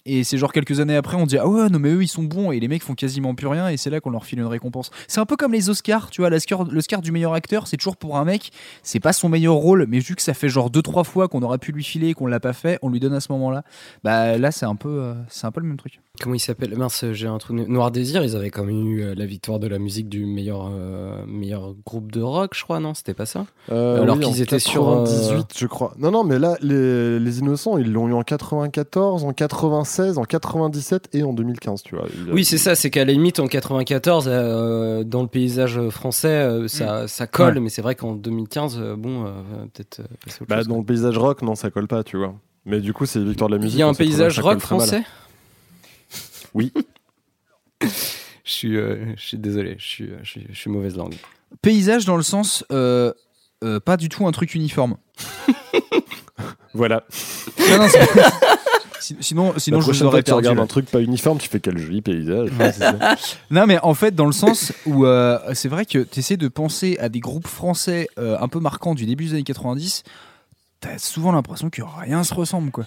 Et 0.07 0.23
c'est 0.23 0.37
genre 0.37 0.53
quelques 0.53 0.79
années 0.79 0.95
après, 0.95 1.17
on 1.17 1.25
dit 1.25 1.37
Ah 1.37 1.47
ouais, 1.47 1.69
non, 1.69 1.79
mais 1.79 1.89
eux, 1.89 2.01
ils 2.01 2.07
sont 2.07 2.23
bons. 2.23 2.51
Et 2.51 2.59
les 2.59 2.67
mecs 2.67 2.81
font 2.81 2.95
quasiment 2.95 3.35
plus 3.35 3.47
rien. 3.47 3.69
Et 3.69 3.77
c'est 3.77 3.89
là 3.89 3.99
qu'on 3.99 4.09
leur 4.09 4.25
file 4.25 4.39
une 4.39 4.45
récompense. 4.45 4.89
C'est 5.07 5.19
un 5.19 5.25
peu 5.25 5.35
comme 5.35 5.53
les 5.53 5.69
Oscars. 5.69 6.09
Tu 6.09 6.21
vois, 6.21 6.29
l'Oscar 6.29 7.01
du 7.01 7.11
meilleur 7.11 7.33
acteur, 7.33 7.67
c'est 7.67 7.77
toujours 7.77 7.97
pour 7.97 8.17
un 8.17 8.25
mec. 8.25 8.51
C'est 8.83 8.99
pas 8.99 9.13
son 9.13 9.29
meilleur 9.29 9.55
rôle. 9.55 9.85
Mais 9.87 9.99
vu 9.99 10.15
que 10.15 10.21
ça 10.21 10.33
fait 10.33 10.49
genre 10.49 10.71
2-3 10.71 11.03
fois 11.03 11.27
qu'on 11.27 11.41
aurait 11.41 11.57
pu 11.57 11.71
lui 11.71 11.83
filer 11.83 12.09
et 12.09 12.13
qu'on 12.13 12.25
l'a 12.27 12.39
pas 12.39 12.53
fait, 12.53 12.79
on 12.81 12.89
lui 12.89 12.99
donne 12.99 13.13
à 13.13 13.19
ce 13.19 13.31
moment-là. 13.33 13.63
Bah 14.03 14.37
là, 14.37 14.51
c'est 14.51 14.65
un, 14.65 14.75
peu, 14.75 14.89
euh, 14.89 15.13
c'est 15.29 15.45
un 15.45 15.51
peu 15.51 15.61
le 15.61 15.67
même 15.67 15.77
truc. 15.77 15.99
Comment 16.21 16.35
il 16.35 16.39
s'appelle? 16.39 16.75
Mince, 16.75 17.05
j'ai 17.11 17.27
un 17.27 17.37
trou. 17.37 17.53
Noir 17.53 17.91
Désir, 17.91 18.23
ils 18.23 18.35
avaient 18.35 18.49
quand 18.49 18.63
même 18.63 18.87
eu 18.87 19.03
euh, 19.03 19.13
la 19.15 19.25
victoire 19.25 19.59
de 19.59 19.67
la 19.67 19.77
musique 19.77 20.09
du 20.09 20.25
meilleur, 20.25 20.71
euh, 20.71 21.23
meilleur 21.27 21.75
groupe 21.85 22.11
de 22.11 22.21
rock, 22.21 22.53
je 22.55 22.63
crois, 22.63 22.79
non? 22.79 22.93
C'était 22.93 23.13
pas 23.13 23.25
ça? 23.27 23.45
Euh, 23.71 24.01
Alors 24.01 24.15
oui, 24.15 24.23
qu'ils 24.23 24.41
en 24.41 24.43
étaient 24.43 24.59
sur, 24.59 24.89
euh, 24.89 25.05
98, 25.05 25.53
je 25.55 25.67
crois. 25.67 25.93
Non, 25.99 26.09
non, 26.09 26.23
mais 26.23 26.39
là, 26.39 26.57
les, 26.61 27.19
les 27.19 27.39
Innocents, 27.39 27.77
ils 27.77 27.91
l'ont 27.91 28.07
eu 28.07 28.13
en 28.13 28.23
94, 28.23 29.25
en 29.25 29.33
96, 29.33 29.96
en 29.99 30.23
97 30.23 31.09
et 31.13 31.23
en 31.23 31.33
2015, 31.33 31.83
tu 31.83 31.95
vois. 31.95 32.05
Oui, 32.31 32.45
c'est 32.45 32.57
ça, 32.57 32.75
c'est 32.75 32.89
qu'à 32.89 33.05
la 33.05 33.11
limite, 33.13 33.39
en 33.39 33.47
94, 33.47 34.25
euh, 34.27 35.03
dans 35.03 35.21
le 35.21 35.27
paysage 35.27 35.79
français, 35.89 36.27
euh, 36.27 36.67
ça, 36.67 37.07
ça 37.07 37.27
colle, 37.27 37.55
Ouais. 37.55 37.59
mais 37.61 37.69
c'est 37.69 37.81
vrai 37.81 37.95
qu'en 37.95 38.13
2015, 38.13 38.77
euh, 38.79 38.95
bon, 38.95 39.25
euh, 39.25 39.31
peut-être 39.73 39.99
euh, 40.01 40.03
Bah, 40.47 40.57
chose, 40.57 40.67
dans 40.67 40.73
quoi. 40.75 40.81
le 40.81 40.85
paysage 40.85 41.17
rock, 41.17 41.41
non, 41.41 41.55
ça 41.55 41.69
colle 41.69 41.87
pas, 41.87 42.03
tu 42.03 42.17
vois. 42.17 42.35
Mais 42.65 42.79
du 42.79 42.93
coup, 42.93 43.05
c'est 43.05 43.19
les 43.19 43.25
victoires 43.25 43.49
de 43.49 43.55
la 43.55 43.61
musique. 43.61 43.77
Il 43.77 43.81
y 43.81 43.83
a 43.83 43.87
un 43.87 43.93
paysage 43.93 44.39
rock 44.39 44.59
français? 44.59 45.03
Oui. 46.53 46.71
je, 47.81 47.87
suis, 48.43 48.75
euh, 48.77 49.13
je 49.15 49.25
suis 49.25 49.37
désolé, 49.37 49.75
je 49.79 49.85
suis, 49.87 50.09
je 50.23 50.29
suis, 50.29 50.45
je 50.49 50.55
suis 50.57 50.69
mauvaise 50.69 50.95
langue. 50.95 51.15
Paysage 51.61 52.05
dans 52.05 52.17
le 52.17 52.23
sens. 52.23 52.63
euh, 52.71 53.13
euh, 53.63 53.79
pas 53.79 53.97
du 53.97 54.07
tout 54.09 54.27
un 54.27 54.31
truc 54.31 54.53
uniforme. 54.55 54.97
Voilà. 56.73 57.03
Non, 57.71 57.77
non, 57.79 57.87
sinon, 59.19 59.53
sinon 59.57 59.77
la 59.77 59.81
je 59.81 59.85
vous 59.85 59.91
prochaine 59.91 59.97
fois 59.99 60.07
aurais 60.07 60.19
que 60.21 60.25
tu 60.25 60.31
perdu. 60.31 60.47
regardes 60.47 60.59
un 60.59 60.67
truc 60.67 60.85
pas 60.89 61.01
uniforme, 61.01 61.37
tu 61.37 61.49
fais 61.49 61.59
quel 61.59 61.77
joli 61.77 62.01
paysage. 62.01 62.49
Ouais, 62.59 62.71
c'est 62.71 62.79
ça. 62.79 63.15
Non, 63.51 63.65
mais 63.67 63.79
en 63.83 63.93
fait, 63.93 64.13
dans 64.15 64.25
le 64.25 64.31
sens 64.31 64.73
où 64.85 65.05
euh, 65.05 65.39
c'est 65.53 65.69
vrai 65.69 65.85
que 65.85 65.99
tu 65.99 66.19
essaies 66.19 66.37
de 66.37 66.47
penser 66.47 66.97
à 66.99 67.09
des 67.09 67.19
groupes 67.19 67.47
français 67.47 68.07
euh, 68.17 68.37
un 68.39 68.47
peu 68.47 68.59
marquants 68.59 68.95
du 68.95 69.05
début 69.05 69.25
des 69.25 69.33
années 69.33 69.43
90, 69.43 70.03
t'as 70.79 70.97
souvent 70.97 71.31
l'impression 71.31 71.69
que 71.69 71.81
rien 71.81 72.23
se 72.23 72.33
ressemble, 72.33 72.71
quoi. 72.71 72.85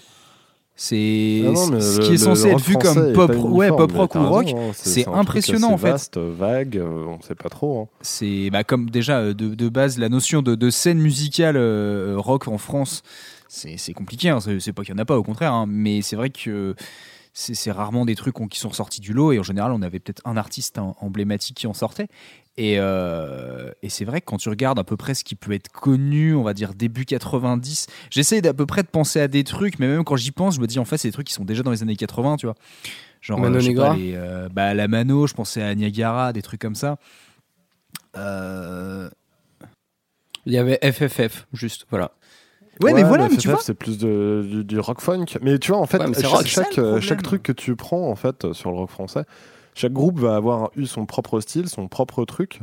C'est 0.83 1.43
Ah 1.47 1.53
ce 1.55 1.99
le- 1.99 2.03
qui 2.07 2.13
est 2.13 2.17
censé 2.17 2.47
être 2.49 2.59
vu 2.59 2.73
comme 2.75 3.13
pop, 3.13 3.31
ouais, 3.51 3.67
pop 3.67 3.91
rock 3.91 4.15
ou 4.15 4.27
rock. 4.27 4.47
hein, 4.49 4.71
c'est 4.73 5.07
impressionnant, 5.07 5.73
en 5.73 5.77
fait. 5.77 5.91
vaste, 5.91 6.17
vague, 6.17 6.75
euh, 6.77 7.05
on 7.05 7.21
sait 7.21 7.35
pas 7.35 7.49
trop. 7.49 7.81
hein. 7.81 7.87
C'est 8.01 8.49
bah, 8.49 8.63
comme 8.63 8.89
déjà 8.89 9.19
euh, 9.19 9.35
de, 9.35 9.53
de 9.53 9.69
base 9.69 9.99
la 9.99 10.09
notion 10.09 10.41
de, 10.41 10.55
de 10.55 10.69
scène 10.71 10.97
musicale 10.97 11.55
euh, 11.55 12.15
rock 12.17 12.47
en 12.47 12.57
France, 12.57 13.03
c'est 13.47 13.93
compliqué. 13.93 14.29
hein. 14.29 14.39
C'est 14.39 14.59
c'est 14.59 14.73
pas 14.73 14.81
qu'il 14.83 14.95
y 14.95 14.97
en 14.97 15.01
a 15.01 15.05
pas, 15.05 15.19
au 15.19 15.23
contraire. 15.23 15.53
hein. 15.53 15.65
Mais 15.69 16.01
c'est 16.01 16.15
vrai 16.15 16.31
que 16.31 16.73
c'est 17.33 17.71
rarement 17.71 18.05
des 18.05 18.15
trucs 18.15 18.35
qui 18.49 18.59
sont 18.59 18.71
sortis 18.71 19.01
du 19.01 19.13
lot. 19.13 19.31
Et 19.31 19.39
en 19.39 19.43
général, 19.43 19.71
on 19.71 19.81
avait 19.81 19.99
peut-être 19.99 20.21
un 20.25 20.37
artiste 20.37 20.77
hein, 20.77 20.95
emblématique 20.99 21.57
qui 21.57 21.67
en 21.67 21.73
sortait. 21.73 22.07
Et, 22.57 22.75
euh, 22.79 23.71
et 23.81 23.89
c'est 23.89 24.03
vrai 24.03 24.19
que 24.19 24.25
quand 24.25 24.37
tu 24.37 24.49
regardes 24.49 24.77
à 24.77 24.83
peu 24.83 24.97
près 24.97 25.13
ce 25.13 25.23
qui 25.23 25.35
peut 25.35 25.53
être 25.53 25.69
connu, 25.69 26.35
on 26.35 26.43
va 26.43 26.53
dire 26.53 26.73
début 26.73 27.05
90, 27.05 27.87
j'essaie 28.09 28.41
d'à 28.41 28.53
peu 28.53 28.65
près 28.65 28.83
de 28.83 28.89
penser 28.89 29.21
à 29.21 29.29
des 29.29 29.45
trucs, 29.45 29.79
mais 29.79 29.87
même 29.87 30.03
quand 30.03 30.17
j'y 30.17 30.31
pense, 30.31 30.55
je 30.55 30.61
me 30.61 30.67
dis 30.67 30.77
en 30.77 30.85
fait, 30.85 30.97
c'est 30.97 31.07
des 31.07 31.13
trucs 31.13 31.27
qui 31.27 31.33
sont 31.33 31.45
déjà 31.45 31.63
dans 31.63 31.71
les 31.71 31.81
années 31.81 31.95
80, 31.95 32.37
tu 32.37 32.45
vois. 32.47 32.55
Genre, 33.21 33.39
Mano 33.39 33.59
euh, 33.59 33.75
pas, 33.75 33.95
les, 33.95 34.15
euh, 34.15 34.49
bah, 34.51 34.73
la 34.73 34.87
Mano, 34.87 35.27
je 35.27 35.33
pensais 35.33 35.61
à 35.61 35.73
Niagara, 35.75 36.33
des 36.33 36.41
trucs 36.41 36.59
comme 36.59 36.75
ça. 36.75 36.97
Euh, 38.17 39.09
Il 40.45 40.53
y 40.53 40.57
avait 40.57 40.79
FFF, 40.81 41.47
juste, 41.53 41.85
voilà. 41.89 42.11
Ouais, 42.79 42.93
mais 42.93 43.03
voilà, 43.03 43.25
mais 43.25 43.29
FFF, 43.35 43.41
tu 43.41 43.49
vois. 43.49 43.59
c'est 43.61 43.73
plus 43.73 43.97
de- 43.97 44.45
du, 44.49 44.63
du 44.63 44.79
rock 44.79 45.01
funk. 45.01 45.25
Mais 45.41 45.59
tu 45.59 45.71
vois, 45.71 45.79
en 45.81 45.85
fait, 45.85 45.99
Ouais, 45.99 46.13
chaque, 46.13 46.25
rock, 46.31 46.45
chaque, 46.45 46.77
euh, 46.77 46.81
problème. 46.83 47.01
chaque 47.01 47.21
truc 47.21 47.43
que 47.43 47.51
tu 47.51 47.75
prends 47.75 48.09
en 48.09 48.15
fait 48.15 48.45
euh, 48.45 48.53
sur 48.53 48.71
le 48.71 48.77
rock 48.77 48.89
français, 48.89 49.23
chaque 49.75 49.93
groupe 49.93 50.19
va 50.19 50.35
avoir 50.35 50.71
eu 50.75 50.85
son 50.85 51.05
propre 51.05 51.39
style, 51.41 51.67
son 51.69 51.87
propre 51.87 52.25
truc, 52.25 52.61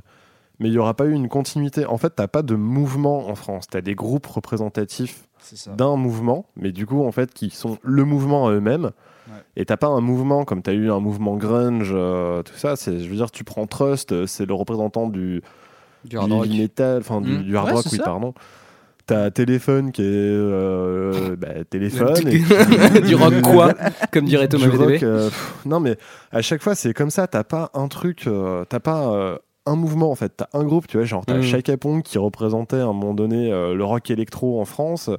mais 0.58 0.68
il 0.68 0.72
n'y 0.72 0.78
aura 0.78 0.94
pas 0.94 1.04
eu 1.04 1.12
une 1.12 1.28
continuité. 1.28 1.86
En 1.86 1.98
fait, 1.98 2.10
t'as 2.16 2.26
pas 2.26 2.42
de 2.42 2.54
mouvement 2.56 3.28
en 3.28 3.34
France. 3.34 3.66
T'as 3.70 3.80
des 3.80 3.94
groupes 3.94 4.26
représentatifs 4.26 5.24
d'un 5.76 5.96
mouvement, 5.96 6.46
mais 6.56 6.72
du 6.72 6.84
coup, 6.84 7.04
en 7.04 7.12
fait, 7.12 7.32
qui 7.32 7.50
sont 7.50 7.78
le 7.82 8.04
mouvement 8.04 8.48
à 8.48 8.52
eux-mêmes. 8.52 8.90
Et 9.56 9.64
t'as 9.66 9.76
pas 9.76 9.88
un 9.88 10.00
mouvement 10.00 10.44
comme 10.44 10.62
t'as 10.62 10.72
eu 10.72 10.90
un 10.90 11.00
mouvement 11.00 11.36
grunge, 11.36 11.90
euh, 11.94 12.42
tout 12.42 12.54
ça. 12.56 12.76
C'est, 12.76 12.98
je 13.00 13.08
veux 13.10 13.16
dire, 13.16 13.30
tu 13.30 13.44
prends 13.44 13.66
Trust, 13.66 14.24
c'est 14.26 14.46
le 14.46 14.54
représentant 14.54 15.06
du, 15.06 15.42
Du 16.04 16.16
hard 16.16 16.28
du 16.28 16.34
rock. 16.34 16.46
heavy 16.46 16.58
metal, 16.60 16.98
enfin 17.00 17.20
du, 17.20 17.44
du 17.44 17.56
hard 17.56 17.68
Ouais, 17.68 17.74
rock, 17.74 17.84
oui, 17.92 17.98
ça. 17.98 18.04
pardon. 18.04 18.32
T'as 19.08 19.30
Téléphone 19.30 19.90
qui 19.90 20.02
est 20.02 20.04
euh, 20.06 21.34
bah, 21.36 21.64
téléphone. 21.70 22.14
et 22.18 22.22
puis- 22.42 23.02
du 23.08 23.14
rock 23.14 23.40
quoi 23.42 23.72
Comme 24.12 24.26
dirait 24.26 24.48
Thomas 24.48 24.68
du 24.68 24.76
rock, 24.76 25.02
euh, 25.02 25.28
pff, 25.30 25.54
non 25.64 25.80
mais 25.80 25.96
à 26.30 26.42
chaque 26.42 26.62
fois 26.62 26.74
c'est 26.74 26.92
comme 26.92 27.08
ça. 27.08 27.26
T'as 27.26 27.42
pas 27.42 27.70
un 27.72 27.88
truc, 27.88 28.26
euh, 28.26 28.64
t'as 28.68 28.80
pas 28.80 29.08
euh, 29.08 29.38
un 29.68 29.76
mouvement 29.76 30.10
en 30.10 30.14
fait. 30.14 30.32
T'as 30.36 30.46
un 30.54 30.64
groupe, 30.64 30.86
tu 30.86 30.96
vois, 30.96 31.06
genre 31.06 31.24
t'as 31.26 31.36
Mm. 31.38 31.42
Shaka 31.42 31.76
Pong 31.76 32.02
qui 32.02 32.18
représentait 32.18 32.76
à 32.76 32.84
un 32.84 32.92
moment 32.92 33.14
donné 33.14 33.52
euh, 33.52 33.74
le 33.74 33.84
rock 33.84 34.10
électro 34.10 34.60
en 34.60 34.64
France, 34.64 35.10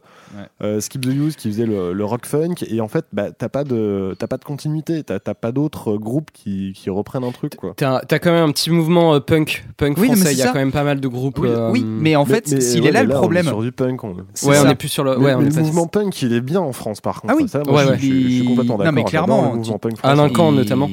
euh, 0.62 0.80
Skip 0.82 1.02
the 1.02 1.08
Use 1.08 1.36
qui 1.36 1.50
faisait 1.50 1.66
le, 1.66 1.94
le 1.94 2.06
rock 2.06 2.26
funk, 2.26 2.56
et 2.68 2.82
en 2.82 2.88
fait, 2.88 3.06
bah, 3.14 3.32
t'as 3.32 3.50
pas 3.50 3.64
de 3.64 4.16
t'as 4.20 4.28
pas 4.28 4.38
de 4.38 4.44
continuité, 4.44 5.04
t'as 5.04 5.20
t'as 5.20 5.34
pas 5.34 5.52
d'autres 5.52 5.94
euh, 5.94 5.98
groupes 5.98 6.32
qui, 6.34 6.74
qui 6.76 6.90
reprennent 6.90 7.24
un 7.24 7.32
truc 7.32 7.56
quoi. 7.56 7.74
T'as 7.78 8.02
t'as 8.02 8.20
quand 8.20 8.32
même 8.32 8.50
un 8.50 8.52
petit 8.52 8.70
mouvement 8.72 9.14
euh, 9.16 9.20
punk, 9.20 9.66
punk 9.78 9.98
Oui, 9.98 10.08
non, 10.10 10.14
mais 10.14 10.20
français. 10.20 10.34
Il 10.34 10.38
y 10.40 10.42
a 10.42 10.46
ça. 10.46 10.52
quand 10.52 10.60
même 10.60 10.72
pas 10.72 10.84
mal 10.84 11.00
de 11.00 11.08
groupes. 11.08 11.40
Oui, 11.40 11.50
euh, 11.50 11.72
oui, 11.72 11.84
mais 11.86 12.16
en 12.16 12.26
fait, 12.26 12.50
Mais- 12.52 12.62
s'il 12.62 12.82
ouais, 12.82 12.88
est 12.90 12.92
là 12.92 13.02
mais 13.04 13.10
le 13.10 13.16
on 13.16 13.20
problème. 13.22 13.46
sur 13.46 13.62
du 13.62 13.72
punk. 13.72 14.04
on- 14.04 14.16
c'est 14.34 14.48
Ouais, 14.48 14.58
on 14.60 14.64
ça. 14.64 14.72
est 14.72 14.76
plus 14.76 14.90
sur 14.90 15.04
le. 15.04 15.18
Mais- 15.18 15.26
Ouais, 15.26 15.34
on 15.36 15.40
mais 15.40 15.46
est 15.46 15.50
le 15.50 15.56
pas- 15.56 15.62
mouvement 15.62 15.88
punk, 15.88 16.22
il 16.22 16.34
est 16.34 16.42
bien 16.42 16.60
en 16.62 16.74
France 16.74 17.02
par 17.02 17.22
contre. 17.22 17.34
Ah 17.34 17.38
oui, 17.38 17.48
ça, 17.48 17.62
moi, 17.66 17.76
ouais, 17.82 17.86
je, 17.86 17.90
ouais. 17.92 17.98
suis- 18.00 18.24
je 18.24 18.36
suis 18.38 18.46
complètement 18.46 18.74
Non, 18.78 18.84
d'accord. 18.86 18.94
mais 18.94 19.02
J'adore 19.02 19.10
clairement, 19.28 19.44
Alain. 20.04 20.30
Camp, 20.30 20.50
Il- 20.52 20.56
notamment. 20.58 20.90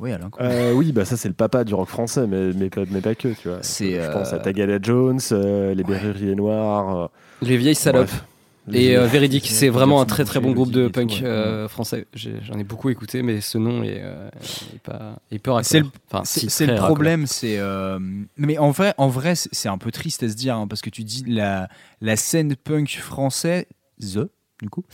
Oui, 0.00 0.12
Alain. 0.12 0.30
Euh, 0.40 0.72
oui, 0.72 0.92
bah 0.92 1.04
ça 1.06 1.16
c'est 1.16 1.28
le 1.28 1.34
papa 1.34 1.64
du 1.64 1.72
rock 1.74 1.88
français, 1.88 2.26
mais, 2.26 2.52
mais, 2.52 2.68
pas, 2.68 2.82
mais 2.90 3.00
pas 3.00 3.14
que, 3.14 3.28
tu 3.28 3.48
vois. 3.48 3.58
C'est, 3.62 4.00
Je 4.00 4.10
pense 4.12 4.32
euh, 4.32 4.36
à 4.36 4.38
Tagala 4.40 4.78
Jones, 4.82 5.18
euh, 5.32 5.74
les 5.74 5.84
Berruriers 5.84 6.34
Noirs. 6.34 6.96
euh, 6.96 7.06
Les 7.40 7.56
vieilles 7.56 7.74
salopes. 7.74 8.08
bref. 8.08 8.24
Et 8.72 8.96
euh, 8.96 9.06
Véridique, 9.06 9.46
c'est 9.48 9.68
vraiment 9.68 10.00
un 10.00 10.06
très 10.06 10.24
très 10.24 10.40
bon 10.40 10.50
groupe 10.50 10.72
de 10.72 10.88
punk 10.88 11.10
ouais. 11.12 11.20
euh, 11.24 11.68
français. 11.68 12.06
J'ai- 12.14 12.40
J'en 12.42 12.58
ai 12.58 12.64
beaucoup 12.64 12.90
écouté, 12.90 13.22
mais 13.22 13.40
ce 13.40 13.58
nom 13.58 13.84
est, 13.84 14.00
euh, 14.02 14.28
est 14.74 14.80
pas, 14.80 15.20
est 15.30 15.38
peu 15.38 15.52
C'est 15.62 15.78
le- 15.78 15.84
raccord. 15.84 16.00
Enfin, 16.10 16.24
C'est 16.24 16.40
si, 16.40 16.50
c'est 16.50 16.64
très 16.64 16.74
le 16.74 16.80
raccord. 16.80 16.94
problème, 16.96 17.26
c'est. 17.28 17.58
euh, 17.58 18.00
Mais 18.36 18.58
en 18.58 18.72
vrai, 18.72 18.92
en 18.98 19.06
vrai, 19.08 19.36
c'est 19.36 19.50
c'est 19.54 19.68
un 19.68 19.78
peu 19.78 19.92
triste 19.92 20.24
à 20.24 20.28
se 20.28 20.34
dire, 20.34 20.56
hein, 20.56 20.66
parce 20.66 20.80
que 20.82 20.90
tu 20.90 21.04
dis 21.04 21.22
la 21.28 21.68
la 22.00 22.16
scène 22.16 22.56
punk 22.56 22.98
française, 23.00 23.66
du 24.62 24.70
coup, 24.70 24.84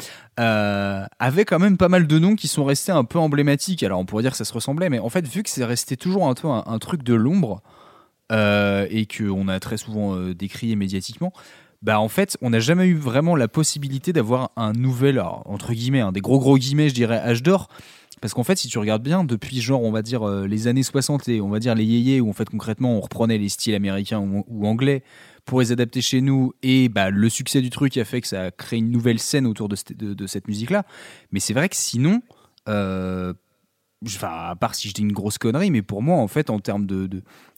euh, 0.41 1.05
avait 1.19 1.45
quand 1.45 1.59
même 1.59 1.77
pas 1.77 1.89
mal 1.89 2.07
de 2.07 2.19
noms 2.19 2.35
qui 2.35 2.49
sont 2.49 2.65
restés 2.65 2.93
un 2.93 3.05
peu 3.05 3.19
emblématiques. 3.19 3.83
Alors 3.83 4.01
on 4.01 4.05
pourrait 4.05 4.23
dire 4.23 4.33
que 4.33 4.37
ça 4.37 4.45
se 4.45 4.53
ressemblait, 4.53 4.89
mais 4.89 4.99
en 4.99 5.09
fait, 5.09 5.27
vu 5.27 5.43
que 5.43 5.51
c'est 5.51 5.65
resté 5.65 5.97
toujours 5.97 6.29
un 6.29 6.35
peu 6.35 6.49
un, 6.49 6.79
truc 6.79 7.03
de 7.03 7.15
l'ombre 7.15 7.63
euh, 8.33 8.87
et 8.91 9.07
qu'on 9.07 9.49
a 9.49 9.61
très 9.61 9.77
souvent 9.77 10.17
euh, 10.17 10.35
décrié 10.35 10.77
médiatiquement. 10.77 11.33
Bah 11.83 11.99
en 11.99 12.09
fait, 12.09 12.37
on 12.43 12.51
n'a 12.51 12.61
jamais 12.61 12.87
eu 12.87 12.95
vraiment 12.95 13.35
la 13.35 13.49
possibilité 13.49 14.13
d'avoir 14.13 14.53
un 14.57 14.73
nouvel, 14.73 15.21
entre 15.21 15.73
guillemets, 15.73 16.01
hein, 16.01 16.13
des 16.13 16.21
gros 16.21 16.39
gros 16.39 16.57
guillemets, 16.57 16.89
je 16.89 16.95
dirais, 16.95 17.19
âge 17.19 17.43
d'or, 17.43 17.69
parce 18.21 18.35
qu'en 18.35 18.45
fait, 18.45 18.57
si 18.57 18.69
tu 18.69 18.79
regardes 18.79 19.03
bien, 19.03 19.25
depuis 19.25 19.61
genre, 19.61 19.83
on 19.83 19.91
va 19.91 20.03
dire, 20.03 20.23
euh, 20.23 20.47
les 20.47 20.69
années 20.69 20.85
60 20.85 21.29
et 21.29 21.41
on 21.41 21.49
va 21.49 21.59
dire 21.59 21.75
les 21.75 21.85
yéyés, 21.85 22.21
où 22.21 22.31
en 22.31 22.33
fait, 22.33 22.49
concrètement, 22.49 22.97
on 22.97 23.01
reprenait 23.01 23.37
les 23.37 23.49
styles 23.49 23.75
américains 23.75 24.21
ou 24.21 24.67
anglais 24.67 25.03
pour 25.45 25.61
les 25.61 25.73
adapter 25.73 26.01
chez 26.01 26.21
nous, 26.21 26.53
et 26.63 26.89
bah, 26.89 27.11
le 27.11 27.29
succès 27.29 27.61
du 27.61 27.71
truc 27.71 27.97
a 27.97 28.05
fait 28.05 28.21
que 28.21 28.29
ça 28.29 28.45
a 28.45 28.51
créé 28.51 28.79
une 28.79 28.91
nouvelle 28.91 29.19
scène 29.19 29.47
autour 29.47 29.69
de, 29.69 29.77
cette- 29.77 30.49
musique-là. 30.49 30.85
Mais 31.33 31.41
c'est 31.41 31.53
vrai 31.53 31.69
que 31.69 31.77
sinon, 31.77 32.23
euh, 32.69 33.33
enfin, 34.07 34.51
à 34.51 34.57
part 34.57 34.75
si 34.75 34.89
je 34.89 34.95
dis 34.95 35.03
une 35.03 35.13
grosse 35.13 35.39
connerie, 35.39 35.71
mais 35.71 35.83
pour 35.83 36.03
moi, 36.03 36.17
en 36.19 36.29
fait, 36.29 36.51
en 36.51 36.61
termes 36.61 36.87
de, 36.87 37.09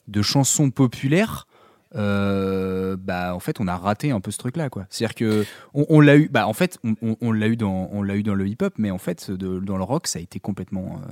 de, 0.07 0.21
chansons 0.21 0.71
populaires, 0.71 1.47
euh, 1.95 2.97
bah 2.97 3.33
en 3.35 3.39
fait 3.39 3.61
on 3.61 3.67
a 3.67 3.77
raté 3.77 4.11
un 4.11 4.19
peu 4.19 4.29
ce 4.29 4.37
truc 4.37 4.57
là 4.57 4.69
quoi 4.69 4.85
c'est 4.89 5.05
à 5.05 5.07
dire 5.07 5.15
que 5.15 5.45
on, 5.73 6.01
l'a 6.01 6.17
eu 6.17 6.27
bah 6.27 6.45
en 6.45 6.51
fait 6.51 6.77
on, 7.01 7.31
l'a 7.31 7.47
eu 7.47 7.55
dans 7.55 7.87
on 7.93 8.01
l'a 8.01 8.17
eu 8.17 8.23
dans 8.23 8.33
le 8.33 8.45
hip 8.47 8.57
hop 8.61 8.73
mais 8.77 8.91
en 8.91 8.97
fait 8.97 9.31
dans 9.31 9.77
le 9.77 9.83
rock 9.83 10.07
ça 10.07 10.19
a 10.19 10.21
été 10.21 10.41
complètement 10.41 10.99
euh, 11.07 11.11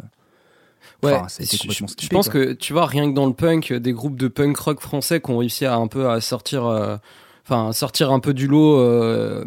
Ouais, 1.04 1.14
enfin, 1.14 1.28
ça 1.28 1.42
a 1.42 1.46
été 1.46 1.58
je, 1.58 1.62
complètement 1.64 1.88
je 1.88 1.94
skippé, 1.94 2.16
pense 2.16 2.30
quoi. 2.30 2.34
que 2.46 2.54
tu 2.54 2.74
vois 2.74 2.86
rien 2.86 3.10
que 3.10 3.16
dans 3.16 3.26
le 3.26 3.34
punk, 3.34 3.74
des 3.74 3.94
groupes 3.94 4.18
de 4.18 4.28
punk 4.28 4.58
rock 4.58 4.80
français 4.80 5.20
qui 5.22 5.30
ont 5.32 5.38
réussi 5.38 5.66
à 5.66 5.76
un 5.76 5.88
peu 5.88 6.10
à 6.10 6.22
sortir, 6.22 6.66
euh, 6.66 6.98
enfin 7.46 7.74
sortir 7.74 8.12
un 8.12 8.20
peu 8.20 8.34
du 8.34 8.48
lot, 8.48 8.80
euh, 8.80 9.44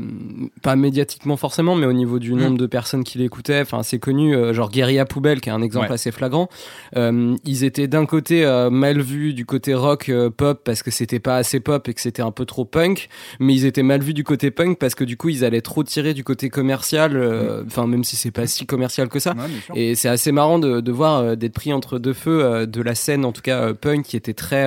pas 0.62 0.76
médiatiquement 0.76 1.36
forcément, 1.38 1.74
mais 1.76 1.86
au 1.86 1.94
niveau 1.94 2.18
du 2.18 2.34
nombre 2.34 2.58
de 2.58 2.66
personnes 2.66 3.04
qui 3.04 3.16
l'écoutaient. 3.16 3.62
Enfin 3.62 3.82
c'est 3.82 3.98
connu, 3.98 4.36
euh, 4.36 4.52
genre 4.52 4.70
Guérilla 4.70 5.06
Poubelle 5.06 5.40
qui 5.40 5.48
est 5.48 5.52
un 5.52 5.62
exemple 5.62 5.86
Ouais. 5.88 5.94
assez 5.94 6.12
flagrant. 6.12 6.48
Euh, 6.96 7.36
ils 7.44 7.64
étaient 7.64 7.86
d'un 7.88 8.04
côté 8.04 8.44
euh, 8.44 8.68
mal 8.68 9.00
vus 9.00 9.32
du 9.32 9.46
côté 9.46 9.72
rock 9.74 10.08
euh, 10.10 10.28
pop 10.28 10.60
parce 10.62 10.82
que 10.82 10.90
c'était 10.90 11.20
pas 11.20 11.36
assez 11.36 11.58
pop 11.58 11.88
et 11.88 11.94
que 11.94 12.00
c'était 12.02 12.20
un 12.22 12.32
peu 12.32 12.44
trop 12.44 12.64
punk, 12.66 13.08
mais 13.40 13.54
ils 13.54 13.64
étaient 13.64 13.82
mal 13.82 14.02
vus 14.02 14.14
du 14.14 14.24
côté 14.24 14.50
punk 14.50 14.78
parce 14.78 14.94
que 14.94 15.04
du 15.04 15.16
coup 15.16 15.30
ils 15.30 15.42
allaient 15.44 15.62
trop 15.62 15.82
tirer 15.82 16.12
du 16.12 16.22
côté 16.24 16.50
commercial. 16.50 17.16
euh, 17.16 17.62
Enfin 17.66 17.86
même 17.86 18.04
si 18.04 18.16
c'est 18.16 18.30
pas 18.30 18.46
si 18.46 18.66
commercial 18.66 19.08
que 19.08 19.18
ça. 19.20 19.32
Ouais. 19.32 19.78
Et 19.80 19.94
c'est 19.94 20.08
assez 20.08 20.32
marrant 20.32 20.58
de, 20.58 20.80
de 20.80 20.92
voir 20.92 21.36
d'être 21.36 21.54
pris 21.54 21.72
entre 21.72 21.98
deux 21.98 22.12
feux 22.12 22.66
de 22.66 22.82
la 22.82 22.94
scène, 22.94 23.24
en 23.24 23.32
tout 23.32 23.42
cas 23.42 23.72
punk, 23.72 24.04
qui 24.04 24.16
était 24.18 24.34
très. 24.34 24.66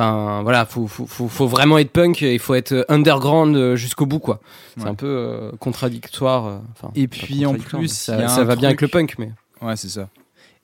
Enfin 0.00 0.42
voilà, 0.42 0.64
faut, 0.66 0.86
faut, 0.86 1.06
faut, 1.06 1.28
faut 1.28 1.46
vraiment 1.46 1.76
être 1.78 1.90
punk 1.92 2.22
et 2.22 2.32
il 2.34 2.38
faut 2.38 2.54
être 2.54 2.84
underground 2.88 3.54
euh, 3.56 3.76
jusqu'au 3.76 4.06
bout 4.06 4.18
quoi. 4.18 4.40
C'est 4.76 4.84
Ouais. 4.84 4.88
un 4.90 4.94
peu 4.94 5.06
euh, 5.06 5.52
contradictoire. 5.58 6.46
euh, 6.46 6.58
enfin, 6.72 6.90
Et 6.94 7.06
puis, 7.08 7.44
en 7.46 7.54
plus, 7.54 7.88
ça, 7.92 8.16
va 8.44 8.56
bien 8.56 8.68
avec 8.68 8.80
le 8.80 8.88
punk, 8.88 9.16
mais 9.18 9.32
ouais 9.62 9.76
c'est 9.76 9.88
ça 9.90 10.08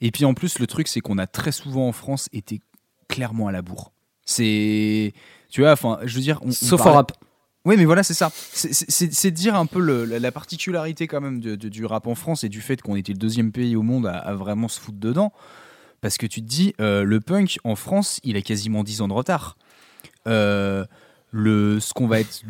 et 0.01 0.11
puis 0.11 0.25
en 0.25 0.33
plus 0.33 0.59
le 0.59 0.67
truc 0.67 0.87
c'est 0.87 0.99
qu'on 1.01 1.17
a 1.17 1.25
très 1.27 1.51
souvent 1.51 1.87
en 1.87 1.91
France 1.91 2.29
été 2.33 2.61
clairement 3.07 3.47
à 3.47 3.51
la 3.51 3.61
bourre 3.63 3.91
c'est 4.25 5.13
tu 5.49 5.61
vois 5.61 5.71
enfin 5.71 5.97
je 6.03 6.15
veux 6.15 6.21
dire 6.21 6.39
on, 6.43 6.49
on 6.49 6.51
sauf 6.51 6.85
en 6.85 6.93
rap. 6.93 7.11
Oui, 7.65 7.75
mais 7.77 7.83
voilà, 7.83 8.01
c'est 8.01 8.13
ça. 8.13 8.31
C'est- 8.53 9.31
dire 9.31 9.53
un 9.55 9.65
peu 9.65 9.79
le- 9.81 10.05
la, 10.05 10.19
la 10.19 10.31
particularité 10.31 11.05
quand 11.07 11.19
même 11.19 11.41
de- 11.41 11.55
de- 11.57 11.67
du 11.67 11.83
rap 11.85 12.07
en 12.07 12.15
France 12.15 12.45
et 12.45 12.49
du 12.49 12.61
fait 12.61 12.81
qu'on 12.81 12.95
était 12.95 13.11
le 13.11 13.17
deuxième 13.17 13.51
pays 13.51 13.75
au 13.75 13.81
monde 13.81 14.07
à, 14.07 14.17
à 14.19 14.33
vraiment 14.35 14.69
se 14.69 14.79
foutre 14.79 14.99
dedans. 14.99 15.33
Parce 16.01 16.17
que 16.17 16.25
tu 16.25 16.41
te 16.41 16.47
dis, 16.47 16.73
euh, 16.79 17.03
le 17.03 17.19
punk 17.19 17.59
en 17.63 17.75
France, 17.75 18.19
il 18.23 18.37
a 18.37 18.41
quasiment 18.41 18.83
10 18.83 19.01
ans 19.01 19.07
de 19.07 19.13
retard. 19.13 19.57
Euh, 20.27 20.85
le, 21.31 21.79
ce 21.79 21.93
qu'on 21.93 22.07
va 22.07 22.21
être 22.21 22.43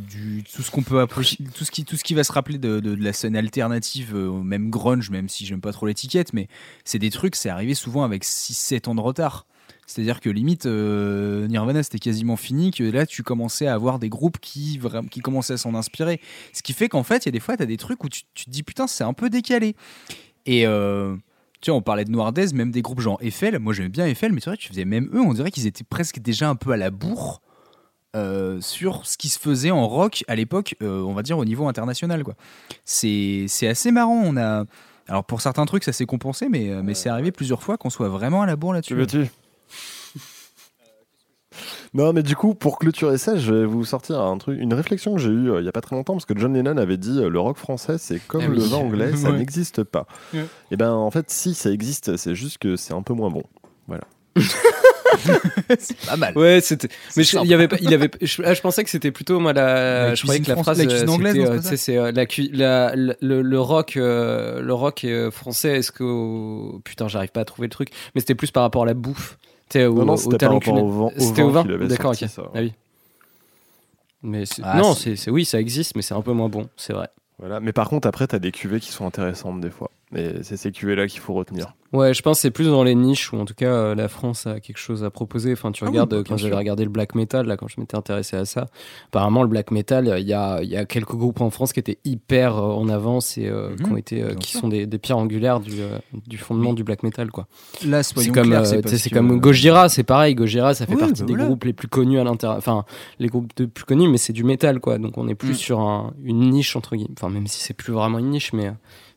tout 0.53 0.61
ce 0.61 0.69
qu'on 0.69 0.83
peut 0.83 0.99
approcher, 0.99 1.37
tout 1.55 1.65
ce 1.65 1.71
qui, 1.71 1.83
tout 1.83 1.95
ce 1.95 2.03
qui 2.03 2.13
va 2.13 2.23
se 2.23 2.31
rappeler 2.31 2.57
de, 2.57 2.93
la 2.93 3.13
scène 3.13 3.35
alternative, 3.35 4.15
euh, 4.15 4.31
même 4.31 4.69
grunge, 4.69 5.09
même 5.09 5.29
si 5.29 5.45
j'aime 5.45 5.61
pas 5.61 5.71
trop 5.71 5.87
l'étiquette, 5.87 6.33
mais 6.33 6.47
c'est 6.83 6.99
des 6.99 7.09
trucs, 7.09 7.35
c'est 7.35 7.49
arrivé 7.49 7.73
souvent 7.73 8.03
avec 8.03 8.23
6-7 8.23 8.89
ans 8.89 8.95
de 8.95 9.01
retard. 9.01 9.47
C'est-à-dire 9.87 10.19
que 10.19 10.29
limite, 10.29 10.65
Nirvana 10.65 11.81
c'était 11.81 11.99
quasiment 11.99 12.35
fini, 12.35 12.71
que 12.71 12.83
là 12.83 13.05
tu 13.05 13.23
commençais 13.23 13.67
à 13.67 13.73
avoir 13.73 13.99
des 13.99 14.09
groupes 14.09 14.37
qui, 14.39 14.81
qui 15.09 15.21
commençaient 15.21 15.53
à 15.53 15.57
s'en 15.57 15.75
inspirer. 15.75 16.19
Ce 16.51 16.61
qui 16.61 16.73
fait 16.73 16.89
qu'en 16.89 17.03
fait, 17.03 17.25
il 17.25 17.27
y 17.27 17.29
a 17.29 17.31
des 17.31 17.39
fois, 17.39 17.55
tu 17.55 17.63
as 17.63 17.67
des 17.67 17.77
trucs 17.77 18.03
où 18.03 18.09
tu, 18.09 18.23
te 18.23 18.49
dis 18.49 18.63
putain, 18.63 18.85
c'est 18.87 19.05
un 19.05 19.13
peu 19.13 19.29
décalé. 19.29 19.77
Et 20.45 20.65
tu 21.61 21.71
vois, 21.71 21.77
on 21.77 21.81
parlait 21.81 22.05
de 22.05 22.11
Noirdez, 22.11 22.53
même 22.53 22.71
des 22.71 22.81
groupes 22.81 23.01
genre 23.01 23.17
Eiffel. 23.21 23.59
Moi 23.59 23.73
j'aimais 23.73 23.89
bien 23.89 24.05
Eiffel, 24.05 24.31
mais 24.31 24.39
c'est 24.41 24.49
vrai 24.49 24.57
que 24.57 24.61
tu 24.61 24.69
faisais 24.69 24.85
même 24.85 25.09
eux, 25.13 25.21
on 25.21 25.33
dirait 25.33 25.51
qu'ils 25.51 25.67
étaient 25.67 25.83
presque 25.83 26.19
déjà 26.19 26.49
un 26.49 26.55
peu 26.55 26.71
à 26.71 26.77
la 26.77 26.91
bourre 26.91 27.41
euh, 28.15 28.61
sur 28.61 29.05
ce 29.05 29.17
qui 29.17 29.29
se 29.29 29.37
faisait 29.37 29.69
en 29.69 29.87
rock 29.87 30.23
à 30.27 30.35
l'époque, 30.35 30.75
euh, 30.81 31.01
on 31.01 31.13
va 31.13 31.21
dire 31.23 31.37
au 31.37 31.45
niveau 31.45 31.67
international. 31.67 32.23
quoi. 32.23 32.35
C'est 32.85 33.47
assez 33.67 33.91
marrant. 33.91 34.21
On 34.23 34.37
a. 34.37 34.65
Alors 35.07 35.23
pour 35.23 35.41
certains 35.41 35.65
trucs, 35.65 35.83
ça 35.83 35.93
s'est 35.93 36.05
compensé, 36.05 36.49
mais, 36.49 36.69
euh, 36.69 36.81
mais 36.83 36.93
c'est 36.93 37.09
arrivé 37.09 37.31
plusieurs 37.31 37.63
fois 37.63 37.77
qu'on 37.77 37.89
soit 37.89 38.09
vraiment 38.09 38.41
à 38.41 38.45
la 38.45 38.55
bourre 38.55 38.81
Tu 38.81 38.95
là-dessus. 38.95 39.27
Non, 41.93 42.13
mais 42.13 42.23
du 42.23 42.35
coup, 42.35 42.53
pour 42.55 42.79
clôturer 42.79 43.17
ça, 43.17 43.35
je 43.37 43.53
vais 43.53 43.65
vous 43.65 43.85
sortir 43.85 44.19
un 44.21 44.37
truc, 44.37 44.59
une 44.59 44.73
réflexion 44.73 45.15
que 45.15 45.19
j'ai 45.21 45.29
eue 45.29 45.51
euh, 45.51 45.61
il 45.61 45.65
y 45.65 45.69
a 45.69 45.71
pas 45.71 45.81
très 45.81 45.95
longtemps, 45.95 46.13
parce 46.13 46.25
que 46.25 46.37
John 46.37 46.53
Lennon 46.53 46.77
avait 46.77 46.97
dit 46.97 47.19
euh, 47.19 47.29
le 47.29 47.39
rock 47.39 47.57
français, 47.57 47.97
c'est 47.97 48.19
comme 48.27 48.41
Ah 48.45 48.49
oui. 48.49 48.57
le 48.57 48.63
vin 48.63 48.77
anglais, 48.77 49.15
ça 49.15 49.29
Ouais. 49.31 49.37
n'existe 49.37 49.83
pas. 49.83 50.05
Ouais. 50.33 50.45
Et 50.71 50.77
ben, 50.77 50.91
en 50.91 51.11
fait, 51.11 51.29
si 51.29 51.53
ça 51.53 51.69
existe, 51.71 52.17
c'est 52.17 52.35
juste 52.35 52.57
que 52.59 52.75
c'est 52.75 52.93
un 52.93 53.01
peu 53.01 53.13
moins 53.13 53.29
bon. 53.29 53.43
C'est 55.79 55.97
pas 56.05 56.15
mal. 56.17 56.37
Ouais, 56.37 56.59
c'était. 56.61 56.89
Mais 57.15 57.23
je, 57.23 57.37
il 57.39 57.47
y 57.47 57.53
avait, 57.53 57.67
pas- 57.67 57.77
il 57.81 57.93
avait. 57.93 58.09
Je, 58.21 58.41
ah, 58.45 58.53
je 58.53 58.61
pensais 58.61 58.83
que 58.83 58.89
c'était 58.89 59.11
plutôt 59.11 59.39
moi 59.39 59.53
la. 59.53 60.09
La 60.09 60.15
je 60.15 60.21
croyais 60.23 60.39
que 60.41 60.47
la 60.49 60.53
cuisine 60.55 60.63
phrase. 60.63 60.77
la 60.79 60.85
cuisine 60.85 61.09
euh, 61.09 61.11
anglaise, 61.11 61.75
c'est 61.75 61.97
euh, 61.97 62.11
la, 62.53 62.95
la- 62.95 63.15
le, 63.21 63.59
rock, 63.59 63.97
euh, 63.97 64.61
le 64.61 64.73
rock 64.73 65.03
euh, 65.05 65.31
français. 65.31 65.77
Est-ce 65.77 65.91
que 65.91 66.03
au- 66.03 66.81
putain, 66.83 67.07
j'arrive 67.07 67.31
pas 67.31 67.41
à 67.41 67.45
trouver 67.45 67.67
le 67.67 67.71
truc. 67.71 67.89
Mais 68.13 68.21
c'était 68.21 68.35
plus 68.35 68.51
par 68.51 68.63
rapport 68.63 68.83
à 68.83 68.85
la 68.85 68.93
bouffe. 68.93 69.37
Tu 69.69 69.79
sais, 69.79 69.85
au, 69.85 69.95
Non, 69.95 70.05
non, 70.05 70.13
au 70.13 70.17
c'était 70.17 70.45
au 70.47 70.59
vin- 70.89 71.11
C'était 71.17 71.41
au 71.43 71.51
D'accord, 71.87 72.11
ok. 72.11 72.17
Ah 72.53 72.59
oui. 72.59 72.73
Mais 74.23 74.45
c'est- 74.45 74.61
Ah, 74.65 74.77
non, 74.77 74.93
c'est- 74.93 75.29
oui, 75.29 75.45
ça 75.45 75.59
existe, 75.59 75.95
mais 75.95 76.01
c'est 76.01 76.13
un 76.13 76.21
peu 76.21 76.33
moins 76.33 76.49
bon. 76.49 76.69
C'est 76.75 76.93
vrai. 76.93 77.09
Voilà. 77.39 77.59
Mais 77.59 77.71
par 77.73 77.87
contre, 77.89 78.07
après, 78.07 78.25
t'as 78.27 78.39
des 78.39 78.51
cuvées 78.51 78.79
qui 78.79 78.91
sont 78.91 79.05
intéressantes 79.05 79.61
des 79.61 79.69
fois. 79.69 79.91
Et 80.15 80.41
c'est 80.41 80.57
ces 80.57 80.71
cuvées-là 80.71 81.07
qu'il 81.07 81.19
faut 81.19 81.33
retenir. 81.33 81.75
Ouais, 81.93 82.13
je 82.13 82.21
pense 82.21 82.37
que 82.37 82.41
c'est 82.41 82.51
plus 82.51 82.67
dans 82.67 82.83
les 82.83 82.95
niches 82.95 83.31
où 83.31 83.37
en 83.37 83.45
tout 83.45 83.53
cas 83.53 83.67
euh, 83.71 83.95
la 83.95 84.09
France 84.09 84.45
a 84.45 84.59
quelque 84.59 84.77
chose 84.77 85.05
à 85.05 85.09
proposer. 85.09 85.53
Enfin, 85.53 85.71
tu 85.71 85.83
Ah 85.83 85.87
oui, 85.87 85.91
regardes 85.91 86.09
bah, 86.09 86.17
euh, 86.17 86.23
quand 86.27 86.35
j'avais 86.35 86.55
regardé 86.55 86.83
le 86.83 86.89
black 86.89 87.15
metal, 87.15 87.45
là, 87.47 87.55
quand 87.55 87.69
je 87.69 87.79
m'étais 87.79 87.95
intéressé 87.95 88.35
à 88.35 88.43
ça, 88.43 88.65
apparemment 89.07 89.41
le 89.41 89.47
black 89.47 89.71
metal, 89.71 90.07
euh, 90.09 90.19
il 90.19 90.27
y 90.27 90.33
a, 90.33 90.61
il 90.61 90.69
y 90.69 90.75
a 90.75 90.83
quelques 90.85 91.15
groupes 91.15 91.39
en 91.39 91.49
France 91.49 91.71
qui 91.71 91.79
étaient 91.79 91.99
hyper 92.03 92.57
euh, 92.57 92.73
en 92.73 92.89
avance 92.89 93.37
et 93.37 93.47
euh, 93.47 93.69
Mhm, 93.69 93.75
qui, 93.77 93.91
ont 93.91 93.97
été, 93.97 94.21
euh, 94.23 94.33
qui 94.35 94.51
sûr. 94.51 94.59
sont 94.59 94.67
des, 94.67 94.85
des 94.85 94.97
pierres 94.97 95.17
angulaires 95.17 95.61
du, 95.61 95.79
euh, 95.81 95.97
du 96.27 96.37
fondement 96.37 96.73
du 96.73 96.83
black 96.83 97.03
metal, 97.03 97.31
quoi. 97.31 97.47
Là, 97.85 98.03
C'est 98.03 98.15
soyons 98.15 98.33
comme, 98.33 98.51
euh, 98.51 98.81
c'est 98.85 99.09
comme 99.09 99.39
Gojira, 99.39 99.87
c'est 99.87 100.03
pareil. 100.03 100.35
Gojira, 100.35 100.73
ça 100.73 100.85
fait 100.87 100.93
Oui, 100.93 100.99
partie 100.99 101.21
bah 101.21 101.27
des 101.27 101.33
voilà. 101.33 101.45
groupes 101.45 101.63
les 101.63 101.73
plus 101.73 101.87
connus 101.87 102.19
à 102.19 102.25
l'intérieur. 102.25 102.57
Enfin, 102.57 102.83
les 103.19 103.27
groupes 103.29 103.51
de 103.55 103.65
plus 103.65 103.85
connus, 103.85 104.09
mais 104.09 104.17
c'est 104.17 104.33
du 104.33 104.43
métal, 104.43 104.81
quoi. 104.81 104.97
Donc 104.97 105.17
on 105.17 105.27
est 105.29 105.35
plus 105.35 105.51
Mm. 105.51 105.53
sur 105.55 105.79
un- 105.79 106.13
une 106.21 106.49
niche, 106.49 106.75
entre 106.75 106.97
guillemets. 106.97 107.13
Enfin, 107.17 107.29
même 107.29 107.47
si 107.47 107.61
c'est 107.63 107.73
plus 107.73 107.93
vraiment 107.93 108.19
une 108.19 108.29
niche, 108.29 108.51
mais 108.51 108.67
euh, 108.67 108.71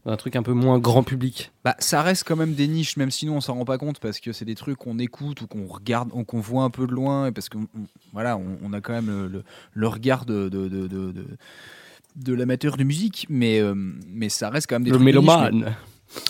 un 0.07 0.17
truc 0.17 0.35
un 0.37 0.43
peu 0.43 0.53
moins 0.55 0.79
grand 0.79 1.03
public. 1.03 1.53
Bah, 1.63 1.77
ça 1.79 2.01
reste 2.03 2.25
quand 2.27 2.37
même 2.37 2.55
des 2.67 2.69
niches, 2.69 2.97
même 2.97 3.11
sinon 3.11 3.37
on 3.37 3.41
s'en 3.41 3.55
rend 3.55 3.65
pas 3.65 3.79
compte 3.79 3.99
parce 4.01 4.21
que 4.21 4.33
c'est 4.33 4.45
des 4.45 4.55
trucs 4.55 4.77
qu'on 4.79 4.99
écoute 4.99 5.41
ou 5.43 5.47
qu'on 5.47 5.67
regarde, 5.67 6.11
ou 6.13 6.25
qu'on 6.25 6.41
voit 6.41 6.63
un 6.65 6.71
peu 6.71 6.87
de 6.87 6.93
loin, 6.93 7.27
et 7.27 7.33
parce 7.33 7.49
on- 7.55 7.67
voilà, 8.13 8.37
on, 8.37 8.59
on 8.63 8.73
a 8.73 8.81
quand 8.81 8.93
même 8.93 9.07
le, 9.09 9.27
le- 9.29 9.45
le 9.75 9.89
regard 9.89 10.25
de, 10.25 10.49
de, 10.49 10.69
de, 10.69 10.87
de- 10.87 11.13
de- 11.13 11.27
de 12.17 12.33
l'amateur 12.35 12.77
de 12.77 12.85
musique, 12.85 13.27
mais, 13.29 13.61
euh, 13.61 13.75
mais 13.75 14.29
ça 14.29 14.51
reste 14.51 14.67
quand 14.69 14.77
même 14.77 14.85
des 14.85 14.91
Le 14.91 14.97
trucs 14.97 15.05
mélomane. 15.07 15.61
mais- 15.65 15.73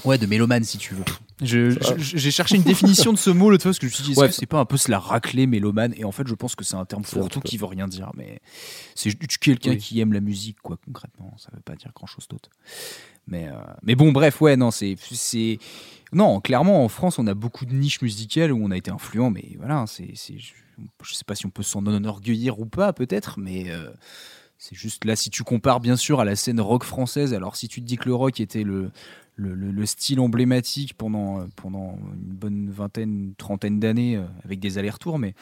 Ouais, 0.05 0.19
de 0.19 0.27
mélomane 0.27 0.63
si 0.63 0.77
tu 0.77 0.93
veux. 0.95 1.05
J'ai 1.43 2.31
cherché 2.31 2.57
une 2.57 2.63
définition 2.63 3.15
de 3.15 3.19
ce 3.19 3.31
mot 3.31 3.49
l'autre 3.49 3.63
fois 3.63 3.71
parce 3.71 3.79
que 3.79 3.87
je 3.87 3.93
me 3.93 3.95
suis 3.95 4.05
dit, 4.05 4.11
est-ce 4.13 4.21
Ouais. 4.21 4.29
que 4.29 4.35
c'est 4.35 4.45
pas 4.45 4.59
un 4.61 4.67
peu 4.67 4.77
se 4.77 4.91
la 4.91 4.99
racler 4.99 5.47
mélomane? 5.47 5.95
Et 5.97 6.05
en 6.05 6.13
fait, 6.13 6.27
je 6.29 6.35
pense 6.35 6.55
que 6.55 6.65
c'est 6.65 6.75
un 6.77 6.85
terme 6.85 7.03
peu. 7.03 7.41
qui 7.41 7.57
veut 7.57 7.65
rien 7.65 7.89
dire. 7.89 8.11
Mais 8.15 8.41
c'est 8.95 9.11
quelqu'un 9.39 9.71
Oui. 9.71 9.79
qui 9.79 9.99
aime 10.01 10.13
la 10.13 10.21
musique, 10.21 10.59
quoi, 10.63 10.77
concrètement. 10.85 11.35
Ça 11.39 11.49
veut 11.55 11.63
pas 11.63 11.77
dire 11.77 11.93
grand-chose 11.97 12.29
d'autre. 12.29 12.51
Mais, 13.27 13.49
euh, 13.49 13.53
mais 13.83 13.95
bon, 13.95 14.13
bref, 14.13 14.39
ouais, 14.43 14.55
non, 14.59 14.71
c'est. 14.71 14.97
Non, 16.13 16.41
clairement, 16.41 16.85
en 16.85 16.89
France, 16.89 17.19
on 17.19 17.27
a 17.27 17.35
beaucoup 17.35 17.67
de 17.67 17.75
niches 17.75 18.03
musicales 18.03 18.53
où 18.53 18.59
on 18.65 18.71
a 18.71 18.77
été 18.77 18.91
influent, 18.91 19.31
mais 19.31 19.57
voilà, 19.59 19.85
c'est. 19.87 20.13
Je, 20.15 21.15
sais 21.15 21.25
pas 21.25 21.35
si 21.35 21.47
on 21.47 21.51
peut 21.51 21.63
s'en 21.63 21.87
enorgueillir 21.87 22.59
ou 22.61 22.67
pas, 22.67 22.93
peut-être, 22.93 23.39
mais. 23.39 23.71
euh, 23.71 23.91
c'est 24.63 24.77
juste 24.77 25.07
là, 25.07 25.17
si 25.17 25.31
tu 25.31 25.43
compares 25.43 25.81
bien 25.81 25.97
sûr 25.97 26.21
à 26.21 26.27
la 26.27 26.37
scène 26.37 26.61
rock 26.61 26.85
française, 26.85 27.33
alors 27.33 27.57
si 27.57 27.67
tu 27.67 27.81
te 27.81 27.87
dis 27.87 27.97
que 27.97 28.05
le 28.05 28.15
rock 28.15 28.41
était 28.41 28.63
le, 28.63 28.91
le, 29.37 29.55
le- 29.55 29.71
le 29.71 29.87
style 29.87 30.21
emblématique 30.21 30.93
pendant, 30.99 31.41
euh, 31.41 31.47
pendant 31.57 31.99
une 32.13 32.35
bonne 32.35 32.69
vingtaine, 32.71 33.33
trentaine 33.39 33.81
d'années 33.81 34.17
euh, 34.17 34.25
avec 34.45 34.61
des 34.61 34.77
allers-retours, 34.77 35.19
mais 35.19 35.35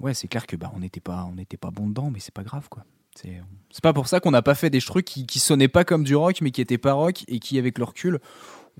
ouais, 0.00 0.12
c'est 0.12 0.26
clair 0.26 0.44
que 0.48 0.56
bah, 0.56 0.72
on 0.74 0.80
n'était 0.80 0.98
pas, 0.98 1.30
on 1.30 1.56
pas 1.56 1.70
bon 1.70 1.86
dedans, 1.88 2.10
mais 2.12 2.18
c'est 2.18 2.34
pas 2.34 2.42
grave 2.42 2.68
quoi. 2.68 2.84
C'est 3.14 3.40
c'est 3.70 3.82
pas 3.82 3.92
pour 3.92 4.08
ça 4.08 4.18
qu'on 4.20 4.32
n'a 4.32 4.42
pas 4.42 4.54
fait 4.56 4.70
des 4.70 4.80
trucs 4.80 5.06
qui, 5.06 5.24
qui 5.26 5.38
sonnaient 5.38 5.68
pas 5.68 5.84
comme 5.84 6.02
du 6.02 6.16
rock, 6.16 6.40
mais 6.42 6.50
qui 6.50 6.60
étaient 6.60 6.78
pas 6.78 6.94
rock 6.94 7.24
et 7.28 7.38
qui, 7.38 7.58
avec 7.58 7.78
le 7.78 7.84
recul, 7.84 8.18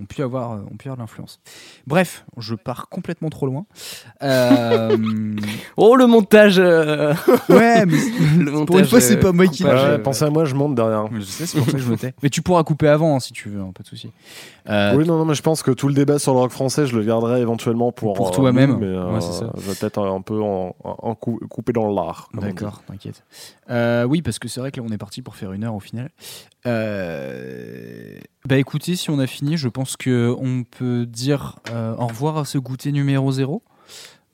ont 0.01 0.05
pu 0.05 0.23
avoir, 0.23 0.53
euh, 0.53 0.57
ont 0.71 0.77
pu 0.77 0.89
avoir 0.89 0.97
de 0.97 1.03
l'influence. 1.03 1.41
Bref, 1.87 2.25
je 2.37 2.55
pars 2.55 2.89
complètement 2.89 3.29
trop 3.31 3.47
loin. 3.47 3.65
Euh, 4.23 4.97
Oh, 5.77 5.97
le 5.97 6.07
montage 6.07 6.59
euh, 6.59 7.13
ouais, 7.49 7.85
mais 7.87 7.97
Le 8.39 8.45
pour 8.45 8.55
une 8.55 8.59
montage, 8.59 8.89
fois, 8.91 9.01
c'est 9.01 9.19
pas 9.19 9.33
moi 9.33 9.47
qui. 9.47 9.65
Ouais, 9.65 9.99
pensez 9.99 10.25
à 10.25 10.31
moi, 10.31 10.45
je 10.45 10.55
monte 10.55 10.75
derrière. 10.75 11.07
Je 11.13 11.21
sais, 11.21 11.47
c'est 11.47 11.59
pour 11.59 11.67
ça 11.67 11.73
que 11.73 11.79
je 11.79 11.91
me 11.91 11.97
tais. 11.97 12.15
Mais 12.23 12.31
tu 12.31 12.43
pourras 12.43 12.63
couper 12.65 12.89
avant 12.89 13.17
hein, 13.17 13.21
si 13.21 13.33
tu 13.33 13.49
veux, 13.49 13.61
hein, 13.61 13.73
pas 13.75 13.83
de 13.83 13.89
souci. 13.89 14.11
Euh, 14.69 14.95
Oui, 14.97 15.07
non, 15.07 15.17
non, 15.19 15.25
mais 15.25 15.35
je 15.35 15.43
pense 15.43 15.63
que 15.63 15.71
tout 15.71 15.87
le 15.89 15.95
débat 15.95 16.19
sur 16.19 16.33
le 16.35 16.41
rock 16.41 16.51
français, 16.51 16.87
je 16.87 16.97
le 16.97 17.05
garderai 17.05 17.41
éventuellement 17.41 17.93
pour, 17.93 18.15
Pour 18.15 18.31
toi-même. 18.33 18.79
Mais 18.79 18.87
euh, 18.87 19.13
Ouais, 19.13 19.21
c'est 19.21 19.33
ça. 19.33 19.53
je 19.57 19.63
vais 19.71 19.75
peut-être 19.75 20.01
un 20.05 20.21
peu 20.23 20.41
en, 20.43 20.75
en 20.83 21.15
cou- 21.15 21.39
couper 21.49 21.73
dans 21.73 21.89
l'art. 21.89 22.29
D'accord, 22.35 22.83
t'inquiète. 22.87 23.23
Euh, 23.71 24.05
oui, 24.05 24.23
parce 24.23 24.39
que 24.39 24.49
c'est 24.49 24.61
vrai 24.61 24.73
que 24.73 24.81
là, 24.81 24.87
on 24.89 24.93
est 24.93 24.99
parti 24.99 25.23
pour 25.23 25.37
faire 25.37 25.53
une 25.53 25.65
heure 25.65 25.75
au 25.75 25.81
final. 25.81 26.11
Euh, 26.67 28.19
Bah 28.49 28.57
écoutez, 28.59 28.95
si 28.97 29.11
on 29.11 29.19
a 29.19 29.27
fini, 29.27 29.57
je 29.57 29.69
pense 29.69 29.97
que 29.97 30.35
on 30.39 30.63
peut 30.65 31.05
dire 31.07 31.59
euh, 31.71 31.97
au 31.97 32.07
revoir 32.07 32.39
à 32.39 32.45
ce 32.45 32.59
goûter 32.59 32.93
numéro 32.93 33.31
0. 33.33 33.63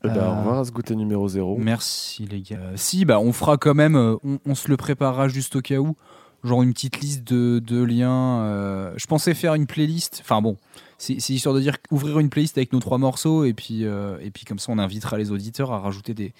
Eh 0.04 0.08
ben, 0.08 0.16
Euh, 0.16 0.28
Au 0.32 0.36
revoir 0.38 0.58
à 0.58 0.64
ce 0.64 0.70
goûter 0.72 0.94
numéro 0.96 1.26
0. 1.28 1.56
Merci 1.58 2.26
les 2.26 2.40
gars. 2.42 2.56
Euh, 2.58 2.72
si, 2.76 3.04
bah 3.04 3.18
on 3.20 3.32
fera 3.32 3.56
quand 3.56 3.74
même, 3.74 3.96
euh, 3.96 4.16
on, 4.24 4.38
on 4.44 4.54
se 4.54 4.68
le 4.68 4.76
préparera 4.76 5.28
juste 5.28 5.56
au 5.56 5.60
cas 5.62 5.78
où. 5.78 5.96
Genre 6.44 6.62
une 6.62 6.72
petite 6.72 7.00
liste 7.00 7.22
de, 7.24 7.60
de 7.64 7.82
liens. 7.82 8.40
euh, 8.42 8.92
je 8.96 9.06
pensais 9.06 9.32
faire 9.32 9.54
une 9.54 9.66
playlist. 9.66 10.18
Enfin 10.22 10.42
bon, 10.42 10.56
c'est 10.98 11.14
histoire 11.30 11.54
de 11.54 11.60
dire 11.60 11.76
ouvrir 11.92 12.18
une 12.18 12.28
playlist 12.30 12.58
avec 12.58 12.72
nos 12.72 12.80
trois 12.80 12.98
morceaux 12.98 13.44
et 13.44 13.54
puis, 13.54 13.84
euh, 13.84 14.18
et 14.20 14.30
puis 14.30 14.44
comme 14.44 14.58
ça 14.58 14.72
on 14.72 14.78
invitera 14.78 15.16
les 15.18 15.30
auditeurs 15.30 15.70
à 15.72 15.78
rajouter 15.78 16.14
des, 16.14 16.34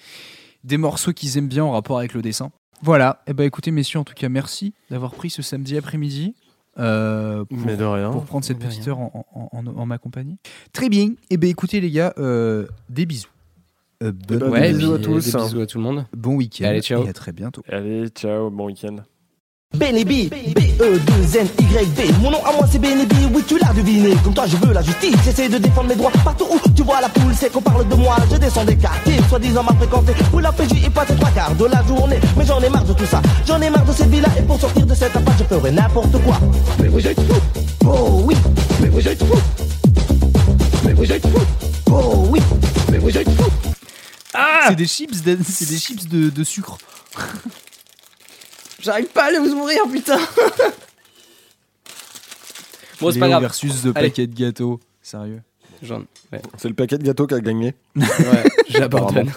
des 0.65 0.77
morceaux 0.77 1.13
qu'ils 1.13 1.37
aiment 1.37 1.47
bien 1.47 1.63
en 1.63 1.71
rapport 1.71 1.97
avec 1.99 2.13
le 2.13 2.21
dessin. 2.21 2.51
Voilà. 2.81 3.23
Et 3.27 3.33
bah 3.33 3.45
écoutez 3.45 3.71
messieurs, 3.71 3.99
en 3.99 4.03
tout 4.03 4.13
cas 4.13 4.27
merci 4.27 4.73
d'avoir 4.91 5.11
pris 5.13 5.29
ce 5.29 5.41
samedi 5.41 5.77
après-midi. 5.77 6.35
Euh, 6.79 7.45
pour- 7.45 7.57
Mais 7.65 7.77
de 7.77 7.83
rien. 7.83 8.11
pour 8.11 8.25
prendre 8.25 8.43
cette 8.45 8.59
De 8.59 8.65
petite 8.65 8.83
rien. 8.83 8.93
heure 8.93 8.99
en, 8.99 9.25
en- 9.33 9.49
en- 9.59 9.67
en 9.77 9.85
ma 9.85 9.97
compagnie. 9.97 10.37
Très 10.71 10.89
bien. 10.89 11.11
Et 11.29 11.37
ben 11.37 11.49
écoutez 11.49 11.81
les 11.81 11.91
gars, 11.91 12.13
euh, 12.17 12.65
des 12.89 13.05
bisous. 13.05 13.29
Euh, 14.01 14.11
bon, 14.11 14.37
ben, 14.37 14.49
Ouais, 14.49 14.71
des 14.71 14.77
bisous 14.77 14.93
à 14.93 14.99
tous. 14.99 15.31
Des 15.31 15.37
bisous 15.43 15.61
à 15.61 15.65
tout 15.67 15.77
le 15.77 15.83
monde. 15.83 16.05
bon 16.15 16.35
week-end. 16.35 16.65
Allez, 16.65 16.81
ciao. 16.81 17.05
Et 17.05 17.09
à 17.09 17.13
très 17.13 17.31
bientôt. 17.31 17.63
Allez, 17.69 18.07
ciao, 18.09 18.49
bon 18.49 18.65
week-end. 18.65 18.97
Benny 19.75 20.05
B, 20.05 20.29
B-E-2-N-Y-B. 20.29 22.21
Mon 22.21 22.29
nom 22.31 22.45
à 22.45 22.51
moi 22.53 22.67
c'est 22.71 22.77
Benny 22.79 23.05
B, 23.05 23.13
oui 23.33 23.43
tu 23.47 23.57
l'as 23.57 23.73
deviné. 23.73 24.15
Comme 24.23 24.33
toi 24.33 24.45
je 24.47 24.55
veux 24.57 24.71
la 24.73 24.81
justice, 24.83 25.15
j'essaie 25.25 25.49
de 25.49 25.57
défendre 25.57 25.89
mes 25.89 25.95
droits. 25.95 26.11
Partout 26.23 26.45
où 26.51 26.59
tu 26.75 26.83
vois 26.83 27.01
la 27.01 27.09
poule, 27.09 27.33
c'est 27.35 27.51
qu'on 27.51 27.61
parle 27.61 27.87
de 27.87 27.95
moi. 27.95 28.15
Je 28.31 28.37
descends 28.37 28.65
des 28.65 28.75
quartiers, 28.75 29.17
soi-disant 29.29 29.63
m'a 29.63 29.73
fréquenté. 29.73 30.13
Où 30.31 30.39
la 30.39 30.51
PJ 30.51 30.85
est 30.85 30.89
passé 30.89 31.15
trois 31.15 31.31
quarts 31.31 31.55
de 31.55 31.65
la 31.65 31.83
journée. 31.87 32.19
Mais 32.37 32.45
j'en 32.45 32.61
ai 32.61 32.69
marre 32.69 32.85
de 32.85 32.93
tout 32.93 33.05
ça, 33.05 33.21
j'en 33.47 33.59
ai 33.61 33.69
marre 33.69 33.85
de 33.85 33.93
cette 33.93 34.09
vie-là. 34.09 34.29
Et 34.37 34.43
pour 34.43 34.59
sortir 34.59 34.85
de 34.85 34.93
cette 34.93 35.15
impasse, 35.15 35.35
je 35.39 35.43
ferai 35.55 35.71
n'importe 35.71 36.21
quoi. 36.23 36.39
Mais 36.79 36.87
vous 36.89 37.07
êtes 37.07 37.19
fous 37.19 37.41
Oh 37.85 38.21
oui 38.25 38.35
Mais 38.79 38.89
vous 38.89 39.07
êtes 39.07 39.19
fous 39.23 39.41
Mais 40.85 40.93
vous 40.93 41.11
êtes 41.11 41.27
fous 41.27 41.45
Oh 41.91 42.27
oui 42.29 42.39
Mais 42.91 42.99
vous 42.99 43.17
êtes 43.17 43.29
fous 43.31 43.49
c'est 44.67 44.75
des 44.75 44.87
chips, 44.87 45.21
de, 45.23 45.37
c'est 45.47 45.67
des 45.69 45.77
chips 45.77 46.07
de, 46.07 46.29
de 46.29 46.43
sucre. 46.43 46.77
J'arrive 48.83 49.07
pas 49.07 49.23
à 49.25 49.31
les 49.31 49.37
ouvrir, 49.39 49.83
putain 49.91 50.19
Bon, 53.01 53.11
c'est 53.11 53.19
pas 53.19 53.27
grave. 53.29 53.41
versus 53.41 53.81
The 53.81 53.87
Allez. 53.95 54.09
Paquet 54.09 54.27
de 54.27 54.35
gâteaux. 54.35 54.79
Sérieux. 55.01 55.41
J'en- 55.81 56.03
ouais. 56.31 56.41
C'est 56.57 56.67
le 56.69 56.73
paquet 56.75 56.97
de 56.97 57.03
gâteaux 57.03 57.27
qui 57.27 57.33
a 57.33 57.39
gagné. 57.41 57.75
Ouais, 57.95 58.05
j'abandonne. 58.69 59.31